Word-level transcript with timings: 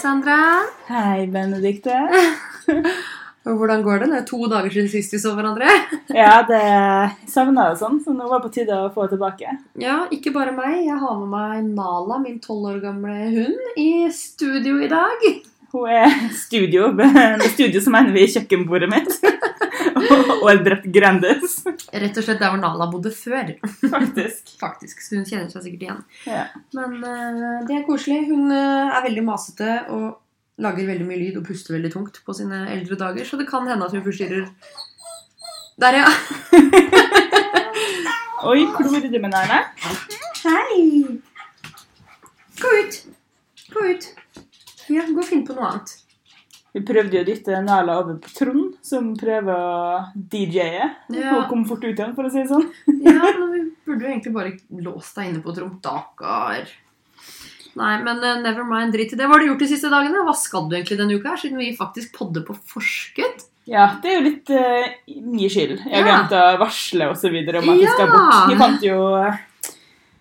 Sandra. 0.00 0.62
Hei, 0.88 1.26
Benedikte. 1.28 1.92
Hvordan 3.44 3.82
går 3.82 3.98
det? 3.98 4.06
Det 4.10 4.18
er 4.20 4.26
to 4.28 4.38
dager 4.48 4.72
siden 4.72 4.88
sist 4.88 5.12
vi 5.12 5.20
så 5.20 5.34
hverandre. 5.36 5.68
Ja, 6.20 6.40
det 6.48 6.60
savna 7.30 7.66
jo 7.70 7.76
sånn, 7.82 7.98
så 8.00 8.14
nå 8.16 8.24
var 8.30 8.40
det 8.40 8.46
på 8.48 8.52
tide 8.54 8.78
å 8.80 8.88
få 8.94 9.04
det 9.04 9.14
tilbake. 9.18 9.52
Ja, 9.80 9.98
ikke 10.12 10.32
bare 10.32 10.54
meg. 10.56 10.78
Jeg 10.86 10.96
har 11.02 11.20
med 11.20 11.28
meg 11.34 11.68
Nala, 11.76 12.16
min 12.22 12.40
tolv 12.40 12.70
år 12.72 12.80
gamle 12.82 13.28
hund, 13.34 13.60
i 13.76 14.08
studio 14.14 14.80
i 14.80 14.88
dag. 14.90 15.28
Hun 15.72 15.90
er 15.90 16.14
studio. 16.34 16.88
Med 16.98 17.44
studio 17.52 17.82
så 17.82 17.92
mener 17.94 18.14
vi 18.14 18.26
kjøkkenbordet 18.30 18.90
mitt. 18.90 19.12
Og 20.40 20.48
et 20.50 20.64
brett 20.64 20.86
Grandis, 20.94 21.60
Rett 21.90 22.16
og 22.16 22.24
slett 22.24 22.40
der 22.40 22.52
hvor 22.52 22.60
Nala 22.60 22.86
bodde 22.90 23.12
før. 23.14 23.52
faktisk. 23.94 24.54
Faktisk, 24.60 25.02
Så 25.02 25.18
hun 25.18 25.26
kjenner 25.28 25.50
seg 25.52 25.66
sikkert 25.66 25.86
igjen. 25.86 26.02
Ja. 26.26 26.44
Men 26.76 26.98
uh, 27.04 27.60
det 27.68 27.78
er 27.78 27.86
koselig. 27.86 28.24
Hun 28.30 28.50
uh, 28.52 28.96
er 28.96 29.06
veldig 29.06 29.24
masete 29.26 29.78
og 29.94 30.20
lager 30.60 30.86
veldig 30.90 31.06
mye 31.08 31.20
lyd 31.22 31.38
og 31.40 31.46
puster 31.48 31.74
veldig 31.76 31.92
tungt 31.94 32.20
på 32.24 32.36
sine 32.36 32.64
eldre 32.74 32.98
dager, 33.00 33.24
så 33.24 33.38
det 33.40 33.48
kan 33.48 33.68
hende 33.68 33.86
at 33.86 33.94
hun 33.96 34.04
forstyrrer 34.04 34.48
Der, 35.80 35.96
ja. 35.96 36.08
Oi, 38.50 38.66
klor 38.76 39.00
du 39.00 39.18
med 39.20 39.32
nærme? 39.32 39.62
Hei! 40.44 41.20
Gå 42.60 42.72
ut. 42.82 42.98
Gå 43.72 43.86
ut. 43.94 44.10
Ja, 44.90 45.04
gå 45.08 45.22
og 45.22 45.26
finn 45.28 45.44
på 45.46 45.54
noe 45.56 45.68
annet. 45.72 45.96
Vi 46.70 46.80
prøvde 46.86 47.16
jo 47.18 47.22
å 47.24 47.26
dytte 47.26 47.56
Nala 47.66 47.96
over 47.98 48.18
på 48.22 48.30
Trond, 48.30 48.76
som 48.86 49.08
prøver 49.18 49.50
å 49.58 50.04
DJ-e. 50.30 50.84
Ja. 51.16 51.32
Og 51.40 51.48
kom 51.50 51.64
fort 51.66 51.82
ut 51.82 51.90
igjen, 51.98 52.12
for 52.14 52.28
å 52.28 52.30
si 52.30 52.44
det 52.44 52.50
sånn. 52.52 52.68
Ja, 53.06 53.32
men 53.40 53.50
vi 53.56 53.62
burde 53.88 54.06
jo 54.06 54.12
egentlig 54.12 54.34
bare 54.36 54.52
låst 54.84 55.18
deg 55.18 55.32
inne 55.32 55.42
på 55.42 55.54
Trond. 55.56 55.72
rom. 55.72 55.80
Dakkar. 55.82 56.70
Nei, 57.80 57.92
men 58.06 58.22
uh, 58.22 58.36
never 58.42 58.66
mind. 58.66 58.94
Drit 58.94 59.12
i 59.14 59.18
det. 59.18 59.26
Hva 59.26 59.36
har 59.38 59.42
du 59.44 59.50
gjort 59.50 59.62
de 59.62 59.70
siste 59.70 59.90
dagene? 59.90 60.22
Hva 60.26 60.34
skal 60.38 60.66
du 60.70 60.76
egentlig 60.78 60.98
denne 60.98 61.18
uka, 61.18 61.34
her, 61.34 61.42
siden 61.42 61.58
vi 61.60 61.72
faktisk 61.78 62.14
podder 62.18 62.46
på 62.46 62.54
forskudd? 62.70 63.46
Ja, 63.70 63.84
det 64.02 64.10
er 64.10 64.16
jo 64.18 64.24
litt 64.26 64.50
uh, 64.54 64.88
min 65.26 65.50
skyld. 65.50 65.76
Jeg 65.86 65.90
har 65.94 66.06
Ja. 66.06 66.06
glemt 66.08 66.34
å 66.38 66.46
varsle 66.62 67.10
videre 67.34 67.62
om 67.62 67.70
at 67.74 67.82
vi 67.82 67.90
skal 67.90 68.10
bort. 68.14 68.40
Vi 68.50 68.58
fant 68.62 68.86
jo 68.86 68.96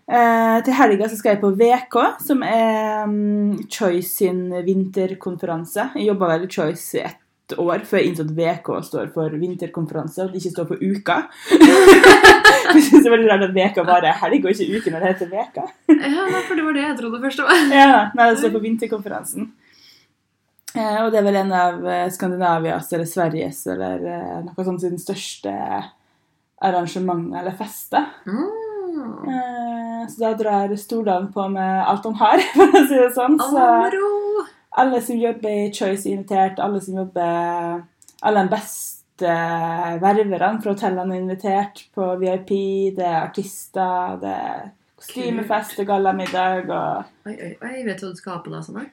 eh, 0.10 0.58
Til 0.66 0.78
helga 0.78 1.10
så 1.10 1.20
skal 1.20 1.36
jeg 1.36 1.42
på 1.44 1.54
VK, 1.60 1.98
som 2.26 2.44
er 2.46 3.06
um, 3.08 3.58
Choice 3.72 4.12
sin 4.18 4.48
vinterkonferanse. 4.66 5.92
Jeg 5.96 6.10
jobba 6.12 6.34
vel 6.34 6.48
i 6.48 6.52
Choice 6.52 6.98
i 6.98 7.04
ett 7.08 7.58
år 7.58 7.86
før 7.88 8.02
jeg 8.02 8.12
innså 8.12 8.26
at 8.28 8.34
VK 8.38 8.68
står 8.86 9.08
for 9.14 9.38
vinterkonferanse, 9.42 10.22
og 10.22 10.30
at 10.30 10.36
det 10.36 10.44
ikke 10.44 10.56
står 10.56 10.68
for 10.70 10.84
uka. 10.84 11.22
jeg 12.74 12.84
synes 12.86 13.00
det 13.00 13.08
er 13.08 13.16
veldig 13.16 13.32
rart 13.32 13.48
at 13.48 13.56
VK 13.56 13.80
bare 13.88 14.12
er 14.12 14.20
helg 14.24 14.46
og 14.46 14.52
ikke 14.54 14.78
uke 14.78 14.94
når 14.94 15.06
det 15.06 15.14
heter 15.14 15.32
VK. 15.34 15.64
Ja, 15.96 16.28
for 16.36 16.54
det 16.60 16.68
var 16.68 16.78
det 16.78 16.86
jeg 16.86 17.00
trodde 17.00 17.24
først. 17.24 17.46
var. 17.46 17.64
Ja, 17.74 18.04
nei, 18.14 18.30
det 18.30 18.44
står 18.44 18.54
på 18.54 18.64
vinterkonferansen. 18.66 19.52
Eh, 20.78 20.98
og 21.02 21.10
det 21.10 21.22
er 21.22 21.26
vel 21.26 21.40
en 21.40 21.54
av 21.56 21.86
eh, 21.90 22.08
Skandinavias 22.14 22.92
eller 22.94 23.10
Sveriges 23.10 23.64
eller 23.74 24.04
eh, 24.06 24.36
noe 24.46 24.66
sånt 24.66 24.84
sin 24.84 25.00
største 25.02 25.54
arrangement 26.62 27.32
eller 27.40 27.56
feste. 27.58 28.04
Mm. 28.30 28.50
Eh, 29.34 29.69
så 30.08 30.22
da 30.22 30.32
drar 30.38 30.76
Stordalen 30.80 31.32
på 31.34 31.48
med 31.52 31.84
alt 31.88 32.08
han 32.08 32.18
har, 32.22 32.44
for 32.56 32.80
å 32.80 32.84
si 32.88 33.00
det 33.00 33.12
sånn. 33.16 33.38
Så 33.42 33.68
alle 34.80 35.02
som 35.04 35.20
jobber 35.20 35.50
i 35.66 35.72
Choice 35.74 36.06
er 36.06 36.16
invitert, 36.16 36.62
alle 36.64 36.82
som 36.84 37.00
jobber 37.02 37.82
Alle 38.20 38.44
de 38.44 38.52
beste 38.52 39.36
ververne 40.00 40.60
fra 40.60 40.74
hotellene 40.74 41.16
er 41.16 41.24
invitert 41.24 41.86
på 41.96 42.06
VIP, 42.20 42.52
det 42.98 43.06
er 43.08 43.22
artister, 43.22 44.20
det 44.20 44.34
er 44.36 44.70
kostymefest 45.00 45.80
og 45.80 45.88
gallamiddag 45.88 46.68
og 46.68 47.30
Oi, 47.30 47.36
oi, 47.36 47.52
oi, 47.64 47.76
vet 47.88 48.02
du 48.02 48.06
hva 48.06 48.12
du 48.12 48.20
skal 48.20 48.36
ha 48.36 48.42
på 48.44 48.52
deg 48.52 48.66
sånn 48.68 48.82
da. 48.82 48.86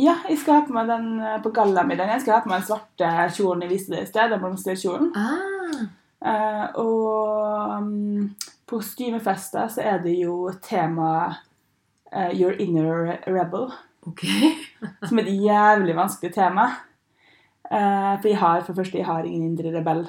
Ja, 0.00 0.16
jeg 0.30 0.40
skal 0.40 0.56
ha 0.56 0.64
på 0.64 0.72
meg 0.72 0.88
den 0.88 1.08
eh, 1.20 1.40
på 1.44 1.52
gallamiddagen. 1.52 2.14
Jeg 2.16 2.24
skal 2.24 2.38
ha 2.38 2.44
på 2.44 2.48
meg 2.48 2.62
den 2.62 2.68
svarte 2.70 3.08
kjolen 3.36 3.66
jeg 3.66 3.72
viste 3.74 3.92
deg 3.92 4.06
i 4.06 4.08
sted, 4.08 4.32
den 4.32 4.40
blomsterkjolen. 4.40 5.10
Ah, 5.20 5.82
Uh, 6.20 6.66
og 6.76 7.78
um, 7.80 8.28
på 8.70 8.78
kostymefester 8.78 9.66
så 9.74 9.82
er 9.82 9.98
det 10.04 10.14
jo 10.22 10.50
tema 10.62 11.10
uh, 12.14 12.30
Your 12.38 12.54
Inner 12.62 13.16
Rebel, 13.26 13.68
ok. 14.06 14.24
som 15.08 15.18
er 15.18 15.26
et 15.26 15.42
jævlig 15.44 15.96
vanskelig 15.98 16.32
tema. 16.38 16.68
Uh, 17.70 18.16
for 18.22 18.28
jeg 18.30 18.38
har 18.40 18.64
for 18.66 18.74
første, 18.78 18.98
jeg 18.98 19.06
har 19.06 19.26
ingen 19.26 19.52
indre 19.52 19.70
rebell. 19.78 20.04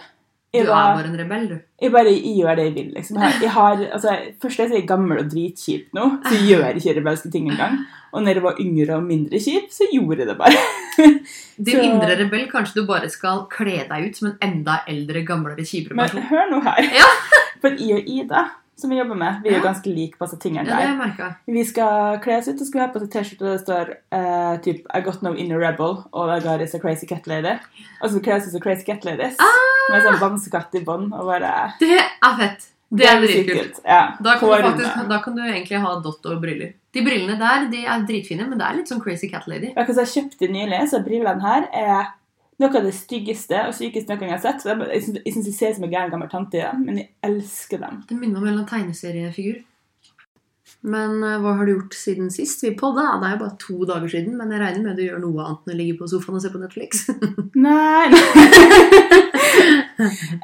Du 0.52 0.58
er 0.60 0.68
bare 0.68 1.06
en 1.08 1.14
rebell, 1.16 1.44
du. 1.48 1.58
jeg 1.80 1.92
bare 1.94 2.12
jeg 2.12 2.34
gjør 2.42 2.58
det 2.60 2.64
jeg 2.66 2.74
vil, 2.76 2.88
liksom. 2.98 3.20
Jeg, 3.22 3.52
har- 3.54 3.84
altså, 3.96 4.16
først 4.42 4.60
er 4.60 4.74
jeg 4.76 4.88
gammel 4.90 5.22
og 5.22 5.30
dritkjip 5.32 5.94
nå, 5.96 6.08
så 6.26 6.34
jeg 6.36 6.48
gjør 6.50 6.76
ikke 6.82 6.96
rebelske 6.98 7.32
ting 7.32 7.46
engang. 7.48 7.78
Og 8.12 8.26
når 8.26 8.36
jeg 8.36 8.44
var 8.44 8.60
yngre 8.60 8.98
og 8.98 9.06
mindre 9.08 9.40
kjip, 9.40 9.70
så 9.72 9.88
gjorde 9.94 10.18
jeg 10.26 10.28
det 10.28 10.36
bare. 10.42 10.60
Din 11.56 11.72
Så- 11.78 11.86
indre 11.88 12.18
rebell, 12.20 12.50
kanskje 12.52 12.82
du 12.82 12.88
bare 12.90 13.08
skal 13.14 13.46
kle 13.54 13.78
deg 13.94 14.10
ut 14.10 14.20
som 14.20 14.28
en 14.34 14.38
enda 14.50 14.82
eldre, 14.92 15.24
gamlere, 15.30 15.64
kjipere 15.64 15.96
Men 16.02 16.28
hør 16.34 16.52
nå 16.52 16.60
her. 16.68 16.84
Ja. 17.00 17.08
For 17.62 17.78
jeg 17.78 18.00
og 18.00 18.10
Ida, 18.10 18.44
som 18.82 18.90
vi 18.90 18.98
jobber 18.98 19.20
med, 19.20 19.44
vi 19.44 19.52
er 19.52 19.60
jo 19.60 19.66
ganske 19.66 19.94
like 19.94 20.18
på 20.18 20.26
disse 20.26 20.40
tingene 20.42 20.66
der. 20.66 21.36
Vi 21.46 21.64
skal 21.70 22.18
kle 22.24 22.40
oss 22.40 22.50
ut 22.50 22.62
og 22.62 22.70
skal 22.70 22.84
ha 22.84 22.90
på 22.94 23.02
oss 23.02 23.12
T-skjorte 23.14 23.46
der 23.46 23.54
det 23.54 23.62
står 23.62 23.94
uh, 24.16 24.56
typ 24.66 24.90
I 24.90 25.04
got 25.06 25.22
no 25.26 25.36
inner 25.38 25.62
rebel 25.62 26.02
og 26.10 26.34
I 26.34 26.40
got 26.42 26.66
is 26.66 26.74
a 26.78 26.82
crazy 26.82 27.10
cat 27.10 27.30
lady. 27.30 27.54
Og 28.02 28.10
så 28.10 28.24
kler 28.24 28.40
vi 28.40 28.42
oss 28.42 28.50
ut 28.50 28.58
som 28.58 28.66
crazy 28.66 28.88
cat 28.88 29.06
ladies. 29.06 29.38
Med 29.92 30.06
sånn 30.08 30.22
bamsekatt 30.22 30.78
i 30.80 30.84
bånd 30.88 31.14
og 31.14 31.30
bare 31.30 31.56
Det 31.82 31.98
er 32.00 32.38
fett. 32.42 32.72
Det 32.92 33.06
er 33.08 33.22
dritkult. 33.24 33.78
Ja. 33.88 34.02
Da 34.20 34.34
kan, 34.40 34.50
du 34.50 34.66
faktisk, 34.66 35.04
da 35.08 35.20
kan 35.24 35.36
du 35.38 35.44
egentlig 35.46 35.80
ha 35.80 35.94
dott 36.04 36.26
og 36.28 36.42
briller. 36.44 36.74
De 36.92 37.04
brillene 37.06 37.38
der 37.40 37.70
de 37.72 37.86
er 37.88 38.02
dritfine, 38.08 38.48
men 38.50 38.60
det 38.60 38.66
er 38.68 38.82
litt 38.82 38.92
sånn 38.92 39.00
Crazy 39.04 39.30
Cat 39.32 39.46
Lady. 39.48 39.70
Ja, 39.78 39.86
jeg 39.88 40.10
kjøpte 40.12 40.50
nylig, 40.52 40.82
så 40.92 41.00
brillene 41.06 41.40
her 41.46 41.70
er 41.72 42.10
noe 42.62 42.78
av 42.80 42.86
det 42.88 42.94
styggeste 42.96 43.58
og 43.68 43.74
sykeste 43.78 44.10
noen 44.14 44.20
gang 44.22 44.30
jeg 44.32 44.40
har 44.40 44.46
sett. 44.52 44.64
Jeg- 44.70 44.88
Jeg 44.94 45.04
syns 45.04 45.20
jeg 45.26 45.44
de 45.50 45.52
ser 45.58 45.70
ut 45.74 45.76
som 45.82 45.84
en 45.90 45.92
gæren 45.92 46.12
gammel 46.14 46.30
tante 46.32 46.58
i 46.58 46.62
dem, 46.62 46.86
men 46.86 46.98
jeg 47.02 47.10
elsker 47.24 47.80
dem. 47.84 48.04
Det 48.08 48.18
minner 48.18 48.38
om 48.38 48.44
en 48.48 48.54
eller 48.54 48.64
annen 48.64 48.72
tegneseriefigur. 48.72 49.60
Men 50.84 51.24
eh, 51.24 51.38
hva 51.38 51.52
har 51.58 51.66
du 51.68 51.74
gjort 51.76 51.94
siden 51.94 52.32
sist? 52.34 52.64
Vi 52.64 52.72
podda, 52.74 53.20
det 53.22 53.28
er 53.28 53.34
jo 53.36 53.42
bare 53.44 53.58
to 53.62 53.86
dager 53.86 54.08
siden, 54.10 54.34
men 54.38 54.50
jeg 54.50 54.62
regner 54.64 54.82
med 54.88 54.96
du 54.98 55.04
gjør 55.04 55.20
noe 55.22 55.44
annet 55.46 55.68
enn 55.68 55.74
å 55.76 55.78
ligge 55.78 55.98
på 56.00 56.08
sofaen 56.10 56.36
og 56.40 56.42
se 56.42 56.50
på 56.50 56.62
Netflix. 56.62 57.04
Nei 57.56 58.08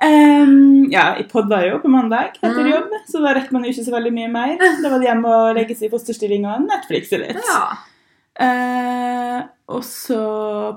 um, 0.06 0.86
Ja, 0.92 1.16
jeg 1.18 1.28
podda 1.32 1.62
jo 1.68 1.80
på 1.82 1.90
mandag 1.92 2.36
etter 2.38 2.62
Mm. 2.64 2.72
jobb, 2.72 2.94
så 3.10 3.22
da 3.24 3.34
rekker 3.34 3.52
man 3.56 3.64
jo 3.66 3.72
ikke 3.74 3.86
så 3.88 3.94
veldig 3.96 4.14
mye 4.14 4.32
mer. 4.32 4.58
Da 4.84 4.90
var 4.90 5.00
det 5.02 5.08
hjem 5.10 5.26
og 5.26 5.56
legge 5.58 5.76
seg 5.76 5.88
i 5.90 5.94
fosterstilling 5.96 6.46
og 6.46 6.68
Netflixe 6.68 7.18
litt. 7.22 7.38
ja. 7.42 7.64
Eh, 8.40 9.42
og 9.68 9.84
så 9.84 10.20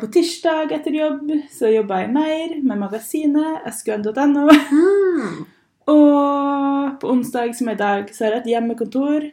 på 0.01 0.09
tirsdag 0.11 0.73
etter 0.75 0.97
jobb 0.99 1.29
så 1.55 1.71
jobba 1.71 2.01
jeg 2.03 2.13
mer 2.15 2.55
med 2.67 2.81
magasinet 2.81 3.69
skn.no. 3.71 4.49
Mm. 4.51 5.37
Og 5.91 6.97
på 7.01 7.13
onsdag, 7.13 7.55
som 7.57 7.71
er 7.71 7.79
i 7.79 7.81
dag, 7.81 8.11
så 8.15 8.27
har 8.27 8.37
jeg 8.37 8.43
et 8.45 8.51
hjemmekontor. 8.55 9.29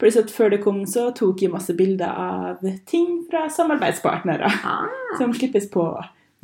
Pluss 0.00 0.16
at 0.18 0.32
før 0.32 0.50
det 0.56 0.62
kom, 0.64 0.82
så 0.90 1.10
tok 1.16 1.44
jeg 1.44 1.52
masse 1.52 1.76
bilder 1.76 2.10
av 2.10 2.64
ting 2.90 3.22
fra 3.30 3.44
samarbeidspartnere. 3.52 4.48
Ah. 4.66 4.88
Som 5.20 5.32
slippes 5.36 5.68
på 5.72 5.84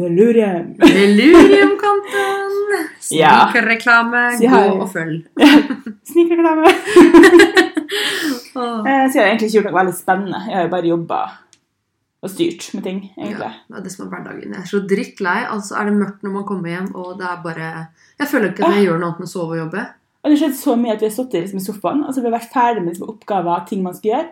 Delurium. 0.00 0.74
Delurium-kanten! 0.80 2.56
Snikreklame. 3.10 4.22
Gå 4.40 4.62
og 4.78 4.88
følg. 4.92 5.24
Snikreklame. 6.12 6.68
Åh. 8.54 8.80
Eh, 8.90 9.04
Så 9.10 9.18
jeg 9.18 9.22
har 9.22 9.28
egentlig 9.30 9.46
ikke 9.48 9.56
gjort 9.56 9.66
noe 9.70 9.78
veldig 9.78 9.94
spennende. 9.96 10.38
Jeg 10.48 10.56
har 10.56 10.64
jo 10.66 10.70
bare 10.72 10.88
jobba 10.90 11.18
og 12.20 12.28
styrt 12.28 12.66
med 12.76 12.84
ting, 12.84 12.98
egentlig. 13.16 13.48
Ja, 13.48 13.52
det 13.70 13.78
er 13.78 13.84
det 13.86 13.92
som 13.94 14.04
er 14.04 14.10
hverdagen. 14.12 14.52
Jeg 14.52 14.60
er 14.60 14.68
så 14.68 14.80
drittlei. 14.84 15.38
Altså, 15.48 15.76
er 15.80 15.88
det 15.88 15.94
mørkt 15.96 16.26
når 16.26 16.34
man 16.34 16.44
kommer 16.48 16.74
hjem, 16.74 16.90
og 16.92 17.14
det 17.20 17.28
er 17.30 17.38
bare 17.44 17.70
Jeg 18.20 18.28
føler 18.28 18.52
ikke 18.52 18.66
at 18.66 18.76
jeg 18.76 18.90
gjør 18.90 19.00
noe 19.00 19.08
annet 19.08 19.22
enn 19.22 19.30
å 19.30 19.32
sove 19.32 19.56
og 19.56 19.62
jobbe. 19.62 19.86
Og 20.20 20.28
det 20.28 20.36
har 20.36 20.42
skjedd 20.42 20.58
så 20.58 20.74
mye 20.76 20.92
at 20.92 21.00
vi 21.00 21.08
har 21.08 21.14
sittet 21.14 21.46
liksom, 21.46 21.62
i 21.62 21.64
sofaen 21.64 22.02
og 22.04 22.12
så 22.12 22.20
har 22.20 22.26
vi 22.26 22.34
vært 22.34 22.52
ferdig 22.52 22.82
med 22.84 22.92
liksom, 22.92 23.12
oppgaver 23.14 23.64
ting 23.70 23.80
man 23.86 23.96
skal 23.96 24.12
gjøre. 24.12 24.28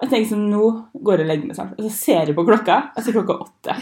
Og 0.00 0.04
jeg 0.04 0.12
tenker 0.12 0.30
sånn, 0.34 0.44
nå 0.52 0.66
går 1.04 1.20
jeg 1.20 1.24
og 1.24 1.30
legger 1.30 1.48
meg 1.48 1.56
snart. 1.56 1.72
Og 1.76 1.86
så 1.86 1.92
ser 1.96 2.28
jeg 2.28 2.36
på 2.36 2.44
klokka, 2.48 2.76
og 2.92 3.00
så 3.00 3.10
er 3.10 3.16
klokka 3.16 3.38
åtte. 3.46 3.74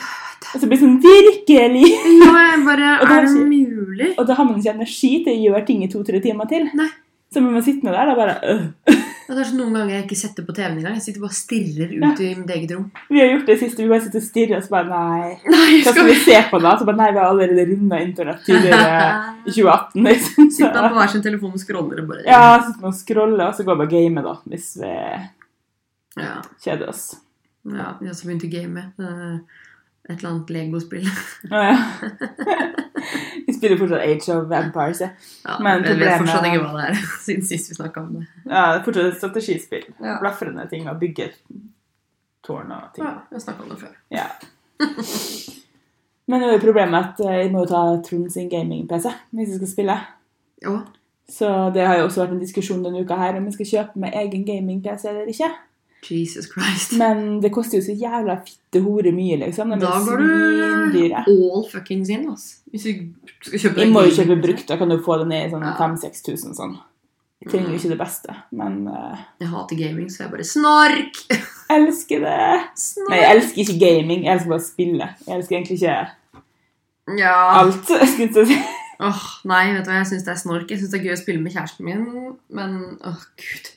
Og 0.48 0.62
så 0.62 0.62
blir 0.62 0.78
det 0.78 0.80
sånn 0.84 0.96
virkelig 1.02 1.90
Ja, 1.90 2.32
jeg 2.52 2.62
bare, 2.66 2.94
Og 3.02 3.10
det 3.10 3.18
er 3.18 3.26
det 3.26 3.44
mulig? 3.50 4.08
Og 4.14 4.26
da 4.26 4.38
har 4.38 4.46
man 4.46 4.62
ikke 4.62 4.74
energi 4.78 5.12
til 5.26 5.34
å 5.34 5.44
gjøre 5.48 5.66
ting 5.66 5.82
i 5.82 5.90
to-tre 5.90 6.22
timer 6.22 6.50
til. 6.50 6.70
Nei. 6.78 6.88
Så 7.34 7.42
må 7.42 7.50
man 7.52 7.66
sitte 7.66 7.86
med 7.86 7.94
der 7.98 8.14
og 8.14 8.18
bare 8.22 8.38
øh. 8.54 8.98
Ja, 9.28 9.34
Det 9.36 9.42
er 9.42 9.48
sånn 9.50 9.58
Noen 9.60 9.74
ganger 9.76 9.92
jeg 9.92 10.04
ikke 10.06 10.16
setter 10.16 10.44
på 10.46 10.54
TV-en 10.56 10.78
engang. 10.80 10.94
Jeg 10.96 11.04
sitter 11.04 11.20
bare 11.20 11.34
og 11.34 11.36
stirrer 11.36 11.90
Ja. 11.92 12.08
ut 12.08 12.20
i 12.24 12.28
mitt 12.38 12.50
eget 12.54 12.70
rom. 12.72 12.86
Vi 13.12 13.20
har 13.20 13.28
gjort 13.28 13.46
det 13.50 13.58
siste, 13.60 13.82
vi 13.82 13.88
bare 13.90 14.00
sitter 14.06 14.22
og 14.22 14.24
stirrer 14.24 14.56
og 14.56 14.64
så 14.64 14.72
bare 14.72 14.88
nei. 14.88 15.28
Nei, 15.52 15.82
Hva 15.84 15.92
skal 15.92 16.08
vi 16.08 16.14
se 16.24 16.38
på 16.48 16.60
da? 16.64 16.72
Så 16.80 16.86
bare 16.88 16.96
nei, 17.02 17.10
vi 17.12 17.20
har 17.20 17.28
allerede 17.34 17.66
runda 17.68 18.00
internett 18.00 18.40
tidligere 18.46 18.96
i 19.44 19.52
2018. 19.52 20.08
Liksom. 20.08 20.50
Sitter 20.56 20.80
Så, 20.80 20.88
på 20.88 20.94
hver 21.02 21.12
sin 21.12 21.22
telefon 21.28 21.52
og 21.52 21.60
scroller 21.60 22.00
og 22.02 22.08
bare 22.08 22.24
ja, 22.24 22.40
så 22.56 22.70
sitter 22.70 22.80
man 22.86 22.94
og 22.94 23.00
scroller, 23.02 23.46
og 23.50 23.54
så 23.58 23.68
går 23.68 23.76
vi 23.82 23.88
og 23.88 23.92
gamer 23.98 24.28
da, 24.30 24.34
hvis 24.48 24.68
vi 24.80 24.94
ja. 26.24 26.34
kjeder 26.64 26.88
oss. 26.88 27.04
ja 27.68 27.92
vi 28.00 28.08
har 28.08 28.14
også 28.14 28.30
begynt 28.30 28.48
å 28.48 28.52
game. 28.56 28.88
Eh, 30.08 30.14
Et 30.14 30.18
eller 30.18 30.30
annet 30.30 30.50
Lego-spill. 30.50 31.08
Å 31.52 31.62
ja. 31.68 31.76
Vi 33.46 33.54
spiller 33.54 33.78
fortsatt 33.80 34.02
Age 34.04 34.34
of 34.34 34.48
Vampires, 34.50 35.00
Ja. 35.04 35.10
Ja, 35.44 35.56
Men 35.64 35.84
jeg 35.84 35.98
vet 36.00 36.18
fortsatt 36.20 36.46
ikke 36.48 36.62
hva 36.64 36.72
det 36.80 36.86
er, 36.90 37.02
siden 37.26 37.44
sist 37.48 37.70
vi 37.70 37.76
snakka 37.78 38.02
om 38.02 38.14
det. 38.18 38.26
ja, 38.44 38.62
det 38.72 38.80
er 38.80 38.84
fortsatt 38.88 39.10
et 39.12 39.18
strategispill. 39.22 39.86
Ja. 40.02 40.18
Blafrende 40.22 40.66
ting 40.70 40.88
og 40.90 40.98
bygge 41.00 41.30
tårn 42.44 42.72
og 42.74 42.90
ting. 42.96 43.04
Ja, 43.06 43.14
jeg 43.32 43.44
snakka 43.44 43.64
om 43.64 43.72
det 43.72 43.80
før. 43.84 43.96
Ja. 44.14 44.26
Men 46.28 46.42
det 46.44 46.50
er 46.54 46.60
problemet 46.60 46.98
at 47.14 47.20
vi 47.24 47.48
må 47.54 47.64
ta 47.68 47.82
Trond 48.04 48.28
sin 48.32 48.50
gaming-PC 48.52 49.08
hvis 49.32 49.54
vi 49.54 49.58
skal 49.62 49.70
spille. 49.72 49.96
Ja. 50.64 50.74
Så 51.28 51.48
det 51.74 51.84
har 51.86 51.98
jo 51.98 52.06
også 52.08 52.22
vært 52.24 52.34
en 52.36 52.42
diskusjon 52.42 52.84
denne 52.84 53.02
uka 53.04 53.16
her 53.20 53.36
om 53.38 53.44
vi 53.48 53.52
skal 53.56 53.68
kjøpe 53.72 54.00
med 54.00 54.14
egen 54.16 54.44
gaming-PC 54.48 55.08
eller 55.10 55.28
ikke. 55.32 55.48
Jesus 56.06 56.46
Christ. 56.52 56.92
Men 57.00 57.40
det 57.42 57.50
koster 57.52 57.78
jo 57.80 57.84
så 57.84 57.94
jævla 57.98 58.38
fitte 58.46 58.80
hore 58.84 59.10
mye, 59.12 59.36
liksom. 59.42 59.70
De 59.74 59.80
Da 59.82 59.96
går 60.06 60.22
du 60.22 61.14
all 61.16 61.64
fuckings 61.70 62.08
in, 62.14 62.28
altså. 62.30 62.58
Hvis 62.70 62.84
du 62.84 62.92
skal 63.42 63.58
kjøpe 63.64 63.80
Jeg 63.82 63.92
må 63.92 64.02
jo 64.06 64.14
kjøpe 64.16 64.36
brukt, 64.42 64.66
da 64.68 64.76
kan 64.80 64.88
du 64.92 64.98
få 65.02 65.18
det 65.22 65.28
ned 65.32 65.46
i 65.48 65.50
sånn 65.52 65.66
Ja. 65.66 65.74
5000-6000 65.80 66.54
sånn. 66.58 66.78
Jeg 67.42 67.52
trenger 67.52 67.70
jo 67.70 67.78
ikke 67.78 67.92
det 67.92 67.98
beste, 68.00 68.34
men 68.50 68.88
uh, 68.90 69.18
Jeg 69.40 69.48
hater 69.52 69.76
gaming, 69.78 70.08
så 70.10 70.24
jeg 70.24 70.32
bare 70.32 70.44
Snork! 70.44 71.20
elsker 71.78 72.24
det. 72.24 72.38
Snork! 72.74 73.10
Nei, 73.12 73.20
jeg 73.22 73.36
elsker 73.36 73.62
ikke 73.64 73.78
gaming, 73.84 74.24
jeg 74.26 74.32
elsker 74.34 74.50
bare 74.54 74.64
å 74.64 74.66
spille. 74.66 75.10
Jeg 75.26 75.36
elsker 75.36 75.56
egentlig 75.58 75.78
ikke 75.78 75.98
Ja. 77.18 77.36
alt. 77.62 77.84
skulle 78.12 78.26
jeg 78.26 78.46
si. 78.50 78.58
Åh, 78.98 79.26
nei, 79.46 79.72
vet 79.76 79.84
du 79.86 79.90
hva, 79.92 80.00
jeg 80.00 80.08
syns 80.10 80.24
det 80.26 80.32
er 80.34 80.40
snork. 80.40 80.70
Jeg 80.72 80.80
syns 80.80 80.90
det 80.90 80.98
er 80.98 81.04
gøy 81.06 81.14
å 81.14 81.20
spille 81.20 81.42
med 81.44 81.54
kjæresten 81.54 81.86
min, 81.86 82.00
men 82.50 82.72
åh, 83.06 83.20
gud. 83.38 83.68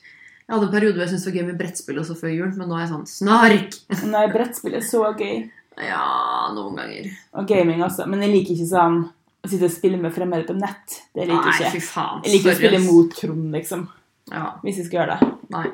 Jeg 0.46 0.54
hadde 0.56 0.66
en 0.68 0.72
periode 0.74 0.94
hvor 0.98 1.04
jeg 1.06 1.12
syntes 1.12 1.24
det 1.24 1.32
var 1.32 1.38
gøy 1.38 1.46
med 1.48 1.58
brettspill 1.62 1.98
også 2.02 2.16
før 2.18 2.32
jul, 2.34 2.52
men 2.58 2.68
nå 2.68 2.76
er 2.76 2.82
jeg 2.84 2.90
sånn 2.92 3.06
snark! 3.08 3.76
Nei, 4.10 4.24
brettspill 4.34 4.74
er 4.78 4.84
så 4.84 5.02
gøy. 5.16 5.36
Ja, 5.80 6.04
noen 6.52 6.76
ganger. 6.76 7.06
Og 7.40 7.46
gaming 7.48 7.80
også. 7.86 8.04
Men 8.10 8.20
jeg 8.26 8.34
liker 8.34 8.56
ikke 8.58 8.68
sånn 8.68 8.98
å 9.42 9.48
sitte 9.50 9.66
og 9.70 9.72
spille 9.74 9.98
med 10.02 10.12
fremmede 10.14 10.44
på 10.50 10.54
nett. 10.58 10.98
Det 11.16 11.24
liker 11.30 11.48
Nei, 11.48 11.54
ikke. 11.56 11.70
fy 11.78 11.80
faen. 11.86 12.20
Jeg 12.26 12.34
liker 12.36 12.52
å 12.52 12.58
spille 12.58 12.82
mot 12.84 13.14
Trond, 13.16 13.48
liksom. 13.56 13.86
Ja, 14.30 14.44
Hvis 14.62 14.78
jeg 14.82 14.86
skal 14.90 15.00
gjøre 15.00 15.16
det. 15.18 15.30
nei. 15.54 15.64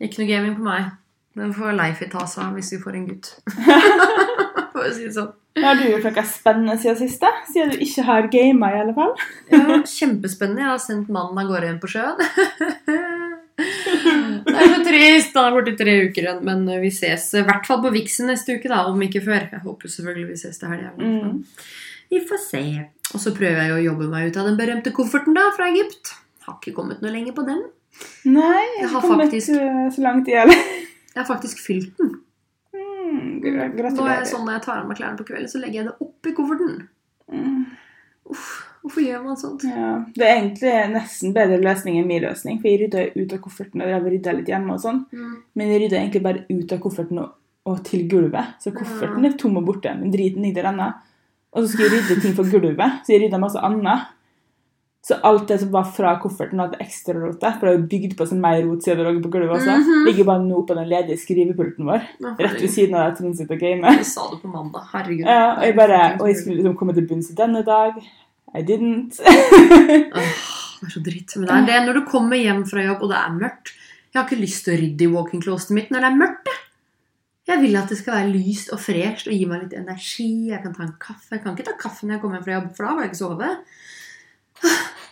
Ikke 0.00 0.20
noe 0.22 0.28
gaming 0.30 0.54
på 0.58 0.66
meg. 0.68 0.90
Den 1.38 1.52
får 1.54 1.74
Leifi 1.78 2.06
ta 2.10 2.22
seg 2.26 2.44
av 2.44 2.54
hvis 2.58 2.72
vi 2.74 2.78
får 2.82 2.96
en 2.98 3.06
gutt. 3.08 3.32
For 4.72 4.84
å 4.86 4.92
si 4.94 5.06
det 5.06 5.14
sånn. 5.16 5.32
Har 5.60 5.76
du 5.78 5.82
gjort 5.88 6.06
noe 6.06 6.24
spennende 6.30 6.76
siden 6.78 6.98
sist? 7.00 7.24
Siden 7.50 7.72
du 7.74 7.80
ikke 7.84 8.04
har 8.06 8.28
gama, 8.32 8.70
i 8.70 8.80
alle 8.84 8.94
fall? 8.96 9.14
Ja, 9.50 9.80
kjempespennende. 9.82 10.62
Jeg 10.62 10.70
har 10.70 10.82
sendt 10.82 11.10
mannen 11.12 11.38
av 11.42 11.50
gårde 11.50 11.66
igjen 11.68 11.80
på 11.82 11.90
sjøen. 11.90 12.20
Det 13.60 14.54
er 14.56 14.70
så 14.74 14.80
trist. 14.86 15.34
Han 15.36 15.46
er 15.50 15.56
borte 15.56 15.74
tre 15.78 15.94
uker 16.06 16.22
igjen. 16.26 16.40
Men 16.46 16.64
vi 16.82 16.90
ses 16.94 17.26
i 17.38 17.42
hvert 17.46 17.66
fall 17.68 17.82
på 17.84 17.92
Vixen 17.94 18.30
neste 18.30 18.56
uke, 18.58 18.68
da, 18.72 18.84
om 18.90 19.00
ikke 19.06 19.22
før. 19.24 19.48
Jeg 19.52 19.62
håper 19.64 19.92
selvfølgelig 19.92 20.28
vi 20.32 20.38
ses 20.40 20.58
til 20.60 20.72
helga. 20.72 20.92
Mm. 20.96 21.44
Vi 22.10 22.22
får 22.26 22.40
se. 22.46 22.62
Og 23.14 23.20
så 23.22 23.32
prøver 23.36 23.60
jeg 23.64 23.74
å 23.76 23.82
jobbe 23.84 24.08
meg 24.10 24.30
ut 24.30 24.38
av 24.40 24.46
den 24.50 24.56
berømte 24.58 24.92
kofferten 24.94 25.34
da, 25.36 25.48
fra 25.56 25.68
Egypt. 25.72 26.14
Har 26.46 26.56
ikke 26.60 26.74
kommet 26.76 27.02
noe 27.04 27.12
lenger 27.14 27.34
på 27.36 27.44
den. 27.46 27.64
Nei, 28.24 28.64
jeg 28.78 28.80
Jeg 28.84 28.88
har 28.94 29.02
kommet 29.02 29.30
faktisk- 29.30 29.50
eh, 29.60 29.90
så 29.94 30.02
langt 30.06 30.28
i 30.28 30.32
hjel. 30.36 30.48
Jeg 30.50 31.18
har 31.24 31.26
faktisk 31.26 31.58
fylt 31.58 31.96
den. 31.98 32.12
Mm, 32.72 33.40
Nå 33.42 33.48
er 33.50 33.56
jeg 33.64 33.76
gratulerer. 33.76 34.24
sånn 34.30 34.44
Når 34.46 34.52
jeg 34.52 34.62
tar 34.62 34.78
av 34.78 34.86
meg 34.88 34.96
klærne 34.96 35.18
på 35.18 35.26
kvelden, 35.26 35.48
så 35.50 35.58
legger 35.60 35.74
jeg 35.82 35.86
det 35.86 35.96
oppi 36.06 36.32
kofferten. 36.36 36.88
Mm, 37.32 37.66
Uff, 38.30 38.69
hvorfor 38.82 39.04
gjør 39.04 39.22
man 39.24 39.36
sånt? 39.40 39.64
ja. 39.64 39.90
Det 40.14 40.26
er 40.26 40.36
egentlig 40.38 40.72
nesten 40.94 41.34
bedre 41.36 41.58
løsning 41.62 41.98
enn 42.00 42.08
min 42.08 42.22
løsning, 42.24 42.60
for 42.60 42.68
jeg 42.70 42.80
rydda 42.84 43.06
ut 43.16 43.34
av 43.36 43.42
kofferten 43.44 43.82
og 43.84 43.88
jeg 43.92 44.06
rydda 44.06 44.36
litt 44.38 44.48
hjemme 44.52 44.76
og 44.76 44.80
sånn. 44.84 45.02
Mm. 45.12 45.34
Men 45.54 45.74
jeg 45.74 45.82
rydda 45.84 46.00
egentlig 46.00 46.22
bare 46.24 46.44
ut 46.48 46.72
av 46.72 46.80
kofferten 46.86 47.18
og, 47.24 47.34
og 47.68 47.82
til 47.86 48.06
gulvet. 48.08 48.56
Så 48.62 48.72
kofferten 48.76 49.24
er 49.28 49.36
tom 49.40 49.58
og 49.60 49.66
borte, 49.68 49.92
men 49.98 50.12
driten 50.14 50.42
ligger 50.46 50.62
der 50.62 50.72
ennå. 50.72 50.88
Og 51.50 51.64
så 51.64 51.72
skulle 51.72 51.90
jeg 51.90 52.06
rydde 52.08 52.22
ting 52.22 52.34
fra 52.38 52.46
gulvet, 52.46 52.98
så 53.04 53.12
jeg 53.14 53.24
rydda 53.24 53.42
masse 53.42 53.58
annet. 53.66 54.08
Så 55.02 55.16
alt 55.24 55.46
det 55.48 55.56
som 55.62 55.70
var 55.72 55.86
fra 55.96 56.10
kofferten, 56.20 56.60
hadde 56.60 56.76
ekstra 56.84 57.14
rot. 57.16 57.40
For 57.40 57.64
det 57.64 57.70
er 57.70 57.78
jo 57.78 57.86
bygd 57.88 58.16
på 58.18 58.26
seg 58.28 58.40
mer 58.42 58.58
rot 58.66 58.84
siden 58.84 58.98
det 59.00 59.06
lå 59.06 59.22
på 59.24 59.30
gulvet 59.32 59.54
også. 59.56 59.76
Mhm. 59.80 60.02
Ligger 60.10 60.26
bare 60.28 60.42
nå 60.44 60.58
på 60.68 60.74
den 60.76 60.88
ledige 60.90 61.16
skrivepulten 61.22 61.88
vår. 61.88 62.02
Ja, 62.20 62.34
Rett 62.38 62.58
ved 62.60 62.68
siden 62.68 62.94
av 62.98 63.06
der 63.06 63.14
Trond 63.16 63.38
sitter 63.38 63.56
og 63.56 63.62
gamer. 63.64 63.96
Det 63.96 64.06
sa 64.06 64.26
du 64.28 64.36
på 64.42 64.50
mandag. 64.52 64.84
Herregud. 64.92 65.24
Ja, 65.24 65.54
og 65.54 65.64
jeg 65.64 65.76
bare 65.78 66.00
Og 66.20 66.28
jeg 66.28 66.36
skulle 66.36 66.56
liksom 66.60 66.76
komme 66.76 66.92
til 66.94 67.08
bunns 67.08 67.30
i 67.32 67.34
denne 67.38 67.62
dag. 67.64 67.96
I 68.56 68.62
didn't. 68.66 69.20
Åh, 69.24 70.32
det 70.80 70.88
er 70.88 70.94
så 70.94 71.02
dritt. 71.04 71.36
Men 71.36 71.46
det 71.50 71.58
er 71.58 71.68
det 71.68 71.78
når 71.86 72.00
du 72.00 72.06
kommer 72.10 72.40
hjem 72.40 72.64
fra 72.68 72.82
jobb, 72.84 73.04
og 73.06 73.12
det 73.12 73.20
er 73.20 73.36
mørkt. 73.36 73.74
Jeg 74.10 74.18
har 74.18 74.26
ikke 74.26 74.40
lyst 74.42 74.64
til 74.66 74.74
å 74.74 74.80
rydde 74.80 75.06
i 75.06 75.10
walk-in-closetet 75.12 75.76
mitt 75.76 75.92
når 75.94 76.02
det 76.02 76.08
er 76.10 76.18
mørkt. 76.24 76.50
jeg. 76.50 76.56
Jeg 77.50 77.62
vil 77.64 77.76
at 77.80 77.90
det 77.90 77.98
skal 77.98 78.14
være 78.14 78.32
lyst 78.34 78.68
og 78.74 78.78
fresht 78.82 79.26
og 79.30 79.34
gi 79.34 79.46
meg 79.50 79.62
litt 79.64 79.76
energi. 79.78 80.28
Jeg 80.50 80.62
kan 80.62 80.74
ta 80.76 80.84
en 80.86 80.96
kaffe. 81.02 81.30
Jeg 81.34 81.42
kan 81.44 81.54
ikke 81.56 81.66
ta 81.70 81.76
kaffe 81.80 82.06
når 82.06 82.16
jeg 82.16 82.22
kommer 82.24 82.38
hjem 82.38 82.46
fra 82.46 82.56
jobb, 82.58 82.68
for 82.76 82.86
da 82.86 82.90
har 82.94 83.00
jeg 83.04 83.10
ikke 83.10 83.20
sovet. 83.22 83.76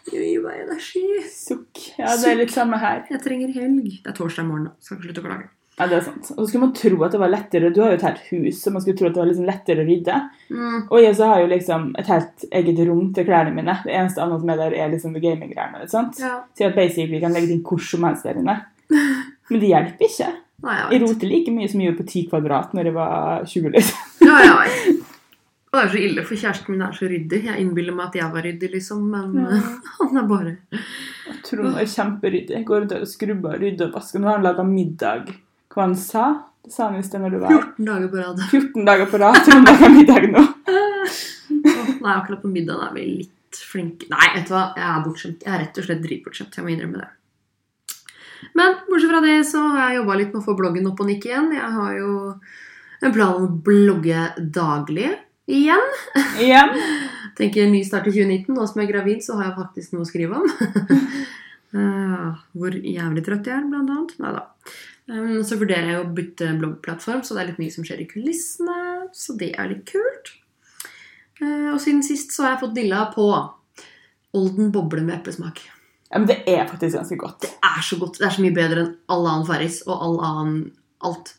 Det 0.08 0.24
gir 0.24 0.42
meg 0.44 0.60
energi. 0.66 1.04
Sukk. 1.34 1.82
Ja, 1.98 2.14
det 2.16 2.30
er 2.32 2.38
litt 2.42 2.54
samme 2.54 2.78
her. 2.82 3.02
Jeg 3.10 3.22
trenger 3.24 3.54
helg. 3.54 3.88
Det 4.04 4.12
er 4.12 4.16
torsdag 4.16 4.46
morgen. 4.48 4.68
nå. 4.70 4.74
Skal 4.82 4.98
ikke 4.98 5.08
slutte 5.08 5.24
å 5.24 5.28
klage. 5.28 5.48
Ja, 5.78 5.86
det 5.86 5.98
er 6.00 6.04
sant. 6.08 6.30
Og 6.34 6.40
så 6.42 6.46
skulle 6.48 6.64
man 6.66 6.74
tro 6.74 6.96
at 7.06 7.12
det 7.14 7.20
var 7.22 7.30
lettere. 7.30 7.70
Du 7.74 7.80
har 7.84 7.92
jo 7.92 7.98
et 8.00 8.06
helt 8.08 8.24
hus, 8.32 8.62
så 8.64 8.72
man 8.74 8.82
skulle 8.82 8.98
tro 8.98 9.06
at 9.08 9.14
det 9.14 9.22
var 9.22 9.28
liksom 9.30 9.46
lettere 9.46 9.84
å 9.84 9.86
rydde. 9.88 10.16
Mm. 10.50 10.80
Og 10.88 10.98
jeg 11.04 11.14
så 11.20 11.28
har 11.30 11.42
jo 11.44 11.50
liksom 11.52 11.86
et 12.02 12.10
helt 12.10 12.46
eget 12.60 12.82
rom 12.88 13.12
til 13.14 13.28
klærne 13.28 13.54
mine. 13.54 13.76
Det 13.84 13.94
eneste 13.94 14.24
annet 14.24 14.42
som 14.42 14.52
er 14.54 14.60
der, 14.64 14.74
er 14.74 14.92
liksom 14.94 15.14
gaming-greiene. 15.22 15.86
Ja. 15.86 16.34
Så 16.50 16.66
jeg 16.66 16.74
basically 16.74 17.22
kan 17.22 17.36
legge 17.36 17.52
det 17.52 17.58
inn 17.60 17.64
hvor 17.68 17.82
som 17.82 18.06
helst 18.08 18.26
der 18.26 18.40
inne. 18.42 18.58
Men 19.50 19.62
det 19.62 19.70
hjelper 19.70 20.10
ikke. 20.10 20.32
Nei, 20.66 20.74
jeg 20.74 20.96
Jeg 20.96 21.02
roter 21.04 21.30
like 21.30 21.54
mye 21.54 21.68
som 21.70 21.80
jeg 21.80 21.92
gjorde 21.92 22.02
på 22.02 22.08
10 22.10 22.24
kvadrat 22.32 22.74
når 22.74 22.90
jeg 22.90 22.98
var 22.98 23.46
20. 23.46 23.70
liksom. 23.76 24.10
Ja, 24.26 24.58
vet. 24.64 25.04
Og 25.68 25.76
det 25.76 25.82
er 25.84 25.90
så 25.92 25.98
ille, 26.00 26.22
for 26.24 26.40
kjæresten 26.40 26.72
min 26.72 26.82
er 26.82 26.94
så 26.96 27.06
ryddig. 27.10 27.42
Jeg 27.44 27.60
innbiller 27.60 27.92
meg 27.92 28.06
at 28.06 28.14
jeg 28.16 28.32
var 28.32 28.46
ryddig, 28.46 28.70
liksom, 28.72 29.02
men 29.12 29.34
Ja. 29.44 29.58
han 29.98 30.16
er 30.16 30.30
bare 30.30 30.54
Trond 31.44 31.76
er 31.76 31.90
kjemperyddig. 31.92 32.54
Jeg 32.56 32.64
Går 32.66 32.80
rundt 32.80 32.94
og 32.96 33.10
skrubber 33.10 33.54
og 33.54 33.62
rydder 33.62 33.90
og 33.90 33.98
vasker. 34.00 34.18
Nå 34.22 34.30
har 34.30 34.40
han 34.40 34.46
laga 34.48 34.64
middag. 34.64 35.28
Sa? 35.96 36.26
Det 36.64 36.72
sa 36.72 36.88
han 36.88 36.98
i 36.98 37.02
sted 37.06 37.22
når 37.22 37.34
du 37.34 37.38
var 37.42 37.52
14 37.52 37.84
dager 37.86 38.08
på 38.10 38.20
rad. 38.20 38.40
14 38.50 38.84
dager 38.88 39.10
på 39.10 39.20
rad. 39.22 39.36
Trond 39.46 39.68
lager 39.68 39.92
middag 39.94 40.26
nå. 40.32 40.42
oh, 40.68 41.12
Nei, 42.02 42.14
akkurat 42.14 42.42
på 42.42 42.50
middagen 42.50 42.82
er 42.88 42.96
vi 42.96 43.04
litt 43.06 43.60
flinke. 43.70 44.08
Nei, 44.12 44.32
vet 44.34 44.48
du 44.48 44.54
hva, 44.54 44.64
jeg 44.76 44.88
er 44.88 45.04
bortskjemt. 45.04 45.46
Jeg 45.46 45.54
er 45.54 45.62
rett 45.62 45.78
og 45.80 45.86
slett 45.86 46.02
dritbortskjemt. 46.04 46.58
Jeg 46.58 46.66
må 46.66 46.72
innrømme 46.74 47.04
det. 47.04 47.08
Men 48.58 48.76
bortsett 48.88 49.12
fra 49.12 49.22
det 49.24 49.38
så 49.48 49.62
har 49.74 49.80
jeg 49.84 50.00
jobba 50.00 50.18
litt 50.18 50.34
med 50.34 50.42
å 50.42 50.46
få 50.46 50.56
bloggen 50.58 50.90
opp 50.90 51.00
og 51.02 51.08
nikke 51.08 51.30
igjen. 51.30 51.48
Jeg 51.56 51.70
har 51.78 51.94
jo 51.98 52.12
en 52.98 53.14
plan 53.14 53.38
om 53.38 53.46
å 53.46 53.56
blogge 53.70 54.26
daglig 54.58 55.08
igjen. 55.48 55.88
Igjen. 56.42 56.76
Tenker 57.38 57.70
ny 57.70 57.82
start 57.86 58.10
i 58.10 58.14
2019. 58.14 58.52
Nå 58.54 58.66
som 58.68 58.82
jeg 58.82 58.88
er 58.88 58.94
gravid, 58.96 59.24
så 59.24 59.38
har 59.38 59.50
jeg 59.50 59.58
faktisk 59.62 59.94
noe 59.94 60.04
å 60.04 60.10
skrive 60.10 60.42
om. 60.42 60.52
uh, 61.78 62.38
hvor 62.58 62.76
jævlig 62.76 63.24
trøtt 63.26 63.50
jeg 63.50 63.56
er, 63.56 63.66
blant 63.70 63.94
annet. 63.94 64.16
Neida. 64.22 64.46
Um, 65.08 65.38
så 65.46 65.56
vurderer 65.56 65.88
jeg 65.92 66.00
å 66.02 66.08
bytte 66.12 66.50
bloggplattform, 66.60 67.22
så 67.24 67.34
det 67.34 67.42
er 67.42 67.50
litt 67.52 67.60
mye 67.62 67.72
som 67.72 67.84
skjer 67.86 68.02
i 68.04 68.08
kulissene. 68.10 69.08
Så 69.16 69.36
det 69.40 69.54
er 69.56 69.70
litt 69.72 69.86
kult. 69.88 70.34
Eh, 71.40 71.68
og 71.72 71.78
siden 71.80 72.02
sist 72.04 72.34
så 72.34 72.44
har 72.44 72.56
jeg 72.56 72.64
fått 72.66 72.74
dilla 72.76 73.06
på 73.14 73.28
Olden 74.36 74.68
boble 74.74 75.00
med 75.00 75.14
eplesmak. 75.22 75.62
Ja, 76.10 76.18
men 76.18 76.26
det 76.28 76.42
er 76.50 76.66
faktisk 76.68 76.98
ganske 76.98 77.16
godt. 77.20 77.38
Det 77.46 77.50
er 77.64 77.82
så 77.84 77.96
godt. 78.00 78.18
Det 78.20 78.26
er 78.28 78.34
så 78.34 78.42
mye 78.44 78.54
bedre 78.56 78.82
enn 78.84 78.90
all 79.12 79.24
annen 79.28 79.46
Farris 79.48 79.78
og 79.86 79.94
all 80.04 80.18
annen 80.24 80.58
alt. 81.04 81.34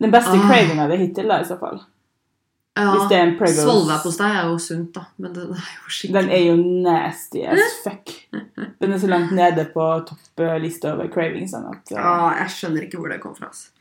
Den 0.00 0.12
beste 0.14 0.32
Ah. 0.32 0.46
cravinga 0.48 0.86
di 0.88 0.96
hittil, 1.02 1.28
da, 1.28 1.40
i 1.40 1.44
så 1.44 1.58
fall. 1.60 1.82
Ja, 2.78 2.84
Hvis 2.94 3.08
det 3.10 3.16
er 3.18 3.24
en 3.26 3.32
Pregos 3.38 3.58
Svolværpostei 3.64 4.28
er 4.30 4.46
jo 4.46 4.58
sunt, 4.62 4.92
da. 4.94 5.02
Men 5.18 5.32
det 5.34 5.42
er 5.42 5.64
jo 5.74 5.90
skikkelig 5.90 6.20
Den 6.22 6.30
er 6.36 6.44
jo 6.46 6.54
nasty 6.86 7.42
as 7.42 7.74
fuck. 7.82 8.12
Den 8.80 8.94
er 8.94 9.00
så 9.02 9.10
langt 9.10 9.34
nede 9.36 9.66
på 9.74 9.88
topplista 10.06 10.94
over 10.94 11.10
cravings. 11.12 11.50
Sånn 11.56 11.66
at, 11.72 11.90
Ja, 11.92 12.14
jeg 12.38 12.54
skjønner 12.54 12.86
ikke 12.86 13.02
hvor 13.02 13.12
det 13.12 13.18
kom 13.24 13.34
fra. 13.36 13.50
Altså. 13.50 13.74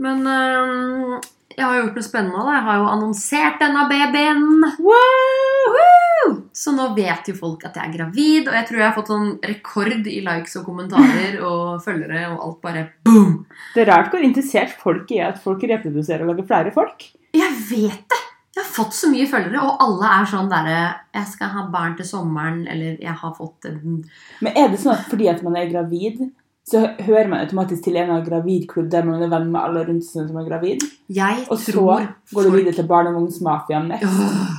Men 0.00 0.22
øhm, 0.30 1.18
jeg 1.56 1.66
har 1.66 1.80
gjort 1.80 1.98
noe 1.98 2.06
spennende. 2.06 2.44
Da. 2.46 2.56
Jeg 2.56 2.66
har 2.68 2.78
jo 2.78 2.88
annonsert 2.94 3.60
denne 3.62 3.86
babyen. 3.90 4.44
Woo! 4.86 6.34
Så 6.54 6.74
nå 6.76 6.90
vet 6.96 7.30
jo 7.30 7.34
folk 7.38 7.64
at 7.66 7.76
jeg 7.78 7.88
er 7.88 7.94
gravid, 7.94 8.48
og 8.48 8.56
jeg 8.56 8.68
tror 8.68 8.80
jeg 8.80 8.86
har 8.86 8.96
fått 8.96 9.12
sånn 9.12 9.30
rekord 9.48 10.08
i 10.10 10.20
likes 10.26 10.56
og 10.60 10.66
kommentarer 10.68 11.38
og 11.48 11.82
følgere, 11.84 12.26
og 12.34 12.46
alt 12.46 12.58
bare 12.64 12.86
boom! 13.06 13.38
Det 13.74 13.84
er 13.84 13.92
rart 13.92 14.10
hvor 14.12 14.24
interessert 14.24 14.74
folk 14.82 15.10
er 15.16 15.30
at 15.30 15.40
folk 15.42 15.64
reproduserer 15.70 16.26
og 16.26 16.34
lager 16.34 16.50
flere 16.50 16.74
folk. 16.74 17.06
Jeg 17.36 17.54
vet 17.70 18.04
det! 18.10 18.20
Jeg 18.50 18.64
har 18.64 18.72
fått 18.74 18.96
så 18.98 19.08
mye 19.12 19.28
følgere, 19.30 19.62
og 19.62 19.82
alle 19.84 20.08
er 20.10 20.26
sånn 20.26 20.48
derre 20.50 20.78
'Jeg 21.14 21.26
skal 21.30 21.52
ha 21.54 21.62
barn 21.70 21.94
til 21.96 22.06
sommeren', 22.06 22.66
eller 22.68 22.96
'Jeg 22.98 23.14
har 23.22 23.34
fått 23.34 23.64
en 23.70 24.04
Men 24.40 24.56
er 24.56 24.68
det 24.68 24.80
sånn 24.80 24.98
at 24.98 25.06
fordi 25.06 25.28
at 25.30 25.42
man 25.42 25.56
er 25.56 25.70
gravid, 25.70 26.32
så 26.68 26.82
hører 27.00 27.28
man 27.28 27.40
automatisk 27.42 27.84
til 27.84 27.96
en 27.98 28.10
av 28.14 28.24
gravidklubb 28.26 28.90
der 28.92 29.06
man 29.08 29.22
er 29.22 29.30
venn 29.32 29.48
med 29.50 29.60
alle 29.60 29.84
rundt 29.88 30.04
seg 30.06 30.28
som 30.28 30.36
er 30.38 30.48
gravid? 30.48 30.84
Jeg 31.10 31.46
Og 31.48 31.58
så 31.58 31.72
tror 31.72 32.04
går 32.32 32.46
du 32.46 32.50
videre 32.54 32.76
til 32.76 32.86
barnevognmafiaen 32.90 33.88
next? 33.90 34.06
Åh. 34.06 34.58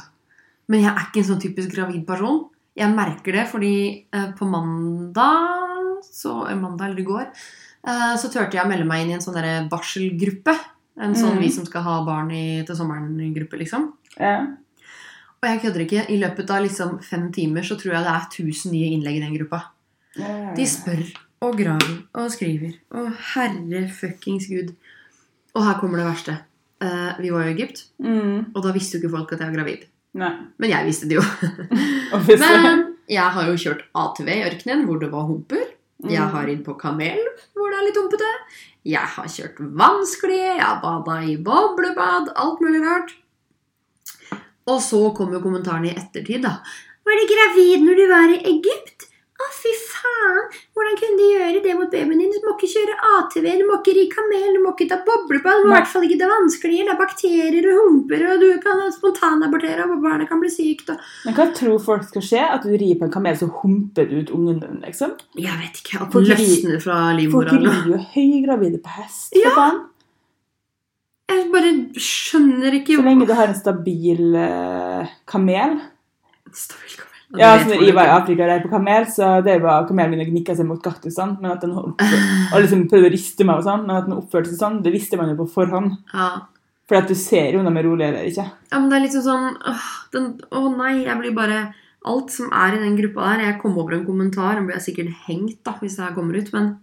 Men 0.72 0.84
jeg 0.86 0.92
er 0.92 1.06
ikke 1.08 1.22
en 1.22 1.30
sånn 1.30 1.44
typisk 1.44 1.74
gravid 1.76 2.06
person. 2.08 2.46
Jeg 2.76 2.96
merker 2.96 3.36
det 3.36 3.48
fordi 3.52 3.74
eh, 4.14 4.30
på 4.38 4.48
mandag, 4.48 6.02
så, 6.08 6.48
eh, 6.50 6.56
mandag 6.60 6.90
eller 6.90 7.04
i 7.04 7.08
går, 7.08 7.26
eh, 7.88 8.14
så 8.18 8.32
turte 8.32 8.56
jeg 8.58 8.66
å 8.66 8.70
melde 8.72 8.88
meg 8.88 9.04
inn 9.04 9.12
i 9.12 9.18
en 9.20 9.24
sånn 9.24 9.36
der 9.38 9.68
barselgruppe. 9.72 10.56
En 11.02 11.16
sånn 11.16 11.38
Mm. 11.38 11.40
vi 11.40 11.50
som 11.50 11.66
skal 11.66 11.82
ha 11.84 12.04
barn 12.06 12.32
i, 12.32 12.64
til 12.68 12.76
sommeren-gruppe, 12.76 13.58
liksom. 13.58 13.94
Ja. 14.20 14.42
Og 15.42 15.48
jeg 15.50 15.62
kødder 15.62 15.86
ikke. 15.86 16.10
I 16.12 16.20
løpet 16.20 16.50
av 16.52 16.62
liksom 16.64 17.00
fem 17.02 17.32
timer 17.32 17.62
så 17.66 17.76
tror 17.80 17.94
jeg 17.96 18.04
det 18.04 18.12
er 18.12 18.28
1000 18.30 18.72
nye 18.72 18.92
innlegg 18.92 19.18
i 19.18 19.24
den 19.24 19.38
gruppa. 19.38 19.64
Ja. 20.20 20.54
De 20.54 20.66
spør 20.68 21.02
og 21.42 21.58
graver 21.58 21.96
og 22.14 22.32
skriver. 22.34 22.76
Å, 22.94 23.08
herre 23.34 23.84
fuckings 23.90 24.48
gud. 24.52 24.74
Og 25.56 25.66
her 25.66 25.80
kommer 25.82 25.98
det 26.02 26.08
verste. 26.08 26.36
Eh, 26.82 27.18
vi 27.22 27.30
var 27.34 27.46
i 27.48 27.54
Egypt, 27.54 27.84
Mm. 28.02 28.52
og 28.56 28.64
da 28.64 28.72
visste 28.74 28.98
jo 28.98 29.02
ikke 29.04 29.16
folk 29.18 29.34
at 29.34 29.40
jeg 29.40 29.50
var 29.52 29.58
gravid. 29.60 29.86
Nei. 30.14 30.32
Men 30.60 30.70
jeg 30.70 30.86
visste 30.88 31.08
det 31.08 31.18
jo. 31.20 31.24
Men 32.28 32.96
jeg 33.08 33.24
har 33.36 33.46
jo 33.48 33.54
kjørt 33.60 33.84
ATV 33.96 34.28
i 34.34 34.44
ørkenen 34.50 34.86
hvor 34.88 35.00
det 35.00 35.12
var 35.12 35.28
humper. 35.30 35.64
Jeg 36.02 36.20
Mm. 36.22 36.32
har 36.34 36.46
ridd 36.48 36.64
på 36.66 36.74
kamel 36.80 37.20
hvor 37.54 37.70
det 37.70 37.78
er 37.80 37.86
litt 37.86 37.98
humpete. 38.02 38.32
Jeg 38.84 39.06
har 39.16 39.26
kjørt 39.30 39.60
vannsklie, 39.78 40.56
jeg 40.58 40.62
har 40.66 40.80
bada 40.82 41.20
i 41.22 41.36
boblebad, 41.38 42.32
alt 42.36 42.60
mulig 42.62 42.82
rart. 42.82 43.14
Og 44.68 44.80
så 44.82 45.14
kommer 45.16 45.42
kommentaren 45.44 45.86
i 45.86 45.94
ettertid, 45.94 46.42
da. 46.42 46.58
Var 47.06 47.18
du 47.22 47.26
gravid 47.34 47.86
når 47.86 47.96
du 48.00 48.08
var 48.10 48.30
i 48.34 48.42
Egypt? 48.56 49.08
Å, 49.42 49.46
fy 49.58 49.72
faen! 49.80 50.40
Hvordan 50.76 50.98
kunne 51.00 51.18
de 51.18 51.28
gjøre 51.32 51.62
det 51.64 51.74
mot 51.80 51.90
babyen 51.94 52.20
din? 52.22 52.32
Du 52.36 52.44
må 52.46 52.54
ikke 52.54 52.70
kjøre 52.70 52.98
ATV, 53.16 53.48
du 53.62 53.64
må 53.70 53.78
ikke 53.80 53.94
ri 53.98 54.04
kamel, 54.12 54.48
du 54.58 54.60
må 54.62 54.74
ikke 54.76 54.88
ta 54.92 54.98
boblebad, 55.08 55.64
du 55.64 55.70
må 55.70 55.72
i 55.72 55.78
hvert 55.80 55.90
fall 55.90 56.06
ikke 56.06 56.20
ta 56.22 56.28
vannsklier, 56.30 56.86
det 56.86 56.94
er 56.94 57.00
bakterier 57.00 57.70
og 57.72 57.80
humper, 57.88 58.26
og 58.34 58.44
du 58.44 58.50
kan 58.64 58.84
spontanabortere, 58.94 59.88
og 59.88 60.04
barnet 60.04 60.30
kan 60.30 60.42
bli 60.44 60.52
sykt, 60.54 60.92
og 60.94 61.02
Men 61.26 61.38
hva 61.38 61.48
tror 61.58 61.80
folk 61.82 62.06
skal 62.10 62.26
skje? 62.28 62.44
At 62.58 62.68
du 62.68 62.74
rir 62.76 63.00
på 63.00 63.08
en 63.08 63.14
kamel, 63.14 63.38
så 63.40 63.50
humper 63.62 64.10
du 64.12 64.20
ut 64.22 64.34
ungen 64.36 64.60
din, 64.62 64.82
liksom? 64.86 65.16
Jeg 65.40 65.58
vet 65.64 65.82
ikke. 65.82 66.02
At 66.06 66.12
Folk 66.14 66.28
den 66.28 66.44
løsner 66.44 66.84
fra 66.84 67.00
livmora. 67.18 67.56
Folk 67.56 67.66
rir 67.66 67.96
jo 67.96 68.02
høygravide 68.18 68.82
på 68.84 68.98
hest, 69.00 69.32
for 69.34 69.48
Ja. 69.48 69.56
faen. 69.58 69.82
Jeg 71.32 71.48
bare 71.54 71.70
skjønner 71.96 72.76
ikke 72.76 72.98
Så 73.00 73.04
lenge 73.06 73.28
du 73.30 73.34
har 73.34 73.48
en 73.48 73.56
stabil 73.56 74.36
uh, 74.36 75.08
kamel. 75.26 75.78
Stabil 76.52 76.98
kamel. 77.00 77.11
Ja, 77.40 77.54
altså 77.56 77.70
så 77.70 77.76
når 77.78 77.86
jeg 77.88 77.96
var 77.96 78.10
i. 78.10 78.14
Afrika 78.18 78.44
og 78.44 78.50
rei 78.52 78.62
på 78.64 78.72
kamel, 78.72 79.06
så 79.08 79.28
det 79.46 79.58
var 79.64 79.86
kamelen 79.88 80.16
min 80.16 80.24
og 80.26 80.32
gnikka 80.34 80.56
seg 80.58 80.68
mot 80.68 80.82
kaktusene. 80.84 81.38
Men 81.40 81.54
at 81.54 81.62
den 81.64 81.76
og 81.78 82.58
liksom 82.60 82.88
prøvde 82.92 83.08
å 83.08 83.14
riste 83.14 83.48
meg 83.48 83.62
og 83.62 83.68
sånn, 83.68 83.86
men 83.88 84.00
at 84.00 84.10
den 84.10 84.18
oppførte 84.18 84.52
seg 84.52 84.60
sånn, 84.60 84.82
det 84.84 84.92
visste 84.96 85.20
man 85.20 85.32
jo 85.32 85.38
på 85.44 85.48
forhånd. 85.54 85.94
Ja. 86.14 86.32
For 86.92 87.00
at 87.00 87.08
du 87.08 87.16
ser 87.16 87.54
jo 87.54 87.62
om 87.62 87.70
de 87.70 87.72
er 87.80 87.88
rolige 87.88 88.10
eller 88.12 88.28
ikke. 88.28 88.44
ja, 88.52 88.80
men 88.80 88.90
det 88.92 88.98
er 88.98 89.04
liksom 89.06 89.24
sånn 89.24 89.54
åh, 89.72 89.86
den, 90.12 90.26
Å 90.52 90.64
nei, 90.76 91.06
jeg 91.06 91.20
blir 91.22 91.36
bare 91.38 91.60
Alt 92.12 92.34
som 92.34 92.50
er 92.52 92.76
i 92.76 92.82
den 92.82 92.98
gruppa 92.98 93.30
der 93.30 93.44
Jeg 93.46 93.60
kom 93.62 93.78
over 93.78 93.94
en 93.96 94.04
kommentar, 94.04 94.58
den 94.58 94.66
blir 94.68 94.76
jeg 94.80 94.88
sikkert 94.90 95.22
hengt 95.28 95.62
da 95.64 95.76
hvis 95.80 95.96
det 95.96 96.04
her 96.04 96.16
kommer 96.18 96.36
ut, 96.36 96.50
men 96.52 96.74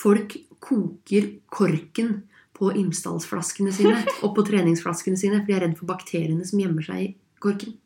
folk 0.00 0.34
koker 0.64 1.28
korken 1.52 2.22
på 2.56 2.72
Imsdalsflaskene 2.80 3.72
sine 3.72 4.00
og 4.24 4.34
på 4.36 4.44
treningsflaskene 4.48 5.20
sine 5.20 5.38
fordi 5.38 5.52
de 5.52 5.58
er 5.58 5.64
redd 5.68 5.78
for 5.78 5.88
bakteriene 5.92 6.48
som 6.48 6.60
gjemmer 6.60 6.84
seg 6.84 7.04
i 7.04 7.08
korken. 7.40 7.76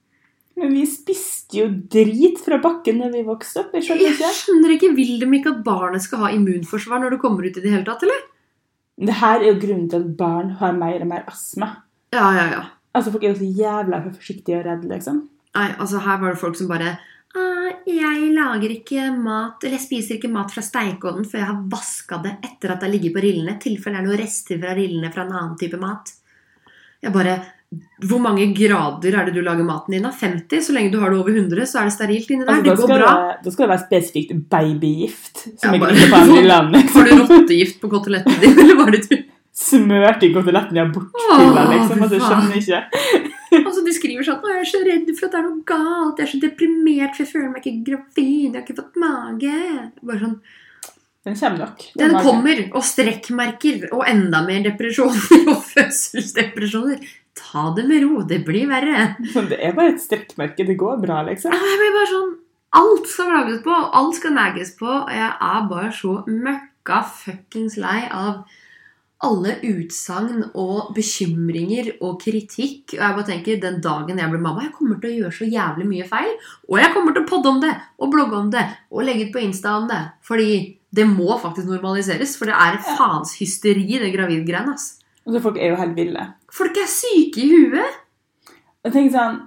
Men 0.61 0.75
vi 0.77 0.85
spiste 0.87 1.59
jo 1.59 1.67
drit 1.91 2.39
fra 2.43 2.61
bakken 2.63 3.01
da 3.03 3.09
vi 3.11 3.25
vokste 3.27 3.65
opp. 3.65 3.73
Jeg 3.75 3.89
skjønner 3.89 4.21
Jeg 4.23 4.37
skjønner 4.39 4.75
ikke, 4.77 4.93
Vil 4.95 5.17
de 5.23 5.29
ikke 5.39 5.55
at 5.57 5.65
barnet 5.67 6.05
skal 6.05 6.23
ha 6.23 6.31
immunforsvar 6.35 7.03
når 7.03 7.17
det 7.17 7.21
kommer 7.25 7.49
ut 7.49 7.59
i 7.59 7.65
det 7.65 7.73
hele 7.73 7.87
tatt, 7.89 8.05
eller? 8.07 8.23
Det 8.95 9.17
her 9.19 9.41
er 9.41 9.49
jo 9.51 9.59
grunnen 9.59 9.89
til 9.91 10.05
at 10.05 10.13
barn 10.19 10.53
har 10.61 10.77
mer 10.79 11.03
og 11.03 11.11
mer 11.11 11.25
astma. 11.27 11.73
Ja, 12.15 12.29
ja, 12.37 12.45
ja. 12.53 12.63
Altså, 12.95 13.11
Folk 13.11 13.25
er 13.25 13.33
jo 13.33 13.41
så 13.41 13.51
jævla 13.59 13.99
for 14.05 14.15
forsiktige 14.21 14.61
og 14.61 14.69
redde, 14.69 14.87
liksom. 14.93 15.25
Nei, 15.55 15.69
altså 15.83 16.03
her 16.03 16.21
var 16.23 16.35
det 16.35 16.43
folk 16.43 16.57
som 16.59 16.71
bare 16.71 16.95
«Ah, 17.35 17.73
Jeg 17.91 18.31
lager 18.31 18.71
ikke 18.71 19.09
mat, 19.11 19.59
eller 19.65 19.75
jeg 19.75 19.87
spiser 19.89 20.19
ikke 20.21 20.31
mat 20.31 20.55
fra 20.55 20.63
steikeovnen 20.63 21.27
før 21.27 21.41
jeg 21.41 21.49
har 21.49 21.65
vaska 21.73 22.21
det 22.23 22.37
etter 22.47 22.71
at 22.71 22.79
det 22.79 22.87
har 22.87 22.93
ligget 22.95 23.17
på 23.17 23.25
rillene. 23.25 23.57
I 23.57 23.63
tilfelle 23.65 23.99
det 23.99 24.05
er 24.05 24.07
noen 24.07 24.21
rester 24.23 24.61
fra 24.63 24.77
rillene 24.79 25.11
fra 25.11 25.25
en 25.27 25.35
annen 25.35 25.57
type 25.59 25.81
mat. 25.83 26.15
Jeg 27.03 27.13
bare 27.13 27.35
Hvor 28.05 28.21
mange 28.23 28.45
grader 28.55 29.15
er 29.19 29.25
det 29.27 29.35
du 29.35 29.41
lager 29.43 29.65
maten 29.67 29.95
din 29.97 30.05
av? 30.07 30.13
50? 30.15 30.61
Så 30.63 30.73
lenge 30.77 30.93
du 30.93 30.99
har 31.01 31.11
det 31.11 31.19
over 31.19 31.31
100, 31.35 31.67
så 31.67 31.81
er 31.81 31.85
det 31.89 31.95
sterilt 31.97 32.31
inni 32.31 32.45
der. 32.45 32.53
Altså, 32.55 32.71
det 32.71 32.77
går 32.79 33.01
bra. 33.01 33.13
det, 33.15 33.45
da 33.45 33.51
skal 33.55 33.65
det 33.65 33.71
være 33.73 33.85
spesifikt 33.87 34.49
babygift. 34.53 35.45
Som 35.59 35.75
Ja, 35.75 35.81
bare- 35.81 35.95
ikke 35.97 36.11
på 36.13 36.21
andre 36.21 36.43
land. 36.45 36.77
Har 36.95 37.05
du 37.09 37.23
rottegift 37.25 37.81
på 37.81 37.91
koteletten 37.91 38.41
din, 38.41 38.59
eller 38.59 38.77
var 38.77 38.91
det 38.95 39.03
du? 39.11 39.17
Smørt 39.55 40.23
i 40.27 40.33
koteletten 40.35 40.75
jeg 40.77 40.83
har 40.87 40.93
bort 40.93 41.15
Åh, 41.15 41.39
til 41.39 41.51
deg, 41.55 41.69
liksom. 41.73 42.03
Altså, 42.03 42.15
jeg 42.19 42.25
skjønner 42.27 42.57
ikke. 42.59 42.81
Altså, 43.65 43.85
de 43.87 43.93
skriver 43.95 44.27
sånn 44.27 44.41
'Å, 44.43 44.49
jeg 44.51 44.61
er 44.61 44.71
så 44.71 44.81
redd 44.85 45.11
for 45.15 45.27
at 45.27 45.33
det 45.33 45.39
er 45.39 45.45
noe 45.47 45.63
galt. 45.65 46.19
Jeg 46.19 46.27
er 46.27 46.31
så 46.33 46.41
deprimert, 46.43 47.15
for 47.15 47.23
jeg 47.25 47.33
føler 47.33 47.51
meg 47.53 47.63
ikke 47.63 47.85
gravid. 47.87 48.49
Jeg 48.51 48.55
har 48.55 48.65
ikke 48.67 48.79
fått 48.81 48.97
mage.' 48.99 49.91
Bare 50.03 50.19
sånn 50.25 50.41
Den 51.25 51.37
kommer 51.41 51.59
nok. 51.59 51.79
Den 51.97 52.11
den 52.13 52.21
kommer, 52.21 52.59
og 52.75 52.83
strekkmerker, 52.85 53.89
og 53.95 54.03
enda 54.07 54.43
mer 54.47 54.61
depresjoner 54.67 55.47
og 55.55 55.63
fødselsdepresjoner. 55.71 56.99
Ta 57.35 57.69
det 57.75 57.85
med 57.89 58.05
ro, 58.05 58.23
det 58.23 58.41
blir 58.47 58.69
verre. 58.71 59.15
Men 59.35 59.51
Det 59.51 59.59
er 59.59 59.77
bare 59.77 59.95
et 59.95 60.03
strekkmerke. 60.03 60.67
Det 60.67 60.79
går 60.79 61.01
bra, 61.03 61.23
liksom. 61.29 61.55
Jeg 61.55 61.81
blir 61.83 61.95
bare 61.99 62.11
sånn 62.13 62.35
Alt 62.75 63.07
skal 63.07 63.29
klages 63.31 63.61
på, 63.63 63.71
og 63.71 63.93
alt 63.95 64.17
skal 64.19 64.33
neges 64.35 64.73
på. 64.75 64.87
og 64.91 65.11
Jeg 65.15 65.31
er 65.31 65.67
bare 65.71 65.91
så 65.95 66.15
møkka 66.27 67.05
fuckings 67.07 67.77
lei 67.79 68.01
av 68.11 68.43
alle 69.25 69.55
utsagn 69.65 70.43
og 70.59 70.91
bekymringer 70.97 71.93
og 72.05 72.19
kritikk. 72.23 72.97
Og 72.97 72.99
jeg 72.99 73.17
bare 73.19 73.29
tenker, 73.29 73.61
den 73.63 73.79
dagen 73.85 74.19
jeg 74.21 74.33
blir 74.33 74.43
mamma, 74.43 74.67
jeg 74.67 74.75
kommer 74.77 74.99
til 75.01 75.13
å 75.13 75.21
gjøre 75.23 75.37
så 75.39 75.49
jævlig 75.49 75.87
mye 75.91 76.09
feil. 76.09 76.33
Og 76.69 76.81
jeg 76.83 76.93
kommer 76.97 77.15
til 77.15 77.25
å 77.25 77.31
podde 77.31 77.53
om 77.53 77.63
det, 77.63 77.73
og 77.99 78.11
blogge 78.13 78.41
om 78.41 78.51
det, 78.53 78.65
og 78.91 79.07
legge 79.07 79.29
ut 79.29 79.37
på 79.37 79.45
Insta 79.45 79.79
om 79.79 79.89
det. 79.91 80.03
Fordi 80.27 80.51
det 80.95 81.07
må 81.11 81.39
faktisk 81.43 81.71
normaliseres, 81.71 82.37
for 82.39 82.51
det 82.51 82.59
er 82.59 82.83
faens 82.99 83.39
hysteri, 83.41 83.87
det 84.03 84.13
gravidgreiene. 84.15 84.75
ass. 84.75 85.04
Og 85.27 85.33
så 85.35 85.41
folk 85.41 85.57
er 85.57 85.71
jo 85.73 85.77
helt 85.81 85.95
ville. 85.97 86.25
Folk 86.53 86.77
er 86.77 86.87
syke 86.91 87.41
i 87.41 87.49
huet. 87.49 88.01
Jeg 88.85 88.93
tenker 88.93 89.15
sånn, 89.19 89.39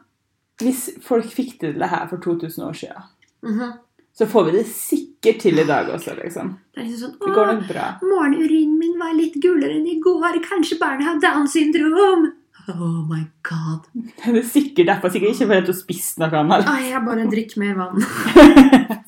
Hvis 0.57 0.87
folk 1.05 1.25
fikk 1.29 1.59
til 1.61 1.73
det 1.77 1.87
her 1.91 2.07
for 2.09 2.17
2000 2.17 2.63
år 2.65 2.73
siden, 2.73 3.03
Mhm. 3.43 3.73
så 4.17 4.25
får 4.25 4.45
vi 4.45 4.51
det 4.57 4.65
sikkert 4.65 5.39
til 5.43 5.59
i 5.59 5.63
dag 5.63 5.85
også, 5.93 6.15
liksom. 6.17 6.57
Det 6.73 6.83
liksom 6.87 7.11
sånn, 7.11 7.19
Det 7.19 7.35
går 7.35 7.45
«Åh, 7.47 7.53
nok 7.59 7.67
bra. 7.67 7.99
Morgenurinen 8.01 8.79
min 8.79 8.97
var 8.97 9.13
litt 9.13 9.35
gulere 9.35 9.75
enn 9.77 9.85
i 9.85 9.99
går. 10.01 10.41
Kanskje 10.41 10.79
barnet 10.79 11.03
har 11.05 11.19
Downs 11.19 11.53
syndrom. 11.53 12.31
Oh 12.69 13.05
my 13.07 13.23
god. 13.43 13.85
Det 13.93 14.35
er 14.35 14.41
sikkert 14.41 14.87
derfor. 14.87 15.09
Sikkert 15.11 15.35
ikke 15.35 15.47
fordi 15.47 15.65
du 15.67 15.71
har 15.71 15.79
spist 15.79 16.17
noe 16.17 16.31
annet. 16.31 16.65
Ai, 16.67 16.89
jeg 16.89 17.05
bare 17.05 17.29
drikker 17.29 17.57
mer 17.59 17.75
vann. 17.75 18.01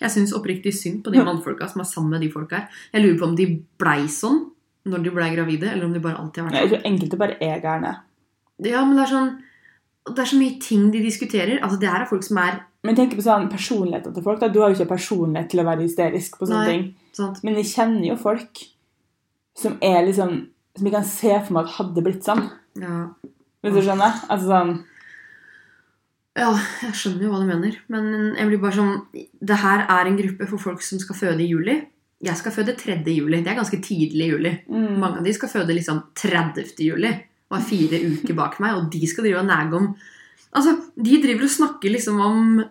Jeg 0.00 0.10
syns 0.10 0.32
oppriktig 0.32 0.72
synd 0.72 1.02
på 1.04 1.12
de 1.12 1.18
mannfolka 1.24 1.68
som 1.68 1.80
er 1.82 1.84
sammen 1.84 2.10
med 2.14 2.20
de 2.22 2.30
folka 2.32 2.56
her. 2.56 2.68
Jeg 2.94 3.02
lurer 3.04 3.18
på 3.20 3.26
om 3.28 3.34
de 3.36 3.46
blei 3.78 4.06
sånn 4.08 4.46
når 4.90 5.02
de 5.06 5.10
blei 5.14 5.30
gravide, 5.34 5.70
eller 5.72 5.84
om 5.86 5.92
de 5.94 6.00
bare 6.04 6.18
alltid 6.20 6.42
har 6.44 6.50
Jeg 6.52 6.62
vært 6.62 6.70
sånn. 6.70 6.80
tror 6.82 6.90
enkelte 6.92 7.18
bare 7.18 7.36
er 7.40 7.60
gærne. 7.64 7.92
Ja, 8.66 8.84
men 8.84 8.96
det 8.96 9.06
er 9.06 9.14
sånn 9.14 9.30
Det 10.10 10.18
er 10.18 10.28
så 10.30 10.38
mye 10.40 10.58
ting 10.60 10.90
de 10.90 11.00
diskuterer. 11.04 11.60
Altså, 11.62 11.78
Det 11.80 11.88
her 11.88 12.02
er 12.02 12.06
folk 12.10 12.22
som 12.24 12.38
er 12.38 12.60
Men 12.84 12.96
tenk 12.96 13.14
på 13.14 13.22
sånn 13.22 13.50
personligheten 13.50 14.14
til 14.14 14.22
folk. 14.22 14.40
da. 14.40 14.48
Du 14.48 14.60
har 14.60 14.70
jo 14.70 14.76
ikke 14.78 14.94
personlighet 14.96 15.50
til 15.50 15.60
å 15.60 15.64
være 15.68 15.82
hysterisk 15.84 16.38
på 16.38 16.46
sånne 16.48 16.64
Nei. 16.66 16.70
ting. 16.72 16.94
sant? 17.12 17.42
Men 17.44 17.54
jeg 17.54 17.64
kjenner 17.66 18.06
jo 18.08 18.16
folk 18.16 18.58
som 19.56 19.78
er 19.82 20.04
liksom 20.06 20.46
Som 20.76 20.86
jeg 20.86 20.92
kan 20.94 21.04
se 21.04 21.40
for 21.44 21.52
meg 21.52 21.64
at 21.66 21.72
hadde 21.72 22.02
blitt 22.02 22.22
sånn. 22.24 22.50
Ja. 22.80 23.08
Hvis 23.62 23.74
du 23.74 23.82
skjønner? 23.82 24.12
Altså 24.30 24.46
sånn 24.46 24.84
ja, 26.38 26.52
jeg 26.82 26.94
skjønner 26.94 27.22
jo 27.26 27.30
hva 27.32 27.40
du 27.42 27.46
mener. 27.50 27.76
Men 27.88 28.04
jeg 28.38 28.46
blir 28.48 28.60
bare 28.62 28.76
sånn 28.78 29.00
Det 29.12 29.56
her 29.56 29.82
er 29.90 30.06
en 30.06 30.16
gruppe 30.16 30.46
for 30.48 30.58
folk 30.58 30.82
som 30.82 30.98
skal 31.02 31.16
føde 31.18 31.40
i 31.42 31.48
juli. 31.50 31.74
Jeg 32.22 32.36
skal 32.36 32.52
føde 32.52 32.74
3. 32.76 32.98
juli. 33.16 33.38
Det 33.40 33.48
er 33.48 33.56
ganske 33.56 33.80
tidlig 33.80 34.26
i 34.26 34.30
juli. 34.34 34.50
mm, 34.68 34.98
Mange 35.00 35.18
av 35.20 35.24
de 35.24 35.32
skal 35.32 35.48
føde 35.48 35.72
liksom 35.76 36.02
30. 36.20 36.74
juli 36.84 37.12
og 37.50 37.56
er 37.58 37.64
fire 37.66 38.00
uker 38.12 38.36
bak 38.38 38.58
meg, 38.60 38.76
og 38.76 38.90
de 38.92 39.06
skal 39.08 39.24
drive 39.24 39.40
og 39.40 39.46
nage 39.50 39.74
om 39.78 39.94
Altså, 40.50 40.72
de 40.98 41.20
driver 41.22 41.44
og 41.46 41.50
snakker 41.54 41.92
liksom 41.94 42.16
om, 42.20 42.64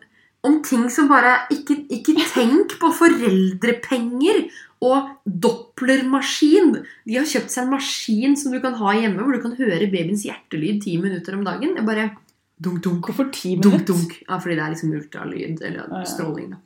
om 0.43 0.55
ting 0.67 0.89
som 0.91 1.07
bare 1.07 1.45
ikke, 1.55 1.77
ikke 1.95 2.15
tenk 2.27 2.73
på 2.81 2.89
foreldrepenger 2.91 4.41
og 4.83 5.13
dopplermaskin. 5.23 6.73
De 7.07 7.15
har 7.15 7.27
kjøpt 7.27 7.53
seg 7.53 7.63
en 7.65 7.71
maskin 7.71 8.35
som 8.39 8.51
du 8.51 8.59
kan 8.63 8.75
ha 8.79 8.93
hjemme, 8.97 9.23
hvor 9.23 9.31
du 9.35 9.41
kan 9.43 9.55
høre 9.55 9.87
babyens 9.91 10.25
hjertelyd 10.27 10.81
ti 10.83 10.97
minutter 10.99 11.37
om 11.39 11.45
dagen. 11.47 11.77
Jeg 11.79 11.87
bare 11.87 12.09
Dunk, 12.59 12.81
dunk. 12.83 13.05
Hvorfor 13.07 13.29
ti 13.31 13.53
minutter? 13.55 13.71
Dunk, 13.71 13.87
dunk. 13.87 14.15
Ja, 14.27 14.35
fordi 14.43 14.57
det 14.59 14.63
er 14.65 14.73
liksom 14.73 14.91
ultralyd 14.97 15.61
eller 15.63 16.03
stråling. 16.03 16.49
da. 16.51 16.57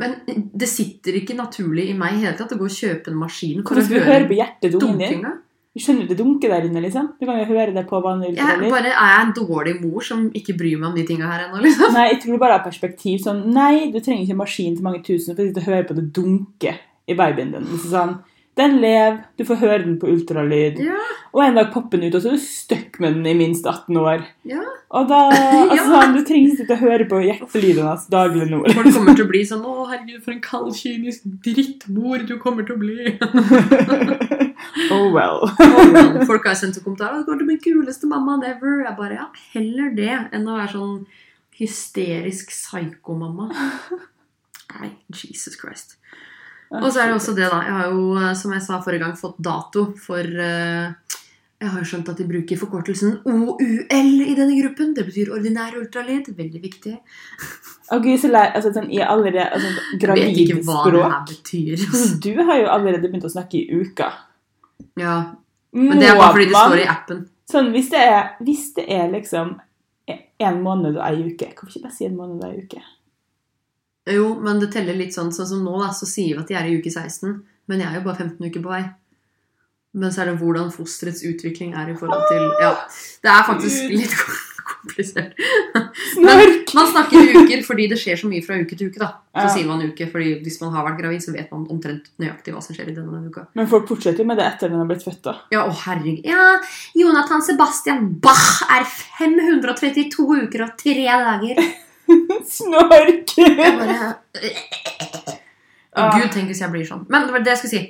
Men 0.00 0.16
det 0.56 0.68
sitter 0.70 1.20
ikke 1.20 1.36
naturlig 1.38 1.90
i 1.90 1.94
meg 1.98 2.16
i 2.16 2.24
hele 2.24 2.36
tatt 2.38 2.56
å 2.56 2.58
gå 2.60 2.66
og 2.66 2.74
kjøpe 2.74 3.12
en 3.12 3.20
maskin 3.20 3.62
for 3.66 3.80
å 3.80 3.84
høre 3.84 4.08
høre 4.08 4.26
på 4.30 4.40
din? 4.40 4.80
dunkinga. 4.80 5.36
Du 5.70 5.78
skjønner 5.78 6.08
det 6.10 6.16
dunker 6.18 6.50
der 6.50 6.64
inne, 6.66 6.80
liksom. 6.82 7.12
Du 7.20 7.28
kan 7.28 7.36
jo 7.38 7.44
høre 7.46 7.70
det 7.70 7.84
på 7.86 8.00
vanlig 8.02 8.32
Jeg 8.34 8.70
bare 8.72 8.90
er 8.90 9.12
jeg 9.12 9.20
en 9.22 9.34
dårlig 9.36 9.74
mor 9.78 10.02
som 10.02 10.24
ikke 10.34 10.56
bryr 10.58 10.80
meg 10.80 10.88
om 10.88 10.96
de 10.98 11.04
tinga 11.06 11.28
her 11.30 11.44
ennå, 11.44 11.60
liksom. 11.62 11.92
Nei, 11.94 12.08
jeg 12.10 12.22
tror 12.24 12.40
bare 12.42 12.56
er 12.58 12.64
perspektiv 12.64 13.20
sånn 13.22 13.44
Nei, 13.54 13.92
du 13.92 14.00
trenger 14.00 14.24
ikke 14.24 14.34
en 14.34 14.40
maskin 14.42 14.74
til 14.74 14.88
mange 14.88 15.04
tusen 15.06 15.36
for 15.36 15.44
å 15.44 15.46
sitte 15.46 15.62
og 15.62 15.70
høre 15.70 15.86
på 15.86 15.96
det 16.00 16.08
dunke 16.16 16.74
i 17.06 17.16
babyen 17.18 17.54
din. 17.54 17.68
Liksom 17.70 17.94
sånn, 17.94 18.16
den 18.60 18.76
lever, 18.82 19.16
du 19.40 19.44
får 19.48 19.58
høre 19.64 19.80
den 19.86 19.96
på 20.02 20.08
ultralyd. 20.12 20.78
Ja, 20.84 20.98
Og 21.32 21.40
en 21.44 21.54
dag 21.58 21.68
popper 21.72 21.96
den 22.00 22.10
ut, 22.10 22.16
og 22.18 22.22
så 22.24 22.30
er 22.32 22.36
du 22.38 22.42
stuck 22.44 22.98
med 23.00 23.14
den 23.16 23.26
i 23.30 23.34
minst 23.38 23.66
18 23.66 23.96
år. 23.96 24.24
ja. 24.44 24.62
Og 24.90 25.06
da, 25.06 25.18
altså, 25.70 25.90
Ja. 26.00 26.06
Du 26.14 26.20
trenger 26.26 26.60
ikke 26.64 26.74
å 26.74 26.80
høre 26.80 27.04
på 27.10 27.20
hjertelyden 27.22 27.86
hans 27.86 28.08
daglig 28.10 28.48
nå. 28.50 28.58
Folk 28.74 28.88
kommer 28.96 29.14
til 29.14 29.24
å 29.26 29.30
bli 29.30 29.42
sånn 29.50 29.62
Å, 29.62 29.74
herregud, 29.92 30.22
for 30.24 30.34
en 30.34 30.40
kald, 30.42 30.72
kynisk 30.74 31.28
drittmor 31.46 32.24
du 32.26 32.34
kommer 32.42 32.66
til 32.66 32.74
å 32.74 32.80
bli. 32.82 33.12
oh 34.94 35.06
well. 35.14 35.46
Og 35.46 36.26
Folk 36.28 36.46
har 36.50 36.58
sendt 36.58 36.80
kommentarer. 36.84 37.22
'Du 37.22 37.30
går 37.30 37.38
til 37.42 37.46
min 37.52 37.60
kuleste 37.62 38.10
mammaen 38.10 38.42
ever'. 38.50 38.84
Jeg 38.86 38.96
bare 38.98 39.14
Ja, 39.20 39.26
heller 39.54 39.94
det 39.96 40.10
enn 40.34 40.48
å 40.48 40.56
være 40.58 40.72
sånn 40.74 41.06
hysterisk 41.60 42.50
psykomamma. 42.50 43.50
Nei, 44.80 44.90
Jesus 45.12 45.56
Christ. 45.60 45.96
Og 46.70 46.86
så 46.92 47.02
er 47.02 47.10
det 47.10 47.16
også 47.18 47.34
det, 47.34 47.48
da. 47.50 47.60
Jeg 47.66 47.74
har 47.74 47.86
jo, 47.90 48.02
eh, 48.20 48.34
som 48.38 48.52
jeg 48.54 48.62
sa 48.62 48.78
forrige 48.82 49.02
gang, 49.02 49.16
fått 49.18 49.38
dato 49.42 49.88
for 49.98 50.22
eh, 50.22 51.16
Jeg 51.60 51.68
har 51.68 51.82
jo 51.82 51.88
skjønt 51.90 52.08
at 52.08 52.16
de 52.16 52.24
bruker 52.24 52.56
forkortelsen 52.56 53.18
OUL 53.28 54.22
i 54.24 54.36
denne 54.38 54.54
gruppen. 54.62 54.94
Det 54.96 55.04
betyr 55.04 55.32
ordinær 55.34 55.74
ultralyd. 55.76 56.30
Veldig 56.38 56.62
viktig. 56.62 56.94
Å 57.90 57.98
gud, 58.00 58.16
så 58.22 58.30
lei, 58.30 58.46
altså, 58.54 58.70
sånn, 58.72 58.88
i 58.94 59.02
allerede 59.04 59.44
altså, 59.44 59.72
Jeg 59.98 60.14
vet 60.22 60.40
ikke 60.44 60.60
hva 60.64 60.78
det 60.86 61.02
her 61.02 61.26
betyr. 61.28 61.74
altså. 61.88 62.14
Du 62.24 62.30
har 62.38 62.62
jo 62.62 62.70
allerede 62.76 63.10
begynt 63.10 63.26
å 63.28 63.32
snakke 63.34 63.60
i 63.60 63.82
uka. 63.82 64.08
Ja, 64.96 65.16
Men 65.76 66.00
det 66.00 66.08
er 66.08 66.16
bare 66.16 66.32
fordi 66.38 66.48
det 66.48 66.56
står 66.56 66.80
i 66.80 66.88
appen. 66.94 67.26
Sånn, 67.50 67.68
hvis 67.74 67.90
det 67.92 68.00
er, 68.08 68.22
hvis 68.46 68.64
det 68.78 68.86
er 68.94 69.10
liksom 69.12 69.52
en 70.40 70.62
måned 70.64 70.96
og 70.96 71.04
ei 71.04 71.28
uke 71.28 71.50
Hvorfor 71.52 71.76
ikke 71.76 71.84
bare 71.84 71.94
si 71.94 72.06
en 72.08 72.16
måned 72.16 72.40
og 72.40 72.48
ei 72.48 72.64
uke? 72.64 72.80
Jo, 74.14 74.34
men 74.40 74.60
det 74.60 74.70
teller 74.72 74.94
litt 74.98 75.14
sånn, 75.16 75.32
sånn 75.32 75.46
som 75.46 75.64
nå, 75.64 75.76
da, 75.82 75.90
så 75.92 76.06
sier 76.08 76.34
vi 76.36 76.40
at 76.42 76.48
de 76.48 76.54
er 76.54 76.68
i 76.70 76.78
uke 76.80 76.90
16. 76.92 77.42
Men 77.68 77.80
jeg 77.80 77.88
er 77.92 78.00
jo 78.00 78.06
bare 78.08 78.16
15 78.26 78.46
uker 78.50 78.62
på 78.64 78.72
vei. 78.72 78.84
Men 79.94 80.12
så 80.14 80.22
er 80.22 80.30
det 80.30 80.38
hvordan 80.38 80.70
fosterets 80.70 81.24
utvikling 81.26 81.72
er 81.74 81.90
i 81.90 81.96
forhold 81.98 82.22
til 82.30 82.44
Ja, 82.62 82.74
det 83.24 83.30
er 83.32 83.42
faktisk 83.48 83.88
litt 83.90 84.14
komplisert. 84.70 85.32
Snork! 86.12 86.70
Man 86.78 86.86
snakker 86.92 87.32
uker 87.40 87.64
fordi 87.66 87.88
det 87.90 87.98
skjer 87.98 88.20
så 88.20 88.28
mye 88.30 88.44
fra 88.46 88.54
uke 88.62 88.76
til 88.78 88.90
uke. 88.92 89.00
da. 89.02 89.08
Så 89.34 89.42
Ja. 89.48 89.48
sier 89.56 89.66
man 89.66 89.82
uke, 89.82 90.06
fordi 90.12 90.36
hvis 90.44 90.60
man 90.62 90.70
har 90.76 90.86
vært 90.86 91.00
gravid, 91.00 91.22
så 91.24 91.32
vet 91.34 91.50
man 91.50 91.66
omtrent 91.74 92.06
nøyaktig 92.22 92.54
hva 92.54 92.62
som 92.62 92.74
skjer 92.76 92.88
i 92.92 92.94
denne, 92.94 93.10
denne 93.10 93.30
uka. 93.34 93.46
Men 93.58 93.66
folk 93.66 93.88
fortsetter 93.90 94.24
med 94.24 94.38
det 94.38 94.46
etter 94.46 94.70
den 94.70 94.78
har 94.78 94.86
blitt 94.86 95.02
født. 95.04 95.22
da. 95.26 95.34
Ja, 95.50 95.66
å 95.66 95.74
herregud. 95.74 96.22
Ja, 96.24 96.60
Jonathan 96.94 97.42
Sebastian 97.42 98.12
Bach 98.22 98.62
er 98.70 98.86
532 98.86 100.46
uker 100.46 100.62
og 100.68 100.76
tre 100.78 100.94
dager. 101.02 101.62
Snork! 102.56 103.36
Jeg 103.36 103.76
bare 103.78 104.10
Å. 105.90 106.04
Gud, 106.14 106.28
tenk 106.30 106.46
hvis 106.50 106.60
jeg 106.62 106.70
blir 106.70 106.86
sånn. 106.86 107.02
Men 107.10 107.26
det 107.26 107.34
var 107.34 107.42
det 107.44 107.50
jeg 107.56 107.60
skulle 107.64 107.74
si. 107.74 107.82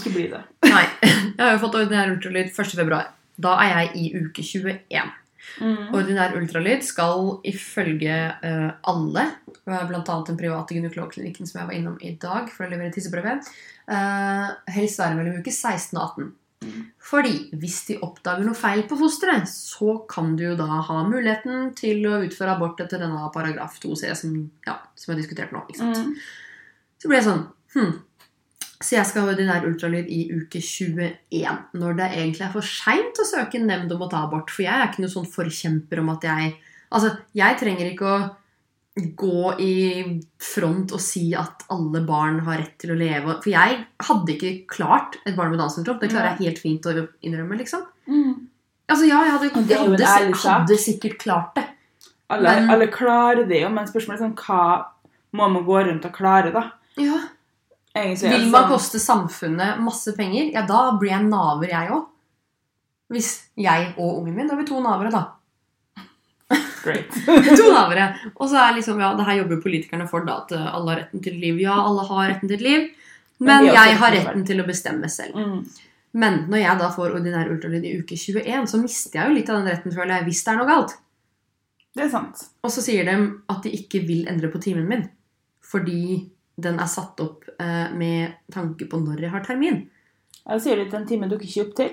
Ikke 0.00 0.12
bli 0.14 0.26
det. 0.32 0.40
Nei. 0.66 0.82
Jeg 1.06 1.38
har 1.38 1.54
jo 1.54 1.62
fått 1.62 1.78
ordinær 1.78 2.10
ultralyd 2.10 2.50
1. 2.50 2.74
februar. 2.74 3.12
Da 3.40 3.54
er 3.62 3.70
jeg 3.70 3.90
i 4.00 4.10
uke 4.18 4.42
21. 4.44 5.12
Mm. 5.60 5.94
Ordinær 5.96 6.34
ultralyd 6.38 6.84
skal 6.86 7.40
ifølge 7.48 8.16
uh, 8.42 8.70
alle, 8.92 9.24
bl.a. 9.64 10.02
den 10.26 10.38
private 10.38 10.76
gynekologklinikken 10.76 11.48
som 11.48 11.62
jeg 11.62 11.70
var 11.70 11.78
innom 11.78 11.96
i 12.02 12.14
dag 12.20 12.50
for 12.52 12.66
å 12.66 12.70
levere 12.70 12.92
tisseprøve, 12.94 13.38
uh, 13.90 14.46
helst 14.74 15.00
være 15.00 15.18
mellom 15.18 15.40
uke 15.40 15.54
16 15.54 15.96
og 15.96 16.02
18. 16.04 16.30
Fordi 17.10 17.32
hvis 17.56 17.78
de 17.88 17.96
oppdager 18.04 18.44
noe 18.44 18.58
feil 18.58 18.82
på 18.88 18.98
fosteret, 19.00 19.48
så 19.48 19.96
kan 20.10 20.34
du 20.36 20.44
jo 20.50 20.58
da 20.58 20.82
ha 20.86 20.98
muligheten 21.08 21.72
til 21.78 22.04
å 22.10 22.20
utføre 22.26 22.54
abort 22.54 22.82
etter 22.84 23.00
denne 23.00 23.30
paragraf 23.34 23.78
2c 23.82 24.12
som, 24.18 24.36
ja, 24.66 24.76
som 24.98 25.14
er 25.14 25.22
diskutert 25.22 25.54
nå. 25.56 25.64
ikke 25.68 25.80
sant? 25.80 26.04
Mm. 26.04 26.94
Så 27.00 27.10
ble 27.10 27.18
jeg 27.20 27.28
sånn 27.30 27.44
hm. 27.74 27.98
Så 28.80 28.94
jeg 28.96 29.08
skal 29.08 29.26
ha 29.26 29.32
ordinær 29.34 29.66
ultralyd 29.68 30.08
i 30.08 30.22
uke 30.32 30.60
21. 30.64 31.56
Når 31.76 31.96
det 31.98 32.06
egentlig 32.14 32.46
er 32.46 32.52
for 32.54 32.64
seint 32.64 33.18
å 33.20 33.26
søke 33.28 33.58
en 33.58 33.66
nemnd 33.68 33.92
om 33.92 34.06
å 34.06 34.08
ta 34.08 34.22
abort. 34.24 34.52
For 34.52 34.64
jeg 34.64 34.72
er 34.72 34.88
ikke 34.88 35.04
noen 35.04 35.12
sånn 35.12 35.28
forkjemper 35.28 36.00
om 36.00 36.12
at 36.16 36.28
jeg 36.28 36.58
Altså, 36.90 37.12
jeg 37.38 37.54
trenger 37.54 37.86
ikke 37.86 38.06
å 38.08 38.14
gå 39.16 39.54
i 39.60 39.74
front 40.38 40.92
og 40.96 41.00
si 41.00 41.30
at 41.38 41.64
alle 41.72 42.00
barn 42.06 42.40
har 42.46 42.58
rett 42.62 42.76
til 42.78 42.92
å 42.94 42.98
leve. 42.98 43.36
For 43.42 43.50
jeg 43.52 43.80
hadde 44.08 44.34
ikke 44.34 44.52
klart 44.70 45.18
et 45.26 45.36
barn 45.36 45.50
med 45.50 45.58
Downs 45.62 45.76
syndrom. 45.78 45.98
Det 46.00 46.10
klarer 46.12 46.36
jeg 46.36 46.46
helt 46.50 46.62
fint 46.62 46.88
å 46.90 47.08
innrømme, 47.22 47.58
liksom. 47.58 47.82
Mm. 48.08 48.46
Altså, 48.90 49.06
ja, 49.06 49.20
jeg 49.24 49.32
hadde, 49.36 49.50
jeg 49.68 49.78
hadde, 49.78 50.34
sak. 50.34 50.44
hadde 50.50 50.78
sikkert 50.82 51.18
klart 51.22 51.54
det. 51.54 51.66
Alle, 52.30 52.54
Men- 52.60 52.70
alle 52.70 52.86
klarer 52.88 53.46
det 53.48 53.62
jo, 53.62 53.68
men 53.68 53.86
spørsmålet 53.86 54.20
er 54.20 54.24
sånn, 54.28 54.36
hva 54.36 54.84
må 55.34 55.50
man 55.50 55.64
gå 55.64 55.84
rundt 55.86 56.04
og 56.04 56.12
klare, 56.12 56.52
da? 56.52 56.70
Ja. 56.96 57.18
Egentlig, 57.94 58.30
Vil 58.30 58.50
man 58.50 58.64
sånn- 58.64 58.70
koste 58.70 58.98
samfunnet 59.02 59.80
masse 59.82 60.14
penger, 60.16 60.52
ja, 60.52 60.62
da 60.66 60.92
blir 60.98 61.10
jeg 61.10 61.24
naver, 61.28 61.68
jeg 61.68 61.90
òg. 61.90 62.06
Hvis 63.10 63.48
jeg 63.56 63.94
og 63.98 64.20
ungen 64.22 64.34
min 64.36 64.46
Da 64.46 64.54
er 64.54 64.58
vi 64.58 64.64
to 64.66 64.80
navere, 64.80 65.10
da. 65.10 65.32
Great. 66.84 67.12
to 67.60 67.68
lavere. 67.70 68.08
Og 68.36 68.48
så 68.50 68.58
er 68.62 68.78
liksom, 68.78 69.00
ja, 69.02 69.12
det 69.18 69.26
her 69.28 69.42
jobber 69.42 69.60
politikerne 69.64 70.08
for, 70.10 70.24
da, 70.26 70.40
at 70.44 70.56
eh, 70.56 70.72
alle 70.74 70.94
har 70.94 71.02
retten 71.04 71.22
til 71.24 71.36
et 71.36 71.44
liv. 71.44 71.60
Ja, 71.64 71.76
alle 71.84 72.06
har 72.08 72.32
retten 72.32 72.50
til 72.50 72.58
et 72.58 72.66
liv, 72.66 72.88
Men 73.40 73.64
men 73.66 73.70
jeg 73.74 74.00
har 74.00 74.16
retten 74.16 74.42
til 74.48 74.60
å 74.60 74.66
bestemme 74.68 75.08
selv. 75.12 75.36
Mm. 75.36 75.86
Men 76.20 76.42
når 76.50 76.64
jeg 76.64 76.80
da 76.80 76.88
får 76.92 77.14
ordinær 77.20 77.52
ultralyd 77.52 77.86
i 77.86 77.94
uke 78.00 78.18
21, 78.18 78.66
så 78.66 78.80
mister 78.82 79.20
jeg 79.20 79.30
jo 79.30 79.36
litt 79.36 79.52
av 79.52 79.60
den 79.60 79.70
retten, 79.70 79.94
føler 79.94 80.16
jeg, 80.16 80.26
hvis 80.26 80.42
det 80.44 80.52
er 80.52 80.58
noe 80.58 80.68
galt. 80.68 80.96
Det 81.94 82.04
er 82.06 82.12
sant. 82.12 82.42
Og 82.64 82.72
så 82.74 82.82
sier 82.84 83.06
de 83.06 83.16
at 83.50 83.64
de 83.66 83.72
ikke 83.78 84.02
vil 84.06 84.28
endre 84.30 84.50
på 84.52 84.60
timen 84.62 84.86
min. 84.90 85.06
Fordi 85.70 86.02
den 86.60 86.78
er 86.82 86.90
satt 86.90 87.20
opp 87.22 87.46
eh, 87.56 87.88
med 87.96 88.36
tanke 88.52 88.86
på 88.90 89.00
når 89.00 89.24
jeg 89.24 89.32
har 89.32 89.44
termin. 89.46 89.84
Jeg 90.40 90.62
sier 90.64 90.78
de 90.78 90.86
at 90.88 90.94
den 90.94 91.06
timen 91.08 91.30
dukker 91.30 91.48
ikke 91.48 91.66
opp 91.68 91.74
til. 91.78 91.92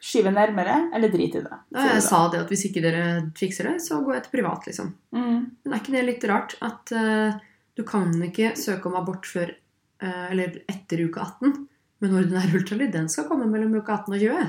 Skyve 0.00 0.32
nærmere, 0.32 0.76
eller 0.96 1.12
drit 1.12 1.34
i 1.36 1.42
det. 1.44 1.56
Ja, 1.74 1.86
jeg 1.90 2.00
du 2.00 2.06
sa 2.06 2.22
det 2.32 2.40
at 2.40 2.52
hvis 2.52 2.64
ikke 2.70 2.82
dere 2.84 3.04
fikser 3.36 3.68
det, 3.68 3.76
så 3.84 4.00
går 4.04 4.16
jeg 4.16 4.26
til 4.26 4.36
privat, 4.38 4.68
liksom. 4.70 4.94
Mm. 5.12 5.40
Men 5.60 5.74
er 5.74 5.82
ikke 5.82 5.96
det 5.96 6.04
litt 6.06 6.28
rart 6.30 6.56
at 6.64 6.94
uh, 6.96 7.36
du 7.76 7.84
kan 7.88 8.14
ikke 8.24 8.54
søke 8.58 8.88
om 8.88 8.96
abort 9.00 9.28
før 9.28 9.52
uh, 9.52 10.26
Eller 10.30 10.62
etter 10.70 11.04
uke 11.04 11.20
18? 11.20 11.66
Men 12.00 12.16
ordinær 12.16 12.56
ultralyd 12.56 12.94
den 12.96 13.10
skal 13.12 13.28
komme 13.28 13.48
mellom 13.50 13.76
uke 13.76 13.92
18 13.92 14.16
og 14.16 14.22
20. 14.24 14.46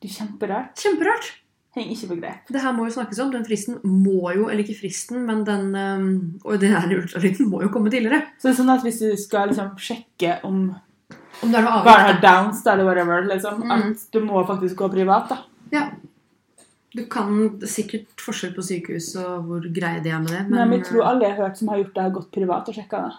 Det 0.00 0.10
er 0.10 0.18
kjemperart. 0.18 0.74
Kjemperart! 0.80 1.30
Henger 1.76 1.94
ikke 1.94 2.08
på 2.10 2.18
grep. 2.18 2.48
Det 2.50 2.60
her 2.64 2.72
må 2.74 2.84
jo 2.88 2.92
snakkes 2.96 3.20
om. 3.22 3.30
Den 3.30 3.44
fristen 3.46 3.76
må 3.86 4.32
jo, 4.34 4.48
eller 4.50 4.64
ikke 4.64 4.80
fristen, 4.80 5.22
men 5.28 5.44
den 5.46 5.68
um, 5.76 6.06
ordinære 6.42 6.98
ultralyden 6.98 7.46
må 7.48 7.62
jo 7.62 7.70
komme 7.70 7.92
tidligere. 7.92 8.24
Så 8.36 8.48
det 8.48 8.52
er 8.52 8.58
sånn 8.58 8.72
at 8.74 8.84
hvis 8.84 8.98
du 9.04 9.12
skal 9.20 9.52
liksom 9.52 9.76
sjekke 9.78 10.40
om 10.48 10.64
Om 11.42 11.50
det 11.52 11.58
er 11.58 11.64
noe 11.64 11.82
barn 11.84 12.00
har 12.04 12.20
downs, 12.20 12.60
eller 12.66 12.84
whatever, 12.84 13.22
liksom, 13.24 13.62
Mm. 13.62 13.70
at 13.92 14.06
du 14.12 14.20
må 14.20 14.42
faktisk 14.46 14.76
gå 14.76 14.90
privat, 14.92 15.28
da. 15.28 15.38
Ja. 15.72 15.90
Du 16.92 17.04
kan 17.06 17.58
er 17.62 17.66
sikkert 17.70 18.08
forskjell 18.18 18.52
på 18.54 18.62
sykehus 18.66 19.14
og 19.16 19.44
hvor 19.46 19.60
greie 19.72 20.02
de 20.02 20.10
er 20.10 20.18
med 20.18 20.28
det. 20.34 20.40
Men, 20.50 20.68
Men, 20.68 20.78
jeg 20.78 20.86
tror 20.88 21.04
alle 21.06 21.22
jeg 21.28 21.36
har 21.36 21.46
hørt 21.46 21.56
som 21.58 21.68
har 21.68 21.78
gjort 21.78 21.94
det, 21.94 22.02
har 22.02 22.10
gått 22.10 22.30
privat 22.32 22.68
og 22.68 22.74
sjekka 22.74 23.02
det. 23.06 23.12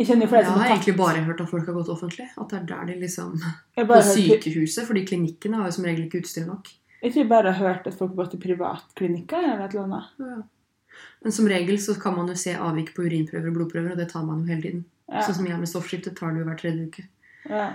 Jeg 0.00 0.06
jeg 0.08 0.28
har 0.30 0.42
har 0.44 0.54
tatt 0.56 0.70
egentlig 0.70 0.96
bare 0.96 1.20
hørt 1.26 1.40
at 1.42 1.50
folk 1.50 1.66
har 1.66 1.74
gått 1.74 1.90
offentlig. 1.92 2.28
At 2.40 2.48
det 2.48 2.58
er 2.60 2.64
der 2.70 2.84
de 2.86 3.00
liksom 3.02 3.34
På 3.76 3.86
har 3.92 4.00
sykehuset, 4.02 4.86
fordi 4.86 5.04
klinikkene 5.04 5.56
har 5.60 5.66
jo 5.68 5.72
som 5.76 5.84
regel 5.84 6.06
ikke 6.06 6.22
utstyr 6.22 6.46
nok. 6.46 6.70
jeg 7.02 7.12
tror 7.12 7.20
jeg 7.22 7.28
bare 7.28 7.52
har 7.52 7.68
hørt 7.68 7.86
at 7.86 7.94
folk 7.98 8.10
har 8.14 8.24
gått 8.24 8.30
til 8.30 8.40
privatklinikker 8.40 9.36
eller 9.44 9.64
et 9.66 9.74
eller 9.74 9.84
annet. 9.84 10.04
Ja. 10.18 10.42
Men 11.22 11.32
som 11.32 11.46
regel 11.46 11.76
så 11.78 12.00
kan 12.00 12.16
man 12.16 12.28
jo 12.28 12.34
se 12.34 12.54
avvik 12.56 12.94
på 12.94 13.04
urinprøver 13.04 13.48
og 13.48 13.54
blodprøver, 13.54 13.92
og 13.92 13.98
det 13.98 14.08
tar 14.08 14.24
man 14.24 14.40
jo 14.40 14.46
hele 14.54 14.62
tiden. 14.62 14.84
Ja. 15.10 15.24
Sånn 15.26 15.40
som 15.40 15.48
jeg 15.48 15.58
med 15.58 15.70
stoffskifte 15.70 16.12
tar 16.14 16.32
det 16.32 16.42
jo 16.42 16.46
hver 16.48 16.60
tredje 16.60 16.86
uke. 16.86 17.06
Ja. 17.50 17.72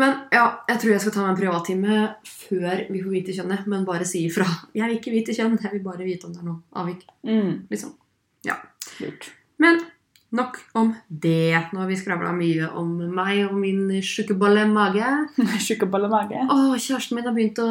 Men 0.00 0.22
ja, 0.32 0.44
jeg 0.70 0.80
tror 0.80 0.92
jeg 0.94 1.02
skal 1.04 1.14
ta 1.14 1.24
meg 1.24 1.34
en 1.34 1.40
privattime 1.40 1.96
før 2.26 2.84
vi 2.88 3.02
får 3.04 3.12
vite 3.12 3.34
kjønnet, 3.36 3.66
men 3.70 3.86
bare 3.88 4.06
si 4.08 4.24
ifra. 4.26 4.46
Jeg 4.78 4.88
vil 4.88 4.98
ikke 4.98 5.12
vite 5.12 5.36
kjønn, 5.36 5.58
jeg 5.60 5.74
vil 5.74 5.84
bare 5.84 6.06
vite 6.06 6.26
om 6.26 6.32
det 6.32 6.40
er 6.40 6.48
noe 6.48 6.80
avvik. 6.80 7.04
Mm. 7.28 7.66
liksom. 7.70 7.92
Ja. 8.48 8.56
Lurt. 9.02 9.28
Men 9.62 9.82
nok 10.32 10.56
om 10.78 10.90
det. 11.08 11.52
Nå 11.72 11.82
har 11.82 11.88
vi 11.90 11.96
skravla 12.00 12.32
mye 12.36 12.68
om 12.80 12.88
meg 13.12 13.42
og 13.46 13.56
min 13.60 13.90
sjukeballe 14.04 14.64
mage. 14.70 15.08
Sjukeball 15.64 16.06
og 16.08 16.12
mage. 16.14 16.40
Å, 16.46 16.56
kjæresten 16.80 17.18
min 17.18 17.26
har 17.28 17.36
begynt 17.36 17.60
å 17.62 17.68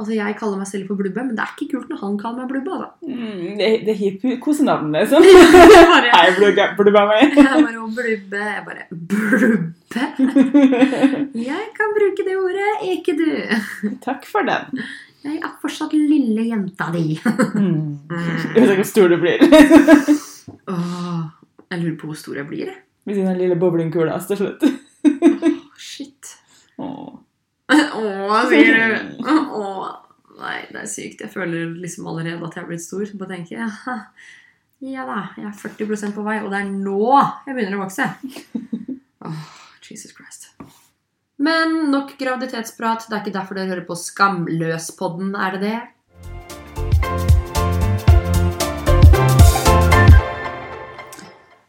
Altså, 0.00 0.14
jeg 0.16 0.36
kaller 0.38 0.60
meg 0.60 0.68
selv 0.70 0.88
for 0.88 0.96
Blubbe, 1.00 1.22
men 1.26 1.36
det 1.36 1.44
er 1.44 1.52
ikke 1.54 1.74
kult 1.74 1.90
når 1.92 2.00
han 2.02 2.16
kaller 2.20 2.44
meg 2.44 2.52
Blubbe. 2.54 2.78
da. 2.80 2.88
Mm, 3.04 3.58
det, 3.60 3.68
det 3.86 3.92
er 3.94 4.00
hipp 4.00 4.24
kosenavn, 4.44 4.92
liksom. 4.96 5.24
Hei, 5.24 6.24
blubbe, 6.38 6.66
blubba 6.80 7.04
meg. 7.10 7.36
jeg 7.36 7.64
bare 7.66 7.84
Blubbe. 7.98 8.42
Jeg 8.46 8.64
bare 8.70 8.88
Blubbe? 8.90 9.68
Jeg 11.44 11.68
kan 11.76 11.94
bruke 11.96 12.26
det 12.26 12.36
ordet, 12.40 12.72
ikke 12.96 13.16
du. 13.18 13.28
Takk 14.04 14.24
for 14.30 14.46
den. 14.48 14.82
Jeg 15.20 15.36
er 15.44 15.52
fortsatt 15.60 15.92
lille 15.92 16.46
jenta 16.48 16.86
di. 16.94 17.18
Mm. 17.20 18.08
Jeg 18.08 18.56
vet 18.56 18.70
ikke 18.70 18.78
hvor 18.80 18.88
stor 18.88 19.12
du 19.12 19.18
blir. 19.20 19.42
Åh, 20.70 21.20
jeg 21.70 21.80
lurer 21.82 21.96
på 22.00 22.10
hvor 22.10 22.18
stor 22.18 22.38
jeg 22.40 22.48
blir. 22.50 22.70
jeg. 22.72 22.78
Med 23.06 23.16
sine 23.16 23.34
lille 23.38 23.56
bowlingkuler 23.58 24.18
til 24.28 24.40
slutt. 24.40 24.64
oh, 25.06 25.78
shit. 25.78 26.34
Åh. 26.78 27.16
Åh, 27.70 28.36
sier 28.50 28.76
du. 28.76 29.24
Åh. 29.24 29.88
Nei, 30.40 30.58
det 30.72 30.82
er 30.82 30.88
sykt. 30.88 31.20
Jeg 31.20 31.32
føler 31.32 31.72
liksom 31.82 32.06
allerede 32.08 32.40
at 32.46 32.56
jeg 32.56 32.64
er 32.64 32.68
blitt 32.70 32.84
stor. 32.84 33.04
Så 33.06 33.18
bare 33.20 33.34
tenker 33.36 33.58
jeg 33.58 33.68
«Haha, 33.68 33.96
ja 34.80 35.04
da, 35.04 35.18
jeg 35.36 35.44
er 35.50 35.56
40% 35.60 36.14
på 36.16 36.22
vei, 36.24 36.38
og 36.40 36.48
det 36.52 36.62
er 36.62 36.68
nå 36.72 37.00
jeg 37.44 37.56
begynner 37.56 37.80
å 37.80 37.84
vokse. 37.86 38.10
Oh, 39.20 39.40
Jesus 39.84 40.14
Christ. 40.16 40.46
Men 41.44 41.90
nok 41.92 42.14
graviditetsprat. 42.16 43.02
Det 43.04 43.12
er 43.12 43.20
ikke 43.20 43.34
derfor 43.34 43.58
dere 43.58 43.68
hører 43.68 43.84
på 43.84 43.96
Skamløspodden, 44.00 45.34
er 45.36 45.58
det 45.58 45.60
det? 45.60 45.80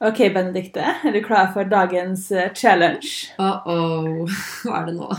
Ok, 0.01 0.17
Benedikte. 0.33 0.81
Er 1.05 1.13
du 1.13 1.19
klar 1.21 1.51
for 1.53 1.67
dagens 1.69 2.31
eh, 2.33 2.47
challenge? 2.57 3.29
Uh-oh. 3.37 4.25
Hva 4.65 4.79
er 4.81 4.87
det 4.89 4.95
nå? 4.97 5.09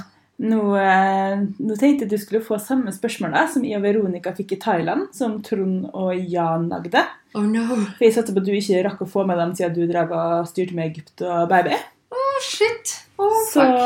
Nå, 0.43 0.63
eh, 0.81 1.43
nå 1.63 1.77
tenkte 1.79 2.03
jeg 2.03 2.11
du 2.11 2.19
skulle 2.19 2.41
få 2.43 2.57
samme 2.59 2.91
spørsmål 2.95 3.37
da, 3.37 3.45
som 3.53 3.63
jeg 3.63 3.79
og 3.79 3.85
Veronica 3.85 4.33
fikk 4.35 4.57
i 4.57 4.59
Thailand, 4.65 5.05
som 5.15 5.37
Trond 5.47 5.85
og 5.93 6.17
Jan 6.19 6.67
lagde. 6.73 7.05
Oh 7.39 7.45
no. 7.47 7.63
For 7.95 8.03
jeg 8.09 8.17
satser 8.17 8.35
på 8.35 8.43
at 8.43 8.49
du 8.49 8.57
ikke 8.59 8.83
rakk 8.89 9.05
å 9.07 9.09
få 9.13 9.23
med 9.29 9.39
dem 9.39 9.55
siden 9.55 9.77
du 9.77 9.85
drev 9.87 10.11
og 10.19 10.49
styrte 10.51 10.75
med 10.75 10.91
Egypt 10.91 11.23
og 11.29 11.47
baby. 11.53 11.79
Oh, 12.13 12.41
shit. 12.43 12.97
Oh, 13.23 13.39
Så 13.53 13.63
fuck. 13.63 13.79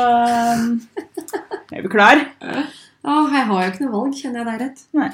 um, 0.57 1.61
er 1.77 1.85
vi 1.85 1.93
klar? 1.93 2.25
Åh, 2.41 3.29
jeg 3.37 3.45
har 3.51 3.61
jo 3.61 3.69
ikke 3.75 3.85
noe 3.85 3.93
valg, 3.93 4.17
kjenner 4.17 4.41
jeg 4.41 4.49
deg 4.49 4.65
rett. 4.65 4.83
Nei. 4.97 5.11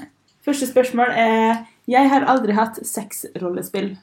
Første 0.48 0.68
spørsmål 0.72 1.12
er 1.20 1.62
Jeg 1.92 2.08
har 2.12 2.24
aldri 2.32 2.56
hatt 2.56 2.80
sexrollespill. 2.88 3.94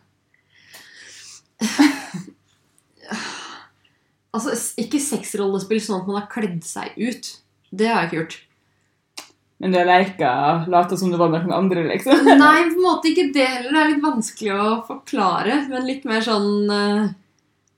Altså, 4.31 4.55
ikke 4.79 5.01
sexrollespill 5.03 5.81
sånn 5.83 6.05
at 6.05 6.07
man 6.07 6.21
har 6.21 6.29
kledd 6.31 6.61
seg 6.63 6.95
ut. 6.95 7.33
Det 7.75 7.89
har 7.91 8.05
jeg 8.05 8.09
ikke 8.09 8.19
gjort. 8.21 8.37
Men 9.61 9.75
du 9.75 9.77
har 9.77 9.89
leika 9.91 10.29
lata 10.73 10.97
som 10.97 11.11
du 11.13 11.19
var 11.21 11.33
noen 11.33 11.51
andre, 11.53 11.83
liksom? 11.91 12.23
Nei, 12.41 12.61
på 12.71 12.79
en 12.79 12.85
måte 12.85 13.11
ikke 13.11 13.27
det 13.35 13.45
heller. 13.45 13.75
Det 13.75 13.81
er 13.83 13.91
litt 13.91 14.05
vanskelig 14.05 14.55
å 14.55 14.69
forklare. 14.87 15.57
Men 15.69 15.89
litt 15.89 16.07
mer 16.09 16.23
sånn 16.25 16.71
eh, 16.73 17.11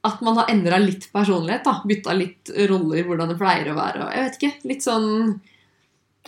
at 0.07 0.21
man 0.23 0.38
har 0.38 0.53
endra 0.53 0.79
litt 0.83 1.09
personlighet. 1.14 1.64
da. 1.66 1.79
Bytta 1.88 2.14
litt 2.18 2.53
roller, 2.71 3.03
hvordan 3.09 3.33
det 3.33 3.38
pleier 3.40 3.73
å 3.73 3.79
være. 3.81 4.05
og 4.05 4.14
Jeg 4.14 4.29
vet 4.29 4.38
ikke. 4.38 4.53
Litt 4.71 4.87
sånn 4.87 5.09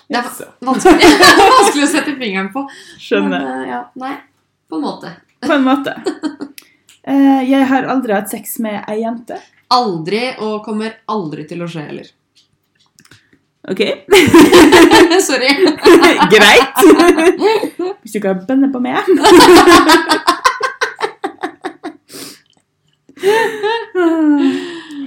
Det 0.09 0.19
er 0.19 0.33
vanskelig, 0.67 1.12
vanskelig 1.61 1.87
å 1.87 1.93
sette 1.93 2.17
fingeren 2.19 2.51
på. 2.55 2.64
Skjønner. 2.97 3.45
Men, 3.45 3.62
eh, 3.62 3.71
ja, 3.77 3.85
nei, 4.01 4.17
på 4.73 4.81
en 4.81 4.88
måte. 4.88 5.12
På 5.45 5.53
en 5.55 5.69
måte. 5.69 5.95
Eh, 7.05 7.40
jeg 7.51 7.67
har 7.69 7.88
aldri 7.93 8.14
hatt 8.17 8.31
sex 8.33 8.59
med 8.64 8.85
ei 8.88 9.03
jente. 9.03 9.37
Aldri, 9.75 10.27
og 10.40 10.62
kommer 10.64 10.97
aldri 11.11 11.45
til 11.49 11.64
å 11.64 11.69
skje 11.69 11.88
heller. 11.88 12.12
OK? 13.69 13.81
Sorry. 15.29 15.51
Greit. 16.35 16.81
Hvis 18.03 18.12
du 18.12 18.21
ikke 18.21 18.35
har 18.35 18.45
bønner 18.49 18.73
på 18.73 18.83
meg. 18.85 19.09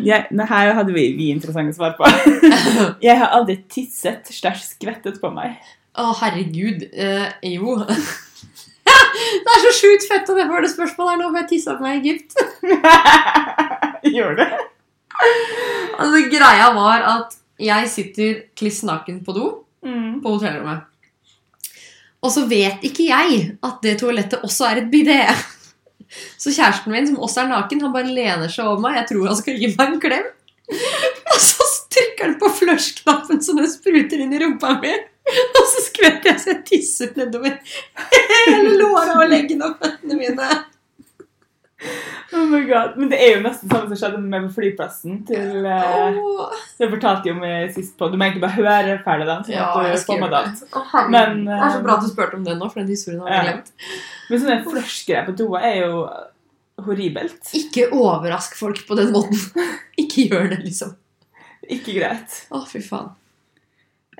Ja, 0.07 0.21
her 0.49 0.73
hadde 0.77 0.93
vi, 0.95 1.09
vi 1.17 1.31
interessante 1.33 1.75
svar 1.75 1.97
på. 1.97 2.07
Jeg 3.07 3.17
har 3.19 3.33
aldri 3.35 3.59
tisset 3.69 4.29
stæsj 4.31 4.63
skvettet 4.71 5.19
på 5.21 5.31
meg. 5.33 5.57
Å, 5.97 6.11
herregud. 6.21 6.85
Eh, 6.93 7.27
jo. 7.57 7.79
Det 9.17 9.53
er 9.53 9.63
så 9.65 9.71
sjukt 9.79 10.07
fett 10.09 10.29
jeg 10.37 10.49
får 10.49 10.65
det 10.65 10.71
spørsmålet 10.73 11.11
her 11.13 11.21
nå, 11.21 11.29
for 11.31 11.39
jeg 11.41 11.49
tissa 11.53 11.75
på 11.77 11.85
meg 11.85 11.97
i 11.97 12.11
Egypt. 12.11 12.37
Gjør 14.17 14.35
det? 14.37 14.47
Altså, 15.97 16.21
greia 16.31 16.67
var 16.75 17.05
at 17.15 17.35
jeg 17.61 17.89
sitter 17.89 18.41
kliss 18.57 18.83
naken 18.87 19.23
på 19.25 19.33
do 19.37 19.47
Mm. 19.87 20.17
på 20.23 20.31
hotellrommet. 20.33 20.81
Og 22.25 22.31
så 22.33 22.41
vet 22.49 22.81
ikke 22.87 23.05
jeg 23.07 23.43
at 23.63 23.77
det 23.85 23.93
toalettet 24.01 24.41
også 24.43 24.65
er 24.71 24.81
et 24.81 24.89
bidé. 24.91 25.19
Så 26.41 26.49
kjæresten 26.55 26.91
min, 26.91 27.05
som 27.07 27.19
også 27.23 27.43
er 27.43 27.49
naken, 27.51 27.81
han 27.85 27.93
bare 27.93 28.09
lener 28.09 28.49
seg 28.51 28.65
over 28.65 28.81
meg. 28.83 28.95
Jeg 28.97 29.07
tror 29.11 29.27
han 29.29 29.37
skal 29.39 29.57
gi 29.61 29.69
meg 29.77 29.93
en 29.93 29.99
klem. 30.01 30.25
Og 31.29 31.39
så 31.45 31.67
trykker 31.93 32.25
han 32.25 32.35
på 32.41 32.49
flush-knappen 32.57 33.39
så 33.45 33.55
det 33.57 33.69
spruter 33.71 34.23
inn 34.25 34.33
i 34.33 34.41
rumpa 34.41 34.73
mi. 34.81 34.93
Og 35.59 35.65
så 35.73 35.83
skvetter 35.89 36.31
jeg 36.31 36.39
så 36.43 36.53
jeg 36.53 36.63
tisser 36.69 37.13
nedover 37.19 37.57
hele 38.07 38.73
låra 38.79 39.19
og 39.19 39.29
leggene 39.31 39.67
og 39.71 39.79
føttene 39.81 40.17
mine. 40.19 40.49
Oh 42.33 42.45
my 42.49 42.63
god. 42.67 42.95
Men 42.97 43.11
det 43.11 43.19
er 43.21 43.35
jo 43.35 43.41
nesten 43.43 43.69
samme 43.69 43.87
som 43.91 43.99
skjedde 43.99 44.21
med 44.23 44.47
flyplassen 44.55 45.19
til 45.27 45.67
eh, 45.69 45.99
oh. 46.17 46.55
Det 46.79 46.89
fortalte 46.89 47.29
jeg 47.29 47.37
om 47.37 47.43
i 47.45 47.53
sist 47.73 47.93
på. 47.99 48.09
Du 48.09 48.17
må 48.17 48.25
egentlig 48.25 48.43
bare 48.43 48.57
høre 48.57 48.95
ferdig 49.05 49.27
den. 49.29 49.43
Sånn 49.45 49.55
Ja, 49.55 49.67
jeg 49.85 49.99
skal 50.01 50.23
gjøre 50.23 50.41
det. 50.47 50.71
Oh. 50.73 50.95
Men, 51.13 51.43
det 51.45 51.59
er 51.59 51.67
så 51.69 51.77
eh, 51.79 51.83
bra 51.85 51.97
at 51.99 52.07
du 52.07 52.09
spurte 52.11 52.39
om 52.39 52.47
det 52.47 52.57
nå, 52.57 52.71
for 52.71 52.81
den 52.81 52.91
historien 52.91 53.21
har 53.23 53.31
jeg 53.33 53.37
Ja. 53.37 53.51
glemt. 53.51 53.71
Men 54.29 54.43
sånne 54.43 54.57
flush-greier 54.65 55.29
på 55.29 55.37
doa 55.43 55.61
er 55.69 55.77
jo 55.85 56.01
horribelt. 56.87 57.53
Ikke 57.57 57.87
overrask 57.95 58.57
folk 58.57 58.83
på 58.89 58.97
den 58.99 59.13
måten. 59.13 59.67
Ikke 60.01 60.27
gjør 60.31 60.51
det, 60.55 60.59
liksom. 60.65 60.97
Ikke 61.77 61.95
greit. 61.99 62.41
Å, 62.51 62.65
fy 62.69 62.81
faen. 62.83 63.13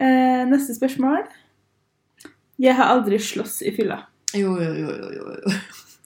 Eh, 0.02 0.44
neste 0.50 0.76
spørsmål. 0.78 1.26
Jeg 2.60 2.76
har 2.78 2.94
aldri 2.94 3.20
slåss 3.22 3.62
i 3.66 3.74
fylla. 3.76 4.04
Jo, 4.34 4.56
jo, 4.62 4.74
jo, 4.74 4.94
jo, 4.94 5.12
jo. 5.18 5.36
jo. 5.42 5.58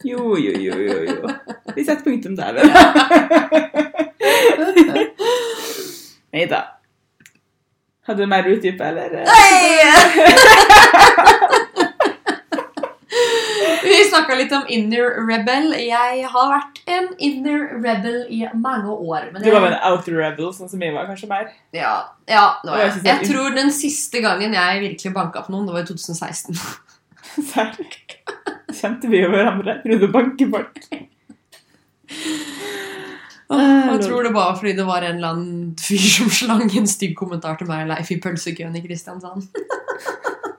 Jo, 0.04 0.38
jo, 0.38 0.52
jo, 0.58 0.78
jo, 0.82 1.04
jo. 1.06 1.30
Vi 1.76 1.84
setter 1.86 2.04
punktum 2.04 2.36
der. 2.36 2.54
vel? 2.54 2.70
Nei 6.34 6.46
da. 6.50 6.62
Hadde 8.08 8.24
du 8.24 8.28
mer 8.32 8.48
utdype, 8.50 8.84
eller? 8.84 9.10
Vi 9.12 9.26
snakka 14.12 14.38
litt 14.40 14.54
om 14.56 14.66
inner 14.72 15.16
rebel. 15.28 15.72
Jeg 15.80 16.26
har 16.34 16.50
vært 16.52 16.82
en 16.92 17.10
inner 17.24 17.66
rebel 17.82 18.18
i 18.30 18.42
mange 18.54 18.94
år. 18.94 19.30
Men 19.34 19.44
Du 19.44 19.50
var 19.54 19.64
vel 19.66 19.76
en 19.76 19.86
outer 19.92 20.18
rebel, 20.20 20.52
sånn 20.56 20.72
som 20.72 20.84
jeg 20.84 20.96
var, 20.96 21.08
kanskje 21.10 21.30
mer? 21.32 21.52
ja, 21.76 21.96
ja, 22.30 22.46
det 22.64 22.72
var 22.72 22.84
jeg. 22.86 23.04
jeg 23.08 23.30
tror 23.32 23.56
den 23.56 23.72
siste 23.76 24.22
gangen 24.24 24.54
jeg 24.56 24.84
virkelig 24.86 25.14
banka 25.16 25.44
på 25.46 25.56
noen, 25.56 25.68
det 25.68 25.76
var 25.76 25.86
i 25.86 25.90
2016. 25.90 26.60
Serr? 27.52 27.74
Kjente 28.72 29.10
vi 29.12 29.24
jo 29.24 29.32
hverandre? 29.32 29.80
Prøvde 29.84 30.08
å 30.08 30.14
banke 30.14 30.48
folk. 30.52 30.78
Jeg 33.52 34.00
tror 34.06 34.24
det 34.24 34.32
var 34.36 34.54
fordi 34.56 34.74
det 34.78 34.86
var 34.88 35.04
en 35.04 35.18
eller 35.20 35.34
annen 35.36 35.74
fyr 35.80 36.00
som 36.00 36.30
slang 36.32 36.70
en 36.70 36.88
stygg 36.88 37.18
kommentar 37.20 37.58
til 37.60 37.68
meg 37.68 37.84
og 37.84 37.92
Leif 37.92 38.12
i 38.14 38.20
pølsekøen 38.24 38.78
i 38.80 38.84
Kristiansand. 38.86 39.50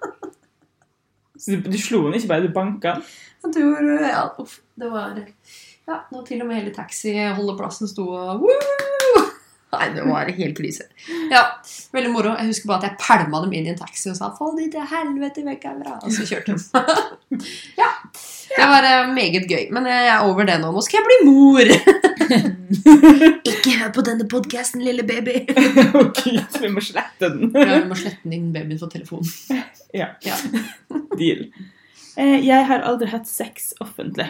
Så 1.43 1.57
du, 1.57 1.67
du 1.67 1.79
slo 1.81 2.05
henne 2.07 2.21
ikke 2.21 2.31
bare, 2.31 2.47
du 2.47 2.55
banka 2.55 2.97
den? 2.97 3.07
Jeg 3.43 3.55
tror, 3.57 3.93
ja, 4.07 4.23
uff, 4.39 4.61
det 4.79 4.91
var 4.93 5.17
Ja, 5.19 5.97
nå 6.15 6.23
til 6.27 6.45
og 6.45 6.47
med 6.47 6.61
hele 6.61 6.75
taxiholdeplassen 6.77 7.91
sto 7.91 8.07
og 8.15 8.45
Woo! 8.45 9.23
Nei, 9.73 9.87
det 9.95 10.03
var 10.05 10.29
helt 10.37 10.57
krise. 10.57 10.85
Ja, 11.33 11.47
Veldig 11.97 12.11
moro. 12.13 12.35
Jeg 12.37 12.51
husker 12.51 12.69
bare 12.69 12.83
at 12.83 12.91
jeg 12.91 12.99
pælma 13.01 13.41
dem 13.41 13.55
inn 13.57 13.71
i 13.71 13.73
en 13.73 13.79
taxi 13.79 14.11
og 14.11 14.17
sa 14.19 14.29
'få 14.37 14.51
de 14.59 14.67
til 14.71 14.85
helvete 14.91 15.45
vekk 15.47 15.65
herfra'. 15.65 15.95
Og 16.05 16.13
så 16.13 16.27
kjørte 16.29 16.53
de. 16.53 17.39
ja. 17.81 17.89
Det 18.53 18.67
var 18.69 18.85
eh, 18.85 19.15
meget 19.15 19.49
gøy. 19.49 19.73
Men 19.73 19.87
jeg 19.89 20.09
er 20.13 20.27
over 20.29 20.45
det 20.45 20.59
nå. 20.61 20.73
Nå 20.73 20.83
skal 20.85 21.01
jeg 21.01 21.07
bli 21.09 21.19
mor! 21.31 21.73
Ikke 23.53 23.79
hør 23.79 23.93
på 23.97 24.05
denne 24.05 24.29
podkasten, 24.29 24.85
lille 24.85 25.07
baby. 25.09 25.41
Å 25.99 26.05
gud, 26.21 26.61
vi 26.61 26.69
må 26.69 26.85
slette 26.85 27.33
den. 27.33 27.49
Ja, 27.57 27.81
vi 27.81 27.89
må 27.89 27.97
slette 27.97 28.21
den 28.25 28.37
inn 28.37 28.53
babyen 28.53 28.79
på 28.79 28.93
telefonen. 28.93 29.25
Ja. 29.93 30.09
Ja. 30.21 30.37
Deal. 31.19 31.47
Eh, 32.17 32.39
jeg 32.47 32.67
har 32.69 32.85
aldri 32.89 33.09
hatt 33.13 33.29
sex 33.29 33.73
offentlig. 33.81 34.29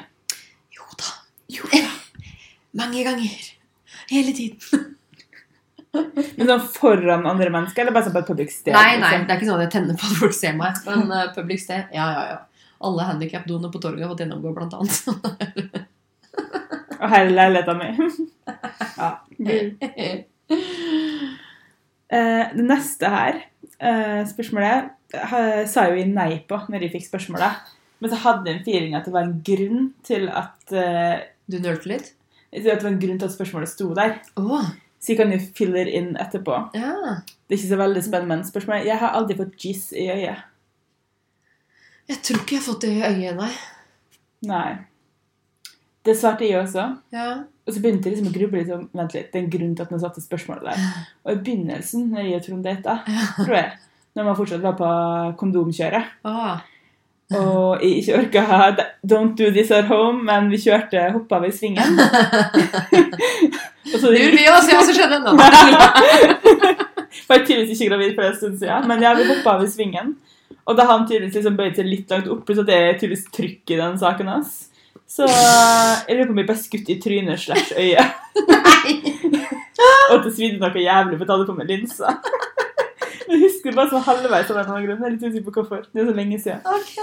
Jo 0.74 0.86
da. 0.98 1.12
Jo 1.50 1.70
da. 1.72 1.84
Mange 2.82 3.04
ganger. 3.06 3.46
Hele 4.10 4.34
tiden. 4.34 4.58
Men 6.38 6.48
sånn 6.48 6.62
foran 6.72 7.26
andre 7.28 7.50
mennesker, 7.52 7.84
eller 7.84 7.94
bare 7.94 8.06
sånn 8.06 8.14
på 8.14 8.22
et 8.22 8.30
public 8.30 8.52
sted? 8.54 8.72
Nei, 8.72 8.96
nei, 8.96 9.10
liksom? 9.10 9.26
det 9.28 9.34
er 9.34 9.40
ikke 9.40 9.48
sånn 9.50 9.58
at 9.58 9.66
jeg 9.66 9.72
tenner 9.74 9.98
på 10.00 10.08
at 10.08 10.20
folk 10.22 10.36
ser 10.36 10.54
meg. 10.56 10.78
Men 10.86 11.04
uh, 11.12 11.26
public 11.34 11.60
sted, 11.60 11.90
ja, 11.92 12.06
ja, 12.16 12.22
ja. 12.30 12.68
Alle 12.82 13.06
handikapdoene 13.06 13.68
på 13.70 13.80
torget 13.82 14.06
har 14.06 14.10
fått 14.14 14.22
gjennomgå, 14.24 14.54
blant 14.56 14.72
annet. 14.74 14.96
Og 16.96 17.12
her 17.12 17.28
er 17.28 17.74
min 17.76 17.98
mi. 17.98 18.26
ja. 18.96 19.10
uh, 22.08 22.44
det 22.56 22.64
neste 22.64 23.12
her, 23.12 23.44
uh, 23.76 24.22
spørsmålet, 24.32 24.90
sa 25.68 25.86
jo 25.88 25.96
vi 25.98 26.06
nei 26.08 26.40
på 26.48 26.58
når 26.72 26.86
jeg 26.86 26.94
fikk 26.96 27.08
spørsmålet. 27.10 27.72
Men 28.02 28.10
så 28.10 28.18
hadde 28.24 28.50
jeg 28.50 28.58
en 28.58 28.64
feeling 28.66 28.96
at 28.98 29.06
det 29.06 29.14
var 29.14 29.28
en 29.28 29.36
grunn 29.46 29.92
til 30.06 30.26
at 30.32 30.72
uh, 30.74 31.20
Du 31.46 31.58
nølte 31.62 31.90
litt? 31.90 32.14
at 32.52 32.64
det 32.64 32.82
var 32.82 32.90
en 32.90 33.00
grunn 33.00 33.20
til 33.20 33.28
at 33.28 33.32
spørsmålet 33.32 33.70
sto 33.70 33.86
der. 33.96 34.18
Oh. 34.36 34.66
Så 35.00 35.12
jeg 35.12 35.18
kan 35.22 35.32
jo 35.32 35.38
fylle 35.56 35.84
det 35.86 35.94
inn 35.98 36.10
etterpå. 36.20 36.58
ja. 36.76 37.20
Det 37.52 37.58
er 37.58 37.60
ikke 37.60 37.68
så 37.74 37.76
veldig 37.76 38.02
spennende, 38.04 38.48
spørsmålet 38.48 38.86
Jeg 38.86 38.96
har 38.96 39.16
aldri 39.18 39.34
fått 39.36 39.64
jizz 39.64 39.92
i 39.92 40.06
øyet. 40.08 40.44
Jeg 42.08 42.20
tror 42.24 42.38
ikke 42.40 42.54
jeg 42.54 42.62
har 42.62 42.66
fått 42.66 42.84
det 42.86 42.92
i 42.92 43.02
øyet, 43.04 43.36
nei. 43.36 43.50
Nei. 44.48 44.70
Det 46.04 46.14
svarte 46.18 46.46
jeg 46.48 46.62
også. 46.62 46.86
Ja. 47.12 47.26
Og 47.66 47.74
så 47.74 47.82
begynte 47.82 48.08
jeg 48.08 48.16
liksom 48.16 48.30
å 48.30 48.34
gruble 48.34 48.62
litt 48.62 48.72
om 48.74 48.86
Vent 48.96 49.14
litt, 49.14 49.28
det 49.30 49.38
er 49.38 49.44
en 49.44 49.52
grunn 49.52 49.74
til 49.76 49.84
at 49.84 49.92
man 49.94 50.02
satte 50.02 50.24
spørsmålet 50.24 50.70
der. 50.70 50.86
Og 51.24 51.34
i 51.34 51.42
begynnelsen, 51.44 52.08
når 52.14 52.26
jeg 52.26 52.38
og 52.38 52.46
Trond 52.46 52.66
data, 52.66 52.96
tror 53.36 53.54
jeg, 53.58 53.68
når 54.16 54.24
man 54.28 54.36
fortsatt 54.36 54.62
var 54.64 54.74
på 54.76 54.88
kondomkjøret, 55.40 56.04
Ah. 56.28 56.58
og 57.32 57.80
jeg 57.80 58.02
ikke 58.02 58.18
orka 58.18 58.42
Don't 59.06 59.36
do 59.38 59.50
this 59.50 59.70
at 59.70 59.86
home, 59.88 60.24
men 60.24 60.50
vi 60.50 60.58
kjørte 60.60 61.12
hoppa 61.14 61.36
over 61.38 61.48
i 61.48 61.50
svingen. 61.56 61.96
så 64.00 64.10
det 64.12 64.20
gjorde 64.20 64.36
vi 64.36 64.48
også, 64.52 64.68
jeg 64.72 64.78
også 64.82 64.94
skjedde 64.98 65.22
det. 65.24 65.32
var 67.28 67.38
jeg 67.38 67.46
tydeligvis 67.46 67.80
ikke 67.80 67.90
gravid 67.94 68.14
for 68.14 68.26
en 68.26 68.36
stund 68.36 68.58
siden, 68.60 68.88
men 68.88 69.02
ja, 69.02 69.14
vi 69.16 69.24
hoppa 69.30 69.56
over 69.56 69.64
i 69.64 69.72
svingen. 69.72 70.12
Og 70.66 70.76
da 70.78 70.84
han 70.86 71.06
tydeligvis 71.08 71.40
liksom 71.40 71.56
bøyd 71.58 71.74
seg 71.80 71.88
litt 71.88 72.12
langt 72.12 72.28
opp, 72.30 72.44
pluss 72.46 72.60
at 72.62 72.68
det 72.68 72.76
er 72.76 72.92
tydeligvis 73.00 73.24
trykk 73.34 73.72
i 73.74 73.80
den 73.80 73.96
saken 73.98 74.28
hans. 74.30 74.52
Så 75.12 75.26
jeg 75.28 76.16
lurer 76.16 76.28
på 76.28 76.32
om 76.32 76.38
jeg 76.40 76.48
ble 76.48 76.56
skutt 76.60 76.92
i 76.92 77.00
trynet 77.02 77.40
slash 77.42 77.74
øyet. 77.76 78.06
Og 80.10 80.14
at 80.18 80.24
det 80.24 80.32
svidde 80.36 80.60
noe 80.62 80.70
jævlig, 80.84 81.18
for 81.18 81.24
jeg 81.26 81.32
hadde 81.32 81.48
på 81.48 81.56
meg 81.56 81.68
linser. 81.68 82.12
Jeg 83.32 83.40
husker 83.40 83.72
bare 83.76 83.88
sånn 83.88 84.02
halvveis 84.04 84.50
av 84.52 84.58
den 84.58 84.66
grunn. 84.86 84.98
Jeg 85.00 85.06
er 85.08 85.12
litt 85.14 85.22
usikker 85.24 85.44
på 85.46 85.52
hvorfor. 85.62 85.84
Det 85.88 86.02
er 86.02 86.08
så 86.10 86.14
lenge 86.16 86.38
siden. 86.42 86.58
Ok, 86.68 86.96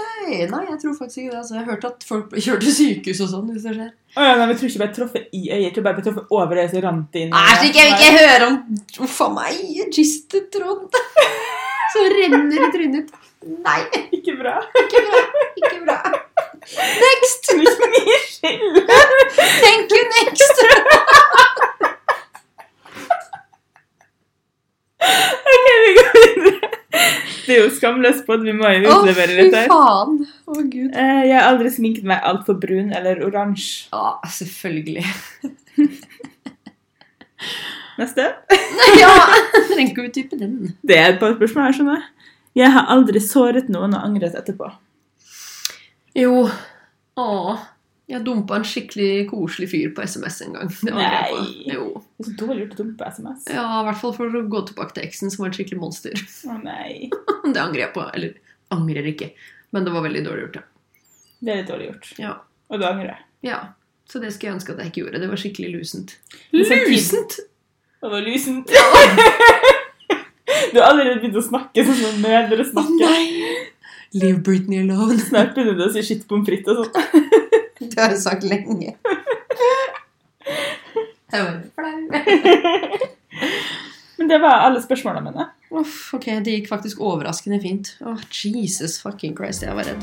Nei, 0.52 0.60
jeg 0.68 0.78
tror 0.82 0.92
faktisk 0.98 1.18
ikke 1.24 1.30
det. 1.32 1.38
Altså, 1.40 1.54
jeg 1.56 1.62
har 1.64 1.70
hørt 1.72 1.86
at 1.88 2.04
folk 2.06 2.36
kjørt 2.36 2.62
til 2.66 2.74
sykehus 2.76 3.22
og 3.24 3.30
sånn. 3.32 3.48
hvis 3.50 3.64
det 3.66 3.72
skjer. 3.78 3.88
Å 4.14 4.26
ja, 4.26 4.34
nei, 4.36 4.44
men 4.44 4.52
jeg 4.54 4.58
tror 4.60 4.70
ikke 4.70 4.82
bare 4.84 4.94
truffet 5.00 5.24
i 5.34 5.42
øyet. 5.48 5.64
Jeg 5.64 5.72
tror 5.74 5.86
bare 5.88 5.98
jeg 6.00 6.06
truffet 6.06 6.34
over 6.38 6.60
øyet, 6.60 6.70
så 6.74 6.82
rant 6.86 7.08
det 7.16 7.24
inn. 7.26 7.34
Æsj, 7.40 7.64
ikke, 7.70 7.80
jeg 7.80 7.90
vil 7.90 7.96
ikke 7.96 8.12
høre 8.20 8.50
om 8.50 8.56
Uff 9.06 9.18
a 9.26 9.28
meg, 9.40 9.58
gistet 9.96 10.46
tråd. 10.54 11.00
Så 11.90 12.06
renner 12.14 12.66
i 12.68 12.70
trynet. 12.76 13.10
Nei, 13.64 13.80
Ikke 14.18 14.34
bra. 14.38 14.58
ikke 14.84 15.00
bra. 15.06 15.20
Ikke 15.58 15.78
bra. 15.86 15.98
Next! 16.60 17.48
Det. 18.42 18.52
Thank 19.64 19.90
you, 19.96 20.02
next! 20.16 20.60
Ok, 25.00 25.68
vi 25.84 25.92
går 25.96 26.18
videre. 26.18 26.70
Det 27.46 27.54
er 27.56 27.60
jo 27.64 27.70
skamløst 27.72 28.26
på 28.26 28.34
at 28.36 28.42
vi 28.44 28.52
må 28.54 28.68
jo 28.74 28.90
Å, 28.90 28.98
utlevere 29.00 29.32
dette. 29.32 29.44
litt 29.46 29.54
her. 29.56 29.68
faen. 29.70 30.18
Å, 30.46 30.56
gud. 30.70 30.90
Eh, 30.94 31.20
Jeg 31.28 31.36
har 31.38 31.46
aldri 31.52 31.70
sminket 31.72 32.04
meg 32.10 32.22
altfor 32.26 32.58
brun 32.62 32.92
eller 32.94 33.22
oransje. 33.26 33.88
Ja, 33.94 34.16
selvfølgelig. 34.38 35.04
Neste. 38.00 38.28
Ja, 39.00 39.10
trenger 39.70 39.90
ikke 39.90 40.04
utdype 40.08 40.36
den. 40.40 40.54
Det 40.86 40.96
er 40.98 41.12
et 41.14 41.18
par 41.20 41.34
spørsmål 41.36 41.66
her, 41.68 41.74
skjønner 41.76 41.98
jeg. 41.98 42.06
Jeg 42.60 42.72
har 42.74 42.88
aldri 42.92 43.20
såret 43.22 43.68
noen 43.72 43.92
og 43.96 44.02
angret 44.06 44.34
etterpå. 44.38 44.70
Jo. 46.18 46.46
Åh. 47.20 47.60
Jeg 48.10 48.24
dumpa 48.26 48.56
en 48.58 48.64
skikkelig 48.66 49.28
koselig 49.30 49.68
fyr 49.70 49.92
på 49.94 50.02
SMS 50.02 50.40
en 50.46 50.56
gang. 50.58 50.70
Det 50.82 50.94
var. 50.96 51.04
Nei. 51.30 51.50
Jo. 51.70 51.84
Det 52.18 52.24
er 52.24 52.28
så 52.30 52.36
dårlig 52.40 52.64
gjort 52.64 52.72
å 52.74 52.78
dumpe 52.82 53.10
SMS. 53.14 53.44
Ja, 53.54 53.64
i 53.80 53.84
hvert 53.86 54.00
fall 54.00 54.14
for 54.16 54.38
å 54.40 54.42
gå 54.50 54.62
tilbake 54.70 54.96
til 54.96 55.06
eksen, 55.06 55.30
som 55.30 55.44
var 55.44 55.52
et 55.52 55.58
skikkelig 55.60 55.78
monster. 55.84 56.22
Å 56.50 56.56
nei. 56.64 57.06
Det 57.54 57.60
angrer 57.62 57.84
jeg 57.86 57.92
på. 57.94 58.06
Eller 58.18 58.34
angrer 58.74 59.10
ikke. 59.12 59.30
Men 59.70 59.86
det 59.86 59.92
var 59.94 60.02
veldig 60.08 60.24
dårlig 60.26 60.48
gjort, 60.48 60.58
ja. 60.58 60.64
Det 61.40 61.54
litt 61.60 61.70
dårlig 61.70 61.86
gjort. 61.92 62.08
Ja. 62.20 62.32
Og 62.70 62.82
du 62.82 62.88
angrer. 62.88 63.22
ja. 63.46 63.60
Så 64.10 64.18
det 64.18 64.32
skulle 64.34 64.48
jeg 64.50 64.56
ønske 64.58 64.72
at 64.74 64.80
jeg 64.82 64.90
ikke 64.90 65.00
gjorde. 65.04 65.18
Det 65.22 65.26
var 65.30 65.38
skikkelig 65.38 65.68
lusent. 65.76 66.16
Lusent? 66.50 67.36
Det 68.02 68.08
var 68.10 68.24
lusent. 68.26 68.72
Du 70.72 70.78
har 70.80 70.90
allerede 70.92 71.20
begynt 71.20 71.38
å 71.38 71.42
snakke 71.42 71.82
sånn 71.86 71.98
som 71.98 72.18
mødre 72.22 72.62
Å 72.64 72.66
snakker. 72.72 73.06
nei! 73.06 73.62
Leave 74.18 74.42
Britney 74.46 74.82
alone. 74.82 75.16
Snart 75.22 75.54
begynner 75.54 75.78
du 75.78 75.84
å 75.86 75.90
si 75.94 76.02
shit 76.06 76.26
pommes 76.30 76.46
frites 76.46 76.74
og 76.74 76.90
sånn. 76.90 77.30
Det 77.80 77.96
har 77.98 78.10
jeg 78.12 78.20
sagt 78.22 78.44
lenge. 78.44 78.94
Jeg 81.30 81.44
var 81.46 81.60
flau. 81.74 81.98
Men 84.18 84.28
det 84.28 84.38
var 84.42 84.64
alle 84.66 84.80
spørsmålene 84.82 85.30
mine. 85.30 85.44
Uff, 85.70 86.10
ok, 86.18 86.26
det 86.44 86.56
gikk 86.58 86.66
faktisk 86.68 86.98
overraskende 87.00 87.60
fint. 87.62 87.92
Oh, 88.02 88.18
Jesus 88.34 88.98
fucking 89.00 89.36
Christ, 89.38 89.62
jeg 89.62 89.76
var 89.78 89.86
redd. 89.86 90.02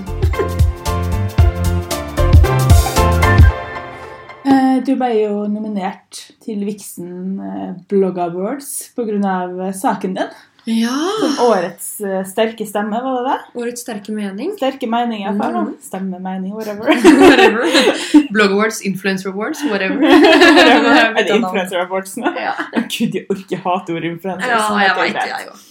Eh, 4.48 4.78
Du 4.88 4.94
ble 4.96 5.10
jo 5.20 5.44
nominert 5.52 6.22
til 6.46 6.63
Vixen 6.66 7.40
eh, 7.44 7.74
Blog 7.92 8.18
Awards 8.24 8.72
pga. 8.96 9.72
saken 9.76 10.16
din. 10.16 10.32
Ja! 10.67 10.97
Som 11.21 11.45
årets 11.47 11.86
uh, 12.03 12.19
sterke 12.27 12.65
stemme, 12.67 12.99
var 13.03 13.21
det 13.23 13.30
det? 13.30 13.62
Årets 13.62 13.86
sterke 13.86 14.12
mening. 14.12 14.51
Sterke 14.58 14.89
mening, 14.91 15.23
iallfall. 15.23 15.53
Mhm. 15.56 15.69
Mm. 15.71 15.77
Stemme, 15.86 16.19
mening, 16.19 16.51
whatever. 16.58 16.91
Whatever. 17.23 17.63
Blog 18.36 18.51
awards, 18.51 18.82
influencer 18.82 19.32
awards, 19.32 19.63
whatever. 19.71 20.03
Er 20.08 21.15
det 21.15 21.30
influencer 21.38 21.80
awards 21.86 22.17
nå? 22.19 22.34
Ja, 22.36 22.53
Gud, 22.75 23.15
jeg 23.15 23.25
orker 23.32 23.63
hate 23.63 23.95
ordet 23.95 24.12
influencer. 24.12 24.51
ja 24.51 24.60
jeg 24.84 24.97
veit 24.99 25.15
det, 25.15 25.25
jeg 25.32 25.49
òg. 25.53 25.63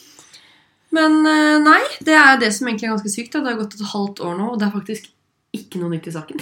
Men 0.97 1.19
eh, 1.29 1.59
nei, 1.61 1.83
det 2.09 2.15
er 2.17 2.41
det 2.41 2.53
som 2.57 2.69
egentlig 2.71 2.89
er 2.89 2.95
ganske 2.95 3.13
sykt. 3.13 3.35
Da. 3.35 3.43
Det 3.45 3.53
har 3.53 3.61
gått 3.61 3.77
et 3.77 3.89
halvt 3.93 4.23
år 4.25 4.37
nå, 4.39 4.49
og 4.55 4.61
det 4.63 4.69
er 4.71 4.75
faktisk 4.79 5.11
ikke 5.57 5.83
noe 5.83 5.93
nytt 5.93 6.09
i 6.09 6.15
saken. 6.15 6.41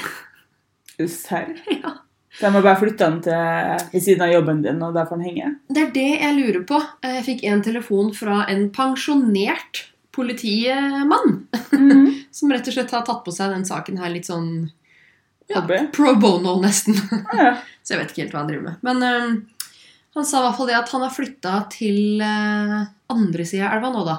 Serr? 1.10 1.56
Ja. 1.74 1.96
Så 2.34 2.48
jeg 2.48 2.54
må 2.54 2.64
bare 2.64 2.80
flytte 2.80 3.06
den 3.06 3.18
til 3.22 3.90
ved 3.92 4.02
siden 4.02 4.24
av 4.26 4.32
jobben 4.32 4.62
din, 4.64 4.80
og 4.82 4.94
der 4.96 5.06
får 5.06 5.20
den 5.20 5.28
henge? 5.28 5.50
Det 5.70 5.84
er 5.84 5.92
det 5.94 6.08
jeg 6.10 6.36
lurer 6.38 6.62
på. 6.66 6.80
Jeg 7.06 7.26
fikk 7.28 7.44
en 7.46 7.62
telefon 7.62 8.10
fra 8.16 8.40
en 8.50 8.64
pensjonert 8.74 9.84
politimann. 10.14 11.46
Mhm. 11.70 12.08
Som 12.34 12.52
rett 12.52 12.66
og 12.66 12.74
slett 12.74 12.94
har 12.94 13.04
tatt 13.06 13.22
på 13.26 13.34
seg 13.34 13.54
den 13.54 13.66
saken 13.68 14.00
her 14.02 14.10
litt 14.10 14.26
sånn 14.30 14.48
ja, 15.50 15.62
pro 15.92 16.14
bono, 16.16 16.56
nesten. 16.62 16.96
Ja. 17.32 17.56
Så 17.84 17.94
jeg 17.94 18.00
vet 18.00 18.12
ikke 18.12 18.24
helt 18.24 18.34
hva 18.34 18.42
han 18.42 18.50
driver 18.50 18.68
med. 18.70 18.84
Men 18.86 19.02
um, 19.04 19.34
han 20.16 20.26
sa 20.26 20.40
i 20.40 20.46
hvert 20.46 20.58
fall 20.58 20.70
det 20.70 20.78
at 20.78 20.92
han 20.94 21.04
har 21.04 21.12
flytta 21.12 21.56
til 21.74 22.22
uh, 22.22 22.78
andre 23.12 23.46
sida 23.46 23.68
av 23.68 23.78
elva 23.78 23.92
nå, 23.92 24.04
da. 24.08 24.16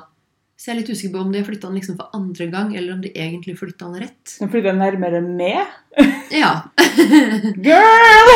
Så 0.55 0.69
jeg 0.69 0.75
er 0.75 0.79
litt 0.79 0.89
usikker 0.95 1.11
på 1.17 1.21
om 1.25 1.31
de 1.33 1.39
har 1.41 1.47
flytta 1.49 1.67
han 1.67 1.75
liksom 1.75 1.97
for 1.99 2.13
andre 2.15 2.45
gang, 2.47 2.69
eller 2.79 2.93
om 2.95 3.01
de 3.03 3.09
egentlig 3.11 3.57
flytta 3.59 3.89
han 3.89 3.97
rett. 3.99 4.35
Den 4.39 4.51
flytter 4.53 4.71
den 4.71 4.79
nærmere 4.79 5.19
med? 5.21 5.65
Ja. 6.31 6.51
Girl! 7.65 8.29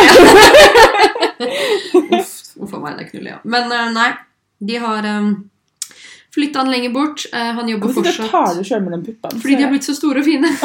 Uff, 2.19 2.33
uff 2.59 2.73
a 2.75 2.81
meg, 2.83 2.97
det 2.97 3.05
er 3.05 3.09
knull, 3.13 3.29
ja. 3.31 3.37
Men 3.47 3.71
øh, 3.71 3.85
nei, 3.95 4.09
de 4.67 4.81
har 4.83 5.07
um, 5.15 5.29
flytta 6.35 6.65
han 6.65 6.71
lenger 6.73 6.91
bort. 6.97 7.23
Eh, 7.31 7.51
han 7.55 7.71
jobber 7.71 7.87
Hvorfor 7.87 8.03
fortsatt 8.03 8.31
tar 8.33 8.57
du 8.57 8.67
sjøl 8.67 8.83
med 8.83 8.97
den 8.97 9.05
puppene? 9.07 9.39
fordi 9.39 9.55
de 9.55 9.63
har 9.63 9.71
blitt 9.71 9.87
så 9.87 9.95
store 9.95 10.19
og 10.19 10.27
fine. 10.27 10.51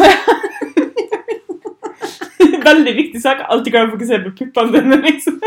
Veldig 2.65 2.95
viktig 2.97 3.21
sak. 3.23 3.45
Alltid 3.53 3.75
kan 3.75 3.87
å 3.87 3.93
fokusere 3.95 4.25
på 4.27 4.35
puppene 4.43 4.81
dine. 4.81 4.99
liksom. 5.05 5.39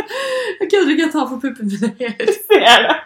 Jeg 0.61 0.71
kødder 0.71 0.91
ikke, 0.93 1.03
jeg 1.03 1.13
tar 1.17 1.27
for 1.27 1.41
puppene 1.41 1.69
dine. 1.73 2.31
Ser 2.47 2.87
det. 2.87 2.97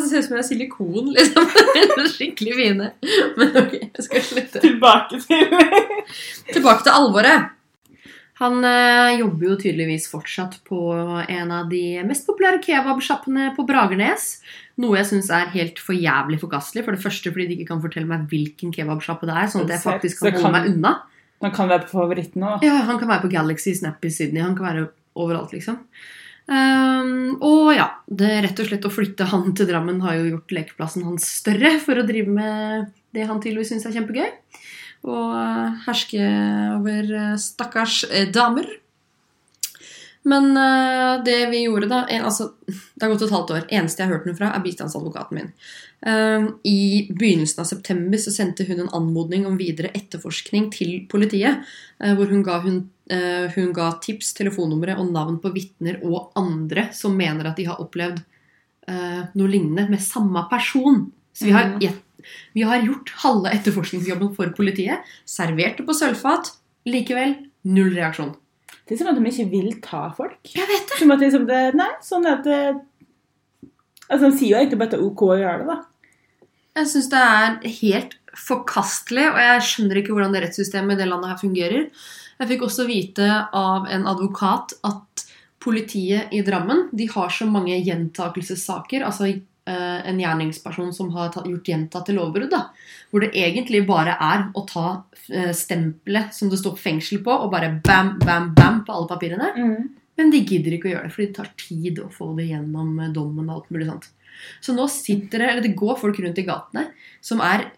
Se 0.00 0.18
ut 0.18 0.26
som 0.26 0.36
jeg 0.36 0.40
har 0.40 0.46
silikon, 0.48 1.10
liksom. 1.16 1.48
Skikkelig 2.16 2.54
fine. 2.58 2.92
Men 3.38 3.58
ok, 3.62 3.74
jeg 3.80 4.06
skal 4.06 4.24
slutte. 4.28 4.62
Tilbake 4.62 5.20
til 5.24 5.50
Tilbake 6.52 6.86
til 6.86 6.94
alvoret. 6.94 7.50
Han 8.40 8.64
eh, 8.66 9.20
jobber 9.20 9.52
jo 9.52 9.56
tydeligvis 9.60 10.08
fortsatt 10.10 10.56
på 10.66 10.80
en 11.22 11.52
av 11.54 11.68
de 11.70 12.00
mest 12.08 12.26
populære 12.26 12.62
kebabsjappene 12.64 13.52
på 13.54 13.66
Bragernes. 13.68 14.40
Noe 14.82 14.98
jeg 14.98 15.10
syns 15.12 15.28
er 15.34 15.52
helt 15.52 15.78
for 15.82 15.94
jævlig 15.94 16.40
forkastelig. 16.42 16.82
For 16.86 16.96
det 16.96 17.04
første 17.04 17.30
fordi 17.30 17.50
de 17.50 17.58
ikke 17.60 17.74
kan 17.74 17.82
fortelle 17.84 18.10
meg 18.10 18.24
hvilken 18.32 18.72
kebabsjappe 18.74 19.28
det 19.28 19.36
er. 19.36 19.52
Sånn 19.52 19.68
at 19.68 19.76
jeg 19.76 19.84
faktisk 19.84 20.24
kan, 20.24 20.34
kan 20.34 20.46
holde 20.46 20.56
meg 20.56 20.70
unna. 20.72 20.96
Han 21.42 21.54
kan 21.54 21.70
være 21.70 21.86
på 21.86 21.96
favoritten 21.98 22.44
òg. 22.46 22.64
Ja, 22.66 22.80
Han 22.88 22.98
kan 22.98 23.10
være 23.10 23.26
på 23.26 23.32
Galaxy, 23.32 23.74
Snap 23.78 24.04
i 24.06 24.10
Sydney. 24.14 24.42
Han 24.42 24.56
kan 24.58 24.68
være 24.68 24.88
overalt, 25.18 25.54
liksom. 25.54 25.80
Ehm, 26.50 27.36
og 27.44 27.70
ja, 27.76 27.88
det 28.10 28.30
rett 28.46 28.62
og 28.62 28.68
slett 28.68 28.86
å 28.88 28.92
flytte 28.92 29.28
han 29.30 29.52
til 29.54 29.68
Drammen 29.68 30.00
har 30.02 30.18
jo 30.18 30.30
gjort 30.32 30.54
lekeplassen 30.56 31.06
hans 31.06 31.28
større 31.38 31.76
for 31.82 32.00
å 32.00 32.06
drive 32.08 32.32
med 32.34 32.90
det 33.14 33.28
han 33.28 33.42
tydeligvis 33.42 33.74
syns 33.74 33.86
er 33.86 33.96
kjempegøy. 33.98 34.30
Og 35.02 35.34
eh, 35.34 35.80
herske 35.86 36.26
over 36.78 37.14
eh, 37.18 37.34
stakkars 37.40 38.02
eh, 38.10 38.28
damer. 38.32 38.68
Men 40.24 40.52
uh, 40.54 41.22
det 41.26 41.38
vi 41.50 41.64
gjorde 41.64 41.88
da 41.90 42.04
eh, 42.06 42.22
altså, 42.22 42.52
Det 42.94 43.02
har 43.02 43.10
gått 43.10 43.24
et 43.26 43.34
halvt 43.34 43.50
år. 43.56 43.64
Eneste 43.74 44.02
jeg 44.02 44.08
har 44.10 44.16
hørt 44.18 44.28
noe 44.28 44.38
fra, 44.38 44.52
er 44.54 44.62
bistandsadvokaten 44.62 45.38
min. 45.38 45.48
Uh, 46.06 46.52
I 46.68 47.08
begynnelsen 47.10 47.62
av 47.64 47.66
september 47.70 48.20
så 48.22 48.30
sendte 48.34 48.66
hun 48.68 48.84
en 48.84 48.92
anmodning 48.94 49.46
om 49.48 49.58
videre 49.58 49.90
etterforskning 49.98 50.68
til 50.74 51.00
politiet. 51.10 51.64
Uh, 51.98 52.12
Hvor 52.18 52.30
hun 52.30 52.44
ga, 52.46 52.60
hun, 52.62 52.84
hun 53.56 53.72
ga 53.76 53.88
tips, 54.00 54.30
telefonnumre 54.38 54.94
og 54.96 55.10
navn 55.12 55.40
på 55.42 55.50
vitner 55.52 55.98
og 56.06 56.30
andre 56.38 56.86
som 56.96 57.18
mener 57.18 57.50
at 57.50 57.58
de 57.58 57.66
har 57.68 57.82
opplevd 57.82 58.22
noe 58.88 59.50
lignende 59.52 59.84
med 59.92 60.00
samme 60.02 60.40
person. 60.50 61.04
Så 61.36 61.44
vi 61.46 61.52
har, 61.54 61.74
gjett- 61.82 62.24
vi 62.56 62.64
har 62.66 62.80
gjort 62.82 63.12
halve 63.22 63.52
etterforskningsjobben 63.54 64.32
for 64.38 64.50
politiet. 64.56 65.04
Servert 65.28 65.76
det 65.78 65.86
på 65.86 65.94
sølvfat. 65.94 66.54
Likevel 66.88 67.36
null 67.68 67.92
reaksjon. 67.94 68.32
Det 68.86 68.96
er 68.96 69.00
som 69.00 69.12
at 69.12 69.18
de 69.18 69.30
ikke 69.30 69.50
vil 69.52 69.70
ta 69.84 70.06
folk. 70.16 70.40
Jeg 70.56 70.66
vet 70.68 70.88
det! 70.90 70.98
Som 71.00 71.14
at 71.14 71.22
liksom 71.22 71.46
det, 71.48 71.60
Nei, 71.78 71.92
sånn 72.04 72.26
at 72.30 72.42
det 72.46 72.62
Altså, 74.12 74.28
De 74.28 74.36
sier 74.36 74.50
jo 74.50 74.58
egentlig 74.58 74.78
bare 74.80 74.90
at 74.90 74.94
det 74.96 75.00
er 75.00 75.06
OK 75.06 75.22
å 75.24 75.36
gjøre 75.40 75.62
det, 75.62 75.74
da. 75.76 76.42
Jeg 76.76 76.88
syns 76.88 77.08
det 77.12 77.20
er 77.20 77.54
helt 77.78 78.16
forkastelig, 78.36 79.24
og 79.28 79.38
jeg 79.40 79.64
skjønner 79.68 80.00
ikke 80.00 80.14
hvordan 80.16 80.34
det 80.34 80.42
rettssystemet 80.46 80.96
i 80.96 81.00
det 81.00 81.08
landet 81.08 81.32
her 81.32 81.40
fungerer. 81.40 81.86
Jeg 82.40 82.50
fikk 82.50 82.64
også 82.66 82.86
vite 82.88 83.28
av 83.56 83.88
en 83.92 84.06
advokat 84.08 84.74
at 84.88 85.24
politiet 85.62 86.32
i 86.34 86.40
Drammen 86.44 86.88
de 86.96 87.06
har 87.12 87.32
så 87.32 87.46
mange 87.48 87.76
gjentakelsessaker, 87.76 89.04
altså 89.06 89.30
en 89.70 90.18
gjerningsperson 90.18 90.90
som 90.94 91.12
har 91.14 91.30
gjort 91.46 91.68
gjentatte 91.70 92.14
lovbrudd, 92.16 92.50
da, 92.50 92.64
hvor 93.12 93.22
det 93.22 93.30
egentlig 93.38 93.84
bare 93.86 94.16
er 94.18 94.48
å 94.58 94.64
ta 94.66 94.86
uh, 95.04 95.52
stempelet 95.54 96.34
som 96.34 96.50
det 96.50 96.58
står 96.58 96.80
fengsel 96.80 97.20
på, 97.22 97.30
og 97.30 97.52
bare 97.52 97.70
bam, 97.84 98.16
bam, 98.22 98.50
bam 98.56 98.80
på 98.86 98.96
alle 98.96 99.10
papirene. 99.10 99.52
Men 100.18 100.32
de 100.32 100.42
gidder 100.44 100.76
ikke 100.76 100.90
å 100.90 100.94
gjøre 100.94 101.08
det, 101.08 101.14
fordi 101.14 101.28
det 101.28 101.36
tar 101.38 101.52
tid 101.60 102.00
å 102.02 102.10
få 102.12 102.32
det 102.36 102.50
gjennom 102.50 102.96
eh, 103.00 103.12
dommen 103.14 103.48
og 103.48 103.60
alt 103.60 103.70
mulig 103.72 103.88
sånt. 103.88 104.08
Så 104.64 104.74
nå 104.76 104.88
sitter 104.90 105.42
det, 105.42 105.50
eller 105.50 105.64
det 105.64 105.76
går 105.78 106.00
folk 106.00 106.18
rundt 106.22 106.40
i 106.40 106.48
gatene 106.48 106.88
som 107.24 107.42
er 107.44 107.70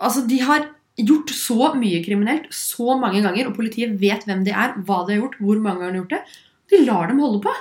Altså, 0.00 0.22
de 0.24 0.38
har 0.40 0.62
gjort 0.96 1.28
så 1.36 1.74
mye 1.76 1.98
kriminelt 2.00 2.46
så 2.56 2.94
mange 2.96 3.20
ganger, 3.20 3.50
og 3.50 3.56
politiet 3.58 3.98
vet 4.00 4.22
hvem 4.24 4.46
de 4.46 4.54
er, 4.56 4.78
hva 4.86 5.02
de 5.04 5.12
har 5.12 5.18
gjort, 5.18 5.34
hvor 5.42 5.58
mange 5.60 5.82
ganger 5.82 5.92
de 5.92 5.98
har 5.98 6.00
gjort 6.00 6.14
det. 6.14 6.38
De 6.70 6.80
lar 6.86 7.10
dem 7.10 7.20
holde 7.22 7.40
på. 7.44 7.52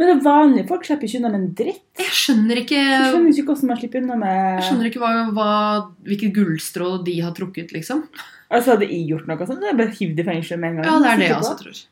Men 0.00 0.20
vanlige 0.24 0.66
folk 0.68 0.86
slipper 0.86 1.08
ikke 1.08 1.20
unna 1.20 1.32
med 1.32 1.40
en 1.40 1.50
dritt. 1.58 1.82
Jeg 2.00 2.14
skjønner 2.20 2.62
ikke, 2.62 2.78
Jeg 2.80 3.10
skjønner 3.12 3.32
ikke 3.32 3.46
hvordan 3.50 3.70
man 3.70 3.80
slipper 3.80 4.02
unna 4.02 4.16
med 4.20 4.38
jeg 4.38 4.64
skjønner 4.68 4.88
ikke 4.90 5.02
hva, 5.02 5.12
hva, 5.36 5.50
hvilket 6.08 6.34
gullstrå 6.36 6.90
de 7.06 7.18
har 7.22 7.36
trukket, 7.36 7.74
liksom. 7.76 8.06
Altså, 8.50 8.74
hadde 8.74 8.88
jeg 8.90 9.06
gjort 9.10 9.28
noe 9.30 9.38
sånt, 9.42 9.58
så 9.58 9.58
hadde 9.58 9.72
jeg 9.72 9.80
bare 9.82 9.98
hivd 10.00 10.22
i 10.22 10.26
fengsel 10.30 10.60
med 10.62 10.72
en 10.72 10.80
gang. 10.80 10.88
Ja, 10.90 10.98
det 11.02 11.12
er 11.12 11.22
det 11.22 11.30
jeg 11.30 11.38
også 11.40 11.58
tror. 11.62 11.84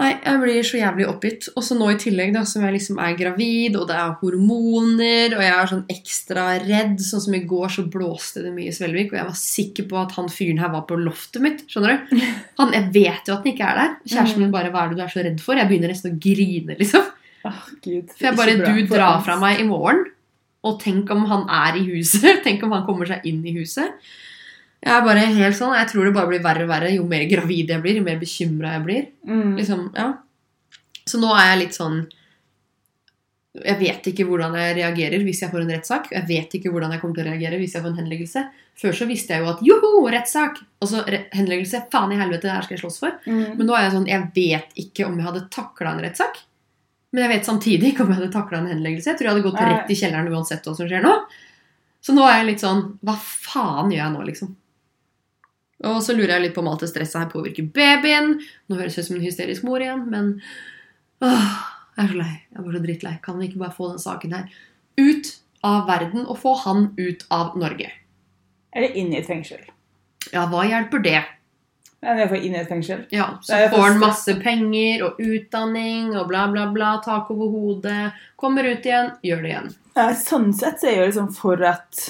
Nei, 0.00 0.12
jeg 0.24 0.40
blir 0.40 0.64
så 0.64 0.78
jævlig 0.78 1.04
oppgitt. 1.04 1.46
Og 1.52 1.64
så 1.66 1.76
nå 1.76 1.90
i 1.92 1.98
tillegg, 2.00 2.30
da, 2.32 2.46
som 2.48 2.62
jeg 2.64 2.78
liksom 2.78 3.00
er 3.04 3.16
gravid, 3.18 3.76
og 3.76 3.84
det 3.90 3.98
er 4.00 4.14
hormoner, 4.22 5.34
og 5.36 5.42
jeg 5.44 5.52
er 5.52 5.68
sånn 5.68 5.82
ekstra 5.92 6.46
redd. 6.62 6.94
Sånn 7.04 7.24
som 7.26 7.36
i 7.36 7.42
går 7.48 7.74
så 7.74 7.84
blåste 7.92 8.44
det 8.46 8.54
mye 8.54 8.70
i 8.70 8.74
Svelvik, 8.76 9.12
og 9.12 9.20
jeg 9.20 9.28
var 9.28 9.36
sikker 9.38 9.88
på 9.90 10.00
at 10.00 10.16
han 10.16 10.32
fyren 10.32 10.62
her 10.62 10.72
var 10.72 10.86
på 10.88 10.96
loftet 10.96 11.44
mitt. 11.44 11.60
Skjønner 11.68 11.98
du? 11.98 12.16
Han, 12.62 12.72
jeg 12.76 12.88
vet 12.94 13.28
jo 13.28 13.34
at 13.34 13.44
han 13.44 13.52
ikke 13.52 13.68
er 13.68 13.78
der. 13.80 13.94
Kjæresten 14.06 14.42
min 14.44 14.54
bare 14.54 14.70
'Hva 14.72 14.84
er 14.84 14.92
det 14.92 14.98
du 14.98 15.04
er 15.04 15.12
så 15.12 15.24
redd 15.26 15.40
for?' 15.44 15.60
Jeg 15.60 15.68
begynner 15.68 15.92
nesten 15.92 16.12
å 16.12 16.20
grine, 16.20 16.76
liksom. 16.78 17.06
Gud. 17.82 18.12
For 18.14 18.28
jeg 18.28 18.36
bare 18.38 18.58
Du 18.62 18.86
drar 18.86 19.22
fra 19.26 19.36
meg 19.40 19.60
i 19.60 19.66
morgen, 19.66 20.04
og 20.62 20.78
tenk 20.80 21.10
om 21.10 21.24
han 21.26 21.48
er 21.50 21.76
i 21.80 21.84
huset. 21.90 22.40
Tenk 22.46 22.62
om 22.62 22.72
han 22.72 22.86
kommer 22.86 23.08
seg 23.08 23.26
inn 23.28 23.42
i 23.44 23.56
huset. 23.58 23.98
Jeg 24.82 24.94
er 24.96 25.04
bare 25.06 25.26
helt 25.30 25.54
sånn, 25.54 25.76
jeg 25.78 25.90
tror 25.92 26.08
det 26.08 26.14
bare 26.16 26.30
blir 26.30 26.42
verre 26.42 26.64
og 26.66 26.72
verre 26.72 26.90
jo 26.90 27.04
mer 27.06 27.22
gravid 27.30 27.70
jeg 27.70 27.82
blir, 27.84 28.00
jo 28.00 28.06
mer 28.06 28.18
bekymra 28.18 28.74
jeg 28.74 28.82
blir. 28.86 29.04
Mm. 29.28 29.52
Liksom, 29.60 29.84
ja. 29.94 30.08
Så 31.06 31.20
nå 31.22 31.30
er 31.34 31.52
jeg 31.52 31.60
litt 31.64 31.74
sånn 31.74 31.96
Jeg 33.58 33.74
vet 33.80 34.06
ikke 34.06 34.24
hvordan 34.28 34.54
jeg 34.54 34.76
reagerer 34.78 35.24
hvis 35.26 35.42
jeg 35.42 35.52
får 35.52 35.64
en 35.64 35.72
rettssak. 35.74 36.06
Jeg 36.14 36.24
vet 36.28 36.54
ikke 36.56 36.70
hvordan 36.72 36.94
jeg 36.94 37.02
kommer 37.02 37.18
til 37.18 37.26
å 37.26 37.30
reagere 37.30 37.58
hvis 37.60 37.74
jeg 37.76 37.84
får 37.84 37.92
en 37.92 37.98
henleggelse. 38.00 38.44
Før 38.80 38.96
så 38.96 39.08
visste 39.10 39.36
jeg 39.36 39.44
jo 39.44 39.50
at 39.50 39.60
joho, 39.66 39.90
rettssak! 40.14 40.62
Og 40.80 40.88
så 40.88 41.02
henleggelse. 41.04 41.82
Faen 41.92 42.14
i 42.14 42.18
helvete, 42.18 42.46
det 42.46 42.54
her 42.54 42.64
skal 42.64 42.78
jeg 42.78 42.82
slåss 42.86 42.96
for. 43.02 43.18
Mm. 43.26 43.58
Men 43.58 43.68
nå 43.68 43.76
er 43.76 43.84
jeg 43.84 43.92
sånn, 43.98 44.08
jeg 44.08 44.30
vet 44.38 44.80
ikke 44.86 45.04
om 45.04 45.20
jeg 45.20 45.28
hadde 45.28 45.44
takla 45.52 45.92
en 45.92 46.02
rettssak. 46.06 46.40
Men 47.12 47.26
jeg 47.26 47.32
vet 47.34 47.50
samtidig 47.50 47.92
ikke 47.92 48.06
om 48.06 48.14
jeg 48.14 48.22
hadde 48.22 48.32
takla 48.32 48.62
en 48.62 48.72
henleggelse. 48.72 49.12
Jeg 49.12 49.20
tror 49.20 49.28
jeg 49.28 49.36
hadde 49.36 49.46
gått 49.50 49.60
rett 49.60 49.92
i 49.92 49.98
kjelleren 50.00 50.32
uansett 50.32 50.64
hva 50.64 50.74
som 50.78 50.88
skjer 50.88 51.04
nå. 51.04 51.12
Så 52.02 52.16
nå 52.16 52.24
er 52.26 52.40
jeg 52.40 52.48
litt 52.48 52.64
sånn 52.64 52.80
Hva 53.04 53.14
faen 53.20 53.92
gjør 53.92 54.00
jeg 54.00 54.14
nå, 54.16 54.24
liksom? 54.32 54.56
Og 55.88 55.98
så 56.04 56.14
lurer 56.14 56.36
jeg 56.36 56.44
litt 56.46 56.54
på 56.56 56.62
om 56.62 56.68
alt 56.70 56.84
det 56.84 56.90
stresset 56.92 57.18
her 57.24 57.30
påvirker 57.32 57.66
babyen. 57.74 58.36
Nå 58.70 58.78
høres 58.78 58.96
jeg 58.98 59.04
ut 59.04 59.08
som 59.10 59.16
en 59.18 59.24
hysterisk 59.26 59.64
mor 59.66 59.82
igjen, 59.82 60.04
men 60.12 60.32
åh, 61.24 61.56
jeg 61.96 62.04
er 62.04 62.12
så 62.12 62.18
lei. 62.20 62.32
Jeg 62.50 62.58
er 62.58 62.62
bare 62.66 62.76
så 62.78 62.84
drittlei. 62.86 63.14
Kan 63.24 63.40
vi 63.40 63.48
ikke 63.50 63.62
bare 63.64 63.76
få 63.76 63.90
den 63.92 64.02
saken 64.02 64.36
her 64.38 64.46
ut 65.02 65.32
av 65.66 65.84
verden 65.90 66.24
og 66.26 66.38
få 66.42 66.54
han 66.64 66.88
ut 66.98 67.26
av 67.34 67.56
Norge? 67.58 67.90
Eller 68.72 68.94
inn 68.98 69.12
i 69.12 69.18
et 69.20 69.28
fengsel. 69.28 69.62
Ja, 70.32 70.46
hva 70.48 70.62
hjelper 70.68 71.02
det? 71.04 71.20
Men 72.02 72.18
jeg 72.18 72.30
får 72.32 72.40
inn 72.46 72.54
i 72.56 72.58
et 72.62 72.70
fengsel. 72.70 73.02
Ja, 73.14 73.26
så 73.46 73.58
får 73.70 73.84
han 73.84 74.00
masse 74.02 74.32
penger 74.42 75.04
og 75.06 75.20
utdanning 75.22 76.16
og 76.18 76.26
bla, 76.30 76.48
bla, 76.50 76.64
bla. 76.74 76.96
Tak 77.04 77.30
over 77.30 77.52
hodet. 77.52 78.08
Kommer 78.40 78.66
ut 78.66 78.86
igjen, 78.88 79.12
gjør 79.22 79.44
det 79.44 79.52
igjen. 79.52 79.68
Eh, 79.94 80.14
Sånn 80.18 80.48
sett 80.56 80.80
så 80.80 80.88
er 80.88 80.96
jeg 80.96 81.02
jo 81.02 81.10
liksom 81.12 81.28
for 81.36 81.62
at 81.68 82.00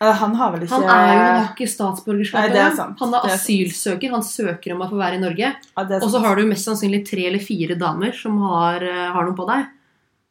Han 0.00 0.34
har 0.34 0.50
vel 0.52 0.64
ikke 0.66 0.74
Han 0.74 0.90
er 0.90 1.12
jo 1.14 1.44
nok 1.44 1.60
i 1.60 1.66
statsborgerskap. 1.70 2.48
Nei, 2.50 2.58
er 2.58 2.74
sant. 2.74 2.98
Han 2.98 3.14
er 3.14 3.28
er 3.28 3.34
asylsøker. 3.36 4.10
Han 4.10 4.22
søker 4.26 4.74
om 4.74 4.82
å 4.82 4.88
få 4.90 4.98
være 4.98 5.14
i 5.14 5.22
Norge. 5.22 5.52
Ja, 5.54 5.84
Og 6.00 6.10
så 6.10 6.20
har 6.20 6.34
du 6.36 6.42
mest 6.46 6.66
sannsynlig 6.66 7.04
tre 7.08 7.26
eller 7.28 7.38
fire 7.38 7.76
damer 7.78 8.12
som 8.12 8.38
har, 8.42 8.82
eh, 8.82 9.12
har 9.12 9.24
noe 9.24 9.36
på 9.38 9.46
deg. 9.46 9.66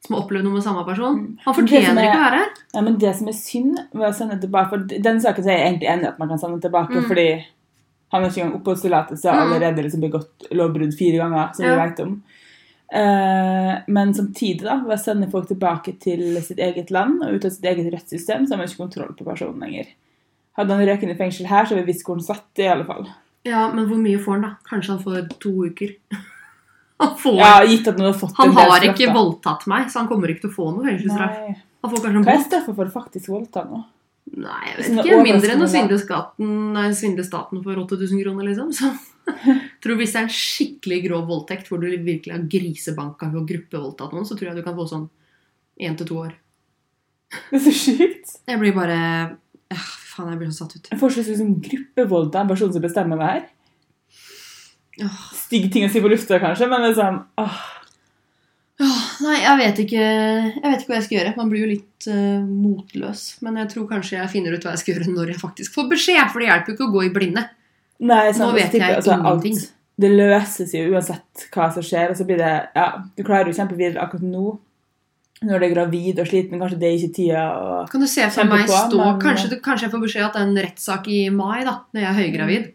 Som 0.06 0.16
har 0.18 0.24
opplevd 0.26 0.44
noe 0.44 0.54
med 0.54 0.64
samme 0.64 0.84
person. 0.86 1.16
Mm. 1.16 1.38
Han 1.46 1.54
fortjener 1.56 1.96
er- 2.04 2.12
ikke 2.12 2.20
å 2.20 2.26
være 2.28 2.40
her. 2.44 2.50
Ja, 2.74 2.82
men 2.82 2.98
det 2.98 3.16
som 3.16 3.28
er 3.30 3.32
synd 3.32 3.78
ved 3.94 4.10
å 4.10 4.14
sende 4.14 4.42
tilbake 4.42 4.70
For 4.70 4.78
den 4.80 5.20
saken 5.22 5.46
er 5.48 5.58
jeg 5.58 5.80
egentlig 5.80 5.90
enig 5.90 6.04
i 6.04 6.08
at 6.08 6.20
man 6.20 6.28
kan 6.28 6.38
sende 6.40 6.62
tilbake, 6.62 6.90
Mm. 6.92 7.08
fordi 7.08 7.46
han 8.12 8.22
har 8.22 8.30
ikke 8.30 8.44
engang 8.44 8.62
oppholdstillatelse 8.62 9.26
og 9.32 9.36
Mm. 9.36 9.54
allerede 9.54 9.84
liksom 9.84 10.02
begått 10.02 10.52
lovbrudd 10.52 10.94
fire 10.94 11.18
ganger, 11.24 11.56
som 11.56 11.66
Ja. 11.66 11.76
vi 11.76 11.90
vet 11.90 12.00
om. 12.02 12.24
Eh, 12.94 13.74
men 13.88 14.14
samtidig, 14.14 14.62
da, 14.68 14.76
ved 14.86 14.94
å 14.94 15.02
sende 15.02 15.30
folk 15.32 15.48
tilbake 15.50 15.96
til 16.04 16.28
sitt 16.46 16.60
eget 16.62 16.92
land 16.94 17.24
og 17.26 17.34
ut 17.40 17.48
av 17.48 17.54
sitt 17.56 17.66
eget 17.66 17.90
rettssystem, 17.94 18.46
så 18.46 18.54
har 18.54 18.62
man 18.62 18.70
ikke 18.70 18.84
kontroll 18.84 19.16
på 19.18 19.26
personen 19.26 19.64
lenger. 19.66 19.88
Hadde 20.60 20.76
han 20.78 20.86
røket 20.86 21.10
i 21.10 21.18
fengsel 21.18 21.50
her, 21.50 21.66
så 21.66 21.74
hadde 21.74 21.88
vi 21.88 21.94
visst 21.94 22.06
hvor 22.06 22.20
han 22.20 22.26
satt, 22.28 22.46
i 22.62 22.68
alle 22.70 22.86
fall. 22.86 23.08
Ja, 23.48 23.64
men 23.74 23.88
hvor 23.90 23.98
mye 23.98 24.20
får 24.22 24.38
han, 24.38 24.46
da? 24.46 24.52
Kanskje 24.70 24.94
han 24.94 25.02
får 25.02 25.26
to 25.42 25.56
uker. 25.72 25.96
Han 27.04 27.16
får 27.20 27.34
Ja, 27.36 27.48
gitt 27.68 27.88
at 27.90 27.98
han 27.98 28.06
har 28.06 28.14
fått 28.16 28.38
Han 28.38 28.52
har 28.56 28.84
ikke 28.86 29.08
da. 29.10 29.14
voldtatt 29.18 29.66
meg, 29.68 29.90
så 29.92 30.00
han 30.00 30.08
kommer 30.08 30.30
ikke 30.32 30.46
til 30.46 30.52
å 30.52 30.54
få 30.54 30.68
noe 30.72 30.86
fengselsstraff. 30.86 31.40
Han 31.84 31.92
får 31.92 32.04
kanskje 32.04 32.20
en 32.22 32.28
Hva 32.28 32.36
er 32.38 32.44
bot. 32.54 32.76
for 32.78 32.92
faktisk 32.94 33.32
voldta 33.34 33.64
nå? 33.68 33.80
Nei, 34.38 34.60
jeg 34.70 34.78
vet 34.78 34.92
ikke. 35.02 35.18
Mindre 35.26 35.56
enn 35.58 35.66
å 35.66 35.68
svindle 35.74 37.26
staten 37.26 37.64
for 37.66 37.82
8000 37.82 38.22
kroner, 38.22 38.48
liksom. 38.48 38.70
Så 38.78 38.94
tror 39.84 40.00
Hvis 40.00 40.14
det 40.16 40.20
er 40.22 40.28
en 40.28 40.38
skikkelig 40.38 41.00
grov 41.08 41.28
voldtekt 41.30 41.70
hvor 41.72 41.82
du 41.82 41.88
virkelig 41.90 42.34
har 42.34 42.46
grisebanka 42.50 43.30
og 43.32 43.48
gruppevoldtatt 43.50 44.16
noen, 44.16 44.28
så 44.28 44.38
tror 44.38 44.52
jeg 44.52 44.60
du 44.60 44.66
kan 44.66 44.78
få 44.78 44.88
sånn 44.90 45.10
én 45.82 45.98
til 46.00 46.10
to 46.10 46.20
år. 46.26 46.36
Det 47.50 47.60
er 47.60 47.66
så 47.66 47.74
sjukt. 47.74 48.34
Jeg 48.48 48.62
blir 48.62 48.76
bare 48.76 48.98
øh, 49.74 49.92
Faen, 50.14 50.30
jeg 50.30 50.42
blir 50.42 50.52
så 50.54 50.64
satt 50.64 50.78
ut. 50.78 50.90
Jeg 50.92 51.02
får 51.02 51.14
så 51.14 51.22
lyst 51.22 51.32
til 51.32 51.40
liksom 51.50 52.36
en 52.38 52.52
person 52.52 52.74
som 52.76 52.84
bestemmer 52.84 53.18
meg 53.20 53.32
her. 53.32 53.46
Stygg 55.34 55.72
ting 55.74 55.88
å 55.88 55.90
si 55.90 56.02
på 56.04 56.12
lufta, 56.12 56.38
kanskje, 56.42 56.68
men 56.70 56.86
liksom 56.86 57.24
åh. 57.42 57.64
Oh, 58.82 59.02
nei, 59.22 59.36
jeg 59.38 59.58
vet 59.60 59.80
ikke 59.84 60.02
Jeg 60.02 60.64
vet 60.64 60.82
ikke 60.82 60.90
hva 60.90 60.98
jeg 60.98 61.06
skal 61.06 61.18
gjøre. 61.18 61.34
Man 61.38 61.50
blir 61.52 61.62
jo 61.62 61.72
litt 61.72 62.08
uh, 62.10 62.46
motløs. 62.46 63.26
Men 63.46 63.60
jeg 63.62 63.70
tror 63.74 63.90
kanskje 63.92 64.18
jeg 64.18 64.32
finner 64.34 64.56
ut 64.56 64.66
hva 64.66 64.74
jeg 64.74 64.82
skal 64.82 64.96
gjøre 64.96 65.14
når 65.14 65.34
jeg 65.34 65.42
faktisk 65.42 65.76
får 65.78 65.92
beskjed. 65.94 66.24
For 66.34 66.42
det 66.42 66.50
hjelper 66.50 66.74
jo 66.74 66.78
ikke 66.78 66.88
å 66.90 66.96
gå 66.96 67.04
i 67.06 67.12
blinde. 67.14 67.46
Nei, 68.00 68.32
Nå 68.32 68.52
vet 68.54 68.72
jeg, 68.74 68.82
jeg 68.82 68.96
altså, 68.98 69.14
ingenting. 69.20 69.58
det 70.00 70.10
løses 70.12 70.74
jo 70.74 70.92
uansett 70.94 71.48
hva 71.54 71.68
som 71.74 71.84
skjer, 71.84 72.10
og 72.10 72.16
så 72.18 72.26
blir 72.26 72.38
det 72.38 72.54
Ja, 72.76 72.88
du 73.16 73.24
klarer 73.24 73.48
jo 73.48 73.54
kjempe 73.54 73.78
videre 73.78 74.02
akkurat 74.04 74.24
nå. 74.24 74.60
Når 75.44 75.60
du 75.60 75.66
er 75.66 75.74
gravid 75.74 76.20
og 76.20 76.28
sliten, 76.28 76.60
kanskje 76.60 76.80
det 76.80 76.88
er 76.90 76.98
ikke 76.98 77.16
tida 77.16 77.44
å 77.52 77.90
Kan 77.92 78.02
du 78.02 78.08
se 78.08 78.30
for 78.32 78.46
meg 78.46 78.66
på, 78.68 78.78
stå 78.90 78.98
men- 78.98 79.20
kanskje, 79.22 79.50
du- 79.50 79.60
kanskje 79.62 79.82
jeg 79.88 79.92
får 79.92 80.04
beskjed 80.06 80.26
at 80.26 80.34
det 80.34 80.42
er 80.42 80.48
en 80.48 80.56
rettssak 80.68 81.08
i 81.08 81.30
mai, 81.30 81.64
da, 81.64 81.74
når 81.94 82.02
jeg 82.02 82.10
er 82.10 82.20
høygravid. 82.22 82.72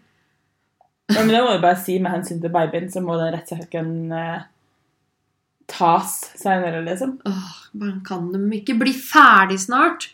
ja, 1.10 1.16
Men 1.24 1.28
det 1.28 1.40
må 1.42 1.54
du 1.56 1.62
bare 1.62 1.76
si 1.80 1.98
med 1.98 2.12
hensyn 2.12 2.40
til 2.40 2.50
babyen, 2.50 2.90
så 2.92 3.00
må 3.02 3.16
den 3.18 3.32
rettssaken 3.34 4.12
eh, 4.12 4.42
tas 5.68 6.32
seinere, 6.36 6.82
liksom. 6.84 7.18
Åh, 7.26 7.48
men 7.74 8.00
kan 8.06 8.30
de 8.32 8.38
ikke 8.60 8.78
bli 8.78 8.92
ferdig 8.92 9.58
snart? 9.60 10.08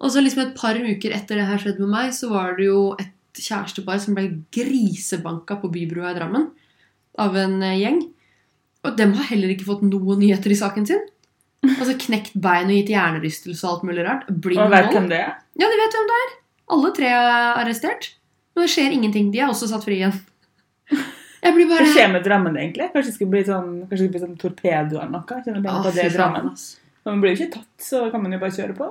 Og 0.00 0.10
så 0.10 0.22
liksom 0.24 0.42
et 0.48 0.56
par 0.56 0.74
uker 0.74 1.12
etter 1.14 1.36
det 1.38 1.46
her 1.46 1.58
skjedde 1.62 1.80
med 1.84 1.92
meg, 1.94 2.10
så 2.12 2.28
var 2.32 2.56
det 2.56 2.66
jo 2.66 2.94
et 2.98 3.12
kjærestepar 3.38 4.00
som 4.02 4.16
ble 4.16 4.26
grisebanka 4.54 5.56
på 5.62 5.70
Bybrua 5.72 6.12
i 6.12 6.18
Drammen 6.18 6.50
av 7.20 7.36
en 7.38 7.58
eh, 7.62 7.78
gjeng. 7.80 8.02
Og 8.82 8.96
dem 8.98 9.14
har 9.18 9.30
heller 9.30 9.54
ikke 9.54 9.68
fått 9.68 9.84
noen 9.86 10.20
nyheter 10.20 10.52
i 10.52 10.58
saken 10.58 10.88
sin. 10.88 11.02
Altså 11.62 11.94
Knekt 12.00 12.34
bein 12.42 12.70
og 12.70 12.74
gitt 12.74 12.90
hjernerystelse 12.90 13.62
og 13.62 13.76
alt 13.76 13.86
mulig 13.86 14.06
rart. 14.06 14.26
Blind 14.42 14.64
Og 14.64 14.72
vet 14.72 14.90
hvem 14.90 15.06
det 15.12 15.20
er? 15.22 15.36
Ja, 15.60 15.68
de 15.70 15.78
vet 15.78 15.96
hvem 15.96 16.08
det 16.10 16.18
er. 16.24 16.32
Alle 16.74 16.90
tre 16.96 17.10
er 17.12 17.60
arrestert. 17.62 18.08
Men 18.52 18.66
det 18.66 18.72
skjer 18.74 18.96
ingenting. 18.96 19.30
De 19.32 19.42
er 19.42 19.52
også 19.52 19.68
satt 19.70 19.86
fri 19.86 20.00
igjen. 20.00 20.16
Blir 21.42 21.66
Hva 21.66 21.82
skjer 21.90 22.10
med 22.12 22.22
Drammen, 22.22 22.54
egentlig? 22.58 22.86
Kanskje 22.92 23.10
det 23.10 23.16
skal 23.16 23.30
bli 23.32 23.40
sånn, 23.46 23.70
kanskje 23.90 24.04
det 24.04 24.12
blir 24.14 24.22
sånn 24.22 24.36
torpedo 24.38 25.00
eller 25.00 25.10
noe? 25.10 25.38
Kjenner 25.42 25.64
på 25.64 25.94
det 25.96 26.04
Drammen. 26.14 26.52
man 27.08 27.22
blir 27.22 27.34
jo 27.34 27.40
ikke 27.40 27.56
tatt, 27.56 27.72
så 27.82 28.04
kan 28.12 28.22
man 28.22 28.36
jo 28.36 28.38
bare 28.42 28.54
kjøre 28.54 28.76
på. 28.78 28.90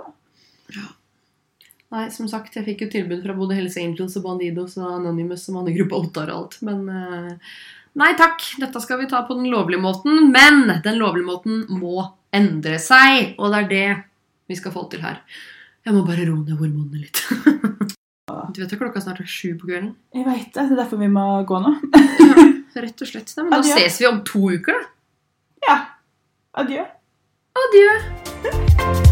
Nei, 1.92 2.06
som 2.14 2.28
sagt, 2.32 2.56
jeg 2.56 2.64
fikk 2.64 2.86
jo 2.86 2.90
tilbud 2.94 3.24
fra 3.26 3.36
både 3.36 3.58
Hells 3.58 3.76
Angels 3.80 4.16
og 4.16 4.24
Bandidos 4.24 4.78
og 4.80 4.88
Anonymous 5.02 5.44
som 5.48 5.58
hadde 5.60 5.74
gruppa 5.76 6.00
Ottar 6.00 6.32
og 6.32 6.38
alt, 6.38 6.58
men 6.64 6.86
eh, 6.88 7.54
Nei 8.00 8.14
takk, 8.16 8.46
dette 8.62 8.80
skal 8.80 9.02
vi 9.02 9.10
ta 9.12 9.20
på 9.28 9.36
den 9.36 9.50
lovlige 9.52 9.84
måten, 9.84 10.30
men 10.32 10.62
den 10.86 11.02
lovlige 11.02 11.28
måten 11.28 11.66
må 11.76 12.06
endre 12.32 12.78
seg, 12.80 13.34
og 13.36 13.52
det 13.52 13.60
er 13.60 13.68
det 13.74 13.90
vi 14.48 14.56
skal 14.56 14.72
få 14.72 14.86
til 14.94 15.04
her. 15.04 15.20
Jeg 15.84 15.98
må 15.98 16.06
bare 16.08 16.24
roe 16.30 16.40
ned 16.40 16.56
hormonene 16.56 17.04
litt. 17.04 17.20
du 18.56 18.64
vet 18.64 18.72
at 18.72 18.80
klokka 18.80 19.04
snart 19.04 19.20
er 19.20 19.28
sju 19.28 19.58
på 19.60 19.68
kvelden? 19.68 19.92
Jeg 20.16 20.24
vet 20.30 20.48
det, 20.56 20.70
det 20.72 20.78
er 20.78 20.84
derfor 20.86 21.04
vi 21.04 21.12
må 21.12 21.28
gå 21.44 21.60
nå. 21.60 21.76
Rett 22.82 23.04
og 23.04 23.12
slett. 23.12 23.36
Nei, 23.36 23.50
men 23.50 23.58
da 23.60 23.64
ses 23.68 24.00
vi 24.00 24.08
om 24.08 24.24
to 24.24 24.48
uker, 24.56 24.80
da. 24.80 24.92
Ja. 25.68 25.80
Adjø. 26.64 26.88
Adjø. 27.68 29.10